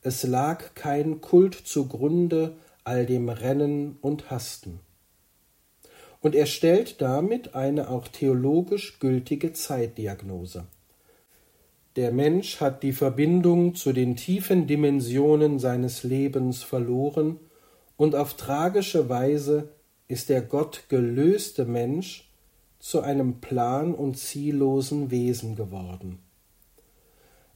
es 0.00 0.24
lag 0.24 0.74
kein 0.74 1.20
Kult 1.20 1.54
zugrunde 1.54 2.56
all 2.84 3.06
dem 3.06 3.28
Rennen 3.28 3.98
und 4.00 4.30
Hasten. 4.30 4.80
Und 6.20 6.34
er 6.34 6.46
stellt 6.46 7.00
damit 7.00 7.54
eine 7.54 7.90
auch 7.90 8.08
theologisch 8.08 8.98
gültige 8.98 9.52
Zeitdiagnose. 9.52 10.64
Der 11.96 12.12
Mensch 12.12 12.60
hat 12.60 12.82
die 12.82 12.92
Verbindung 12.92 13.74
zu 13.74 13.92
den 13.92 14.16
tiefen 14.16 14.66
Dimensionen 14.66 15.58
seines 15.58 16.02
Lebens 16.02 16.62
verloren 16.62 17.38
und 17.98 18.14
auf 18.14 18.34
tragische 18.34 19.08
Weise 19.10 19.68
ist 20.12 20.28
der 20.28 20.42
Gott 20.42 20.84
gelöste 20.90 21.64
Mensch 21.64 22.30
zu 22.78 23.00
einem 23.00 23.40
plan- 23.40 23.94
und 23.94 24.18
ziellosen 24.18 25.10
Wesen 25.10 25.56
geworden. 25.56 26.18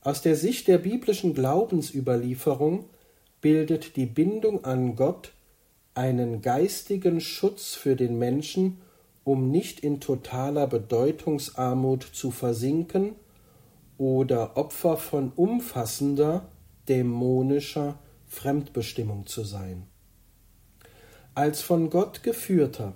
Aus 0.00 0.22
der 0.22 0.36
Sicht 0.36 0.66
der 0.66 0.78
biblischen 0.78 1.34
Glaubensüberlieferung 1.34 2.86
bildet 3.42 3.96
die 3.96 4.06
Bindung 4.06 4.64
an 4.64 4.96
Gott 4.96 5.34
einen 5.92 6.40
geistigen 6.40 7.20
Schutz 7.20 7.74
für 7.74 7.94
den 7.94 8.18
Menschen, 8.18 8.78
um 9.22 9.50
nicht 9.50 9.80
in 9.80 10.00
totaler 10.00 10.66
Bedeutungsarmut 10.66 12.04
zu 12.10 12.30
versinken 12.30 13.16
oder 13.98 14.56
Opfer 14.56 14.96
von 14.96 15.30
umfassender, 15.36 16.48
dämonischer 16.88 17.98
Fremdbestimmung 18.26 19.26
zu 19.26 19.44
sein. 19.44 19.86
Als 21.36 21.60
von 21.60 21.90
Gott 21.90 22.22
geführter 22.22 22.94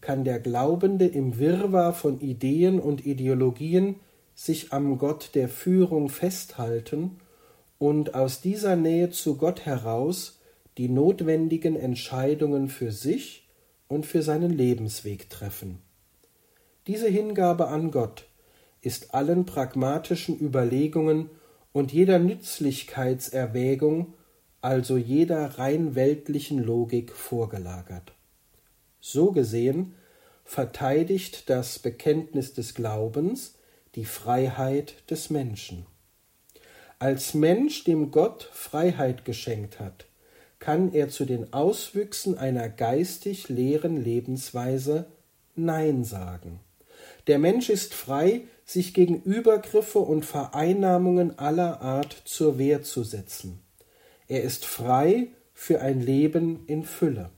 kann 0.00 0.24
der 0.24 0.40
Glaubende 0.40 1.06
im 1.06 1.38
Wirrwarr 1.38 1.92
von 1.92 2.20
Ideen 2.20 2.80
und 2.80 3.06
Ideologien 3.06 4.00
sich 4.34 4.72
am 4.72 4.98
Gott 4.98 5.30
der 5.34 5.48
Führung 5.48 6.08
festhalten 6.08 7.20
und 7.78 8.16
aus 8.16 8.40
dieser 8.40 8.74
Nähe 8.74 9.10
zu 9.10 9.36
Gott 9.36 9.66
heraus 9.66 10.40
die 10.78 10.88
notwendigen 10.88 11.76
Entscheidungen 11.76 12.68
für 12.70 12.90
sich 12.90 13.46
und 13.86 14.04
für 14.04 14.22
seinen 14.22 14.50
Lebensweg 14.50 15.30
treffen. 15.30 15.78
Diese 16.88 17.06
Hingabe 17.06 17.68
an 17.68 17.92
Gott 17.92 18.26
ist 18.80 19.14
allen 19.14 19.46
pragmatischen 19.46 20.36
Überlegungen 20.36 21.30
und 21.72 21.92
jeder 21.92 22.18
Nützlichkeitserwägung, 22.18 24.14
also 24.66 24.96
jeder 24.96 25.60
rein 25.60 25.94
weltlichen 25.94 26.58
Logik 26.58 27.12
vorgelagert. 27.12 28.12
So 29.00 29.30
gesehen 29.30 29.94
verteidigt 30.44 31.48
das 31.48 31.78
Bekenntnis 31.78 32.52
des 32.52 32.74
Glaubens 32.74 33.54
die 33.94 34.04
Freiheit 34.04 35.08
des 35.08 35.30
Menschen. 35.30 35.86
Als 36.98 37.32
Mensch, 37.32 37.84
dem 37.84 38.10
Gott 38.10 38.50
Freiheit 38.52 39.24
geschenkt 39.24 39.78
hat, 39.78 40.06
kann 40.58 40.92
er 40.92 41.10
zu 41.10 41.26
den 41.26 41.52
Auswüchsen 41.52 42.36
einer 42.36 42.68
geistig 42.68 43.48
leeren 43.48 44.02
Lebensweise 44.02 45.06
Nein 45.54 46.02
sagen. 46.02 46.58
Der 47.28 47.38
Mensch 47.38 47.70
ist 47.70 47.94
frei, 47.94 48.42
sich 48.64 48.94
gegen 48.94 49.22
Übergriffe 49.22 50.00
und 50.00 50.24
Vereinnahmungen 50.24 51.38
aller 51.38 51.82
Art 51.82 52.16
zur 52.24 52.58
Wehr 52.58 52.82
zu 52.82 53.04
setzen. 53.04 53.60
Er 54.28 54.42
ist 54.42 54.64
frei 54.64 55.28
für 55.52 55.80
ein 55.80 56.00
Leben 56.00 56.64
in 56.66 56.82
Fülle. 56.82 57.30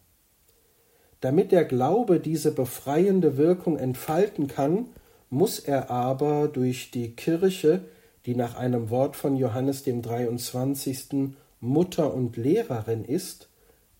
Damit 1.20 1.52
der 1.52 1.64
Glaube 1.64 2.20
diese 2.20 2.52
befreiende 2.52 3.36
Wirkung 3.36 3.76
entfalten 3.76 4.46
kann, 4.46 4.86
muss 5.30 5.58
er 5.58 5.90
aber 5.90 6.48
durch 6.48 6.90
die 6.90 7.14
Kirche 7.14 7.82
die 8.28 8.34
nach 8.34 8.56
einem 8.56 8.90
Wort 8.90 9.16
von 9.16 9.36
Johannes 9.36 9.84
dem 9.84 10.02
23. 10.02 11.32
Mutter 11.60 12.12
und 12.12 12.36
Lehrerin 12.36 13.04
ist, 13.04 13.48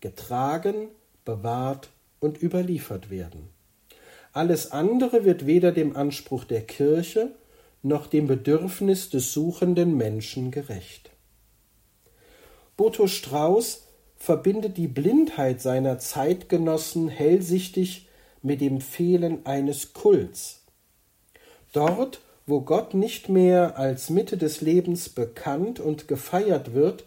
getragen, 0.01 0.89
bewahrt 1.25 1.89
und 2.19 2.39
überliefert 2.39 3.09
werden. 3.09 3.49
Alles 4.31 4.71
andere 4.71 5.25
wird 5.25 5.47
weder 5.47 5.71
dem 5.71 5.95
Anspruch 5.95 6.43
der 6.43 6.61
Kirche 6.61 7.31
noch 7.81 8.05
dem 8.05 8.27
Bedürfnis 8.27 9.09
des 9.09 9.33
suchenden 9.33 9.97
Menschen 9.97 10.51
gerecht. 10.51 11.09
Boto 12.79 13.07
Strauß 13.07 13.87
verbindet 14.15 14.77
die 14.77 14.87
Blindheit 14.87 15.61
seiner 15.61 15.99
Zeitgenossen 15.99 17.09
hellsichtig 17.09 18.07
mit 18.41 18.61
dem 18.61 18.79
Fehlen 18.79 19.45
eines 19.45 19.91
Kults. 19.91 20.61
Dort, 21.73 22.21
wo 22.45 22.61
Gott 22.61 22.93
nicht 22.93 23.27
mehr 23.27 23.77
als 23.77 24.09
Mitte 24.09 24.37
des 24.37 24.61
Lebens 24.61 25.09
bekannt 25.09 25.81
und 25.81 26.07
gefeiert 26.07 26.73
wird, 26.73 27.03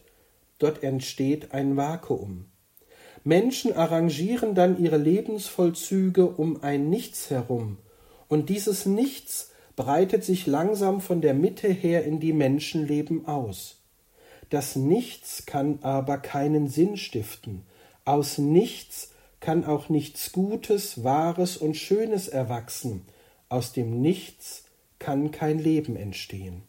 dort 0.59 0.83
entsteht 0.83 1.53
ein 1.53 1.75
Vakuum. 1.75 2.51
Menschen 3.25 3.73
arrangieren 3.73 4.55
dann 4.55 4.79
ihre 4.79 4.99
Lebensvollzüge 4.99 6.27
um 6.27 6.63
ein 6.63 6.91
Nichts 6.91 7.31
herum, 7.31 7.79
und 8.29 8.51
dieses 8.51 8.85
Nichts 8.85 9.53
breitet 9.75 10.23
sich 10.23 10.47
langsam 10.47 11.01
von 11.01 11.23
der 11.23 11.33
Mitte 11.33 11.69
her 11.69 12.05
in 12.05 12.21
die 12.21 12.35
Menschenleben 12.35 13.25
aus. 13.25 13.82
Das 14.53 14.77
Nichts 14.77 15.47
kann 15.47 15.79
aber 15.81 16.19
keinen 16.19 16.69
Sinn 16.69 16.99
stiften, 16.99 17.63
aus 18.05 18.37
Nichts 18.37 19.15
kann 19.41 19.65
auch 19.65 19.89
nichts 19.89 20.31
Gutes, 20.31 21.03
Wahres 21.05 21.57
und 21.57 21.75
Schönes 21.75 22.29
erwachsen, 22.29 23.07
aus 23.49 23.73
dem 23.73 24.03
Nichts 24.03 24.65
kann 24.99 25.31
kein 25.31 25.59
Leben 25.59 25.97
entstehen. 25.97 26.65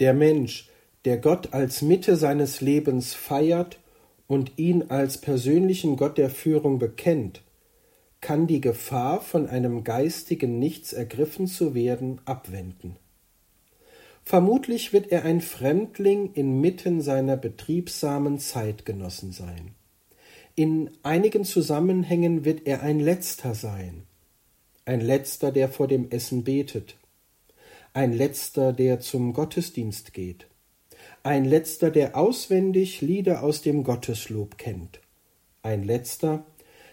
Der 0.00 0.14
Mensch, 0.14 0.70
der 1.04 1.18
Gott 1.18 1.52
als 1.52 1.82
Mitte 1.82 2.16
seines 2.16 2.62
Lebens 2.62 3.12
feiert 3.12 3.78
und 4.26 4.52
ihn 4.56 4.84
als 4.88 5.18
persönlichen 5.18 5.98
Gott 5.98 6.16
der 6.16 6.30
Führung 6.30 6.78
bekennt, 6.78 7.42
kann 8.22 8.46
die 8.46 8.62
Gefahr, 8.62 9.20
von 9.20 9.50
einem 9.50 9.84
geistigen 9.84 10.58
Nichts 10.58 10.94
ergriffen 10.94 11.46
zu 11.46 11.74
werden, 11.74 12.22
abwenden. 12.24 12.96
Vermutlich 14.24 14.94
wird 14.94 15.12
er 15.12 15.24
ein 15.24 15.42
Fremdling 15.42 16.32
inmitten 16.32 17.02
seiner 17.02 17.36
betriebsamen 17.36 18.38
Zeitgenossen 18.38 19.32
sein. 19.32 19.74
In 20.54 20.90
einigen 21.02 21.44
Zusammenhängen 21.44 22.44
wird 22.44 22.66
er 22.66 22.82
ein 22.82 23.00
Letzter 23.00 23.54
sein, 23.54 24.04
ein 24.86 25.00
Letzter, 25.00 25.52
der 25.52 25.68
vor 25.68 25.88
dem 25.88 26.10
Essen 26.10 26.42
betet, 26.42 26.96
ein 27.92 28.12
Letzter, 28.12 28.72
der 28.72 29.00
zum 29.00 29.34
Gottesdienst 29.34 30.14
geht, 30.14 30.46
ein 31.22 31.44
Letzter, 31.44 31.90
der 31.90 32.16
auswendig 32.16 33.02
Lieder 33.02 33.42
aus 33.42 33.60
dem 33.60 33.84
Gotteslob 33.84 34.56
kennt, 34.56 35.00
ein 35.62 35.82
Letzter, 35.82 36.46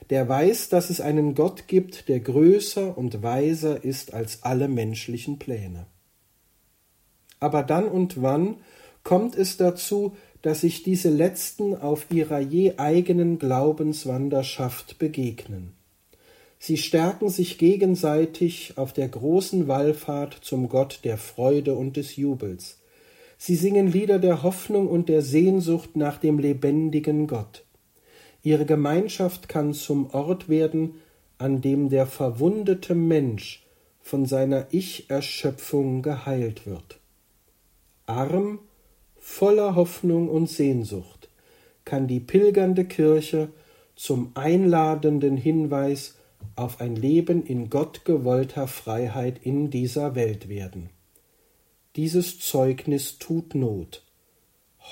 der 0.09 0.27
weiß, 0.27 0.67
dass 0.67 0.89
es 0.89 0.99
einen 0.99 1.34
Gott 1.34 1.67
gibt, 1.67 2.09
der 2.09 2.19
größer 2.19 2.97
und 2.97 3.23
weiser 3.23 3.86
ist 3.86 4.13
als 4.13 4.43
alle 4.43 4.67
menschlichen 4.67 5.39
Pläne. 5.39 5.86
Aber 7.42 7.64
dann 7.64 7.89
und 7.89 8.22
wann 8.22 8.56
kommt 9.04 9.36
es 9.36 9.58
dazu, 9.58 10.16
dass 10.42 10.62
sich 10.62 10.84
diese 10.84 11.10
Letzten 11.10 11.76
auf 11.76 12.06
ihrer 12.10 12.39
je 12.39 12.78
eigenen 12.78 13.38
Glaubenswanderschaft 13.38 14.98
begegnen. 14.98 15.74
Sie 16.60 16.78
stärken 16.78 17.30
sich 17.30 17.58
gegenseitig 17.58 18.74
auf 18.78 18.94
der 18.94 19.08
großen 19.08 19.68
Wallfahrt 19.68 20.38
zum 20.42 20.70
Gott 20.70 21.00
der 21.04 21.18
Freude 21.18 21.76
und 21.76 21.98
des 21.98 22.16
Jubels. 22.16 22.78
Sie 23.39 23.56
singen 23.56 23.92
Lieder 23.92 24.20
der 24.20 24.44
Hoffnung 24.44 24.88
und 24.88 25.10
der 25.10 25.24
Sehnsucht 25.24 25.96
nach 25.96 26.18
dem 26.18 26.38
lebendigen 26.38 27.26
Gott. 27.26 27.64
Ihre 28.44 28.68
Gemeinschaft 28.68 29.50
kann 29.50 29.74
zum 29.74 30.12
Ort 30.12 30.50
werden, 30.50 31.02
an 31.39 31.62
dem 31.62 31.89
der 31.89 32.06
verwundete 32.06 32.94
Mensch 32.94 33.66
von 34.00 34.28
seiner 34.28 34.68
Ich-Erschöpfung 34.70 36.04
geheilt 36.04 36.68
wird. 36.68 37.01
Arm, 38.06 38.60
voller 39.18 39.76
Hoffnung 39.76 40.30
und 40.30 40.47
Sehnsucht 40.47 41.30
kann 41.86 42.08
die 42.08 42.20
pilgernde 42.20 42.86
Kirche 42.86 43.49
zum 43.95 44.32
einladenden 44.36 45.38
Hinweis 45.38 46.16
auf 46.56 46.82
ein 46.82 46.95
Leben 46.95 47.45
in 47.45 47.70
Gott 47.70 48.06
gewollter 48.06 48.68
Freiheit 48.68 49.39
in 49.43 49.70
dieser 49.70 50.16
Welt 50.16 50.49
werden. 50.49 50.89
Dieses 51.95 52.39
Zeugnis 52.39 53.18
tut 53.20 53.56
Not, 53.56 54.04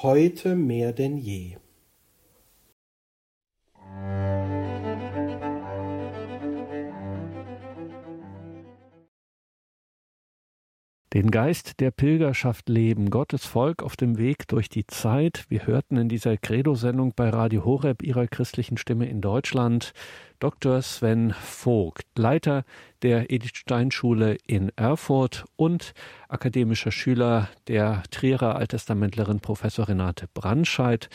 heute 0.02 0.56
mehr 0.56 0.94
denn 0.94 1.18
je. 1.18 1.56
Den 11.14 11.32
Geist 11.32 11.80
der 11.80 11.90
Pilgerschaft 11.90 12.70
leben, 12.70 13.10
Gottes 13.10 13.44
Volk 13.44 13.82
auf 13.82 13.98
dem 13.98 14.20
Weg 14.20 14.48
durch 14.48 14.70
die 14.70 14.86
Zeit. 14.86 15.46
Wir 15.50 15.66
hörten 15.66 15.98
in 15.98 16.08
dieser 16.08 16.38
Credo-Sendung 16.38 17.14
bei 17.16 17.30
Radio 17.30 17.66
Horeb 17.66 18.04
ihrer 18.04 18.28
christlichen 18.28 18.78
Stimme 18.78 19.10
in 19.10 19.20
Deutschland 19.20 19.94
Dr. 20.38 20.84
Sven 20.84 21.34
Vogt, 21.34 22.06
Leiter 22.16 22.64
der 23.02 23.32
Edith 23.32 23.56
Stein 23.56 23.90
Schule 23.90 24.38
in 24.46 24.72
Erfurt 24.76 25.46
und 25.56 25.96
akademischer 26.28 26.92
Schüler 26.92 27.50
der 27.68 28.04
Trierer 28.12 28.58
Alttestamentlerin 28.58 29.40
Professor 29.40 29.88
Renate 29.88 30.28
Brandscheid. 30.36 31.10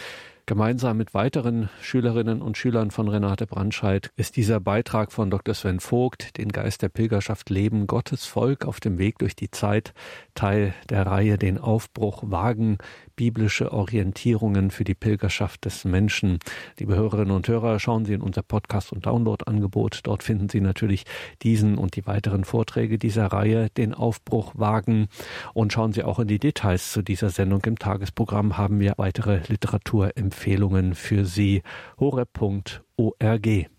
Gemeinsam 0.46 0.98
mit 0.98 1.14
weiteren 1.14 1.70
Schülerinnen 1.80 2.42
und 2.42 2.58
Schülern 2.58 2.90
von 2.90 3.08
Renate 3.08 3.46
Brandscheid 3.46 4.10
ist 4.16 4.36
dieser 4.36 4.60
Beitrag 4.60 5.10
von 5.10 5.30
Dr. 5.30 5.54
Sven 5.54 5.80
Vogt, 5.80 6.36
den 6.36 6.52
Geist 6.52 6.82
der 6.82 6.90
Pilgerschaft 6.90 7.48
Leben, 7.48 7.86
Gottes 7.86 8.26
Volk 8.26 8.66
auf 8.66 8.78
dem 8.78 8.98
Weg 8.98 9.18
durch 9.20 9.34
die 9.34 9.50
Zeit, 9.50 9.94
Teil 10.34 10.74
der 10.90 11.06
Reihe 11.06 11.38
Den 11.38 11.58
Aufbruch 11.58 12.22
wagen, 12.26 12.78
biblische 13.16 13.72
Orientierungen 13.72 14.70
für 14.70 14.84
die 14.84 14.94
Pilgerschaft 14.94 15.64
des 15.64 15.84
Menschen. 15.84 16.38
Liebe 16.78 16.96
Hörerinnen 16.96 17.34
und 17.34 17.48
Hörer, 17.48 17.78
schauen 17.78 18.04
Sie 18.04 18.14
in 18.14 18.20
unser 18.20 18.42
Podcast- 18.42 18.92
und 18.92 19.06
Download-Angebot. 19.06 20.00
Dort 20.04 20.22
finden 20.22 20.48
Sie 20.48 20.60
natürlich 20.60 21.04
diesen 21.42 21.78
und 21.78 21.96
die 21.96 22.06
weiteren 22.06 22.44
Vorträge 22.44 22.98
dieser 22.98 23.26
Reihe, 23.26 23.68
den 23.70 23.94
Aufbruch 23.94 24.52
wagen. 24.56 25.08
Und 25.52 25.72
schauen 25.72 25.92
Sie 25.92 26.02
auch 26.02 26.18
in 26.18 26.28
die 26.28 26.38
Details 26.38 26.92
zu 26.92 27.02
dieser 27.02 27.30
Sendung. 27.30 27.62
Im 27.64 27.78
Tagesprogramm 27.78 28.58
haben 28.58 28.80
wir 28.80 28.94
weitere 28.96 29.40
Literaturempfehlungen 29.48 30.94
für 30.94 31.24
Sie. 31.24 31.62
horeb.org. 31.98 33.73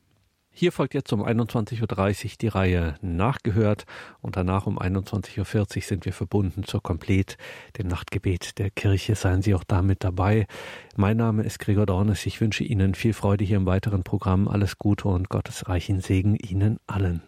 Hier 0.57 0.71
folgt 0.71 0.93
jetzt 0.93 1.11
um 1.11 1.21
21.30 1.21 1.81
Uhr 1.81 2.31
die 2.39 2.47
Reihe 2.47 2.95
Nachgehört 3.01 3.85
und 4.21 4.37
danach 4.37 4.67
um 4.67 4.79
21.40 4.79 5.39
Uhr 5.75 5.81
sind 5.81 6.05
wir 6.05 6.13
verbunden 6.13 6.63
zur 6.63 6.81
Komplet, 6.81 7.37
dem 7.77 7.89
Nachtgebet 7.89 8.57
der 8.57 8.69
Kirche. 8.69 9.15
Seien 9.15 9.41
Sie 9.41 9.53
auch 9.53 9.65
damit 9.65 10.05
dabei. 10.05 10.47
Mein 10.95 11.17
Name 11.17 11.43
ist 11.43 11.59
Gregor 11.59 11.85
Dornes. 11.85 12.25
Ich 12.25 12.39
wünsche 12.39 12.63
Ihnen 12.63 12.95
viel 12.95 13.11
Freude 13.11 13.43
hier 13.43 13.57
im 13.57 13.65
weiteren 13.65 14.03
Programm. 14.03 14.47
Alles 14.47 14.79
Gute 14.79 15.09
und 15.09 15.27
Gottes 15.27 15.67
reichen 15.67 15.99
Segen 15.99 16.35
Ihnen 16.35 16.79
allen. 16.87 17.21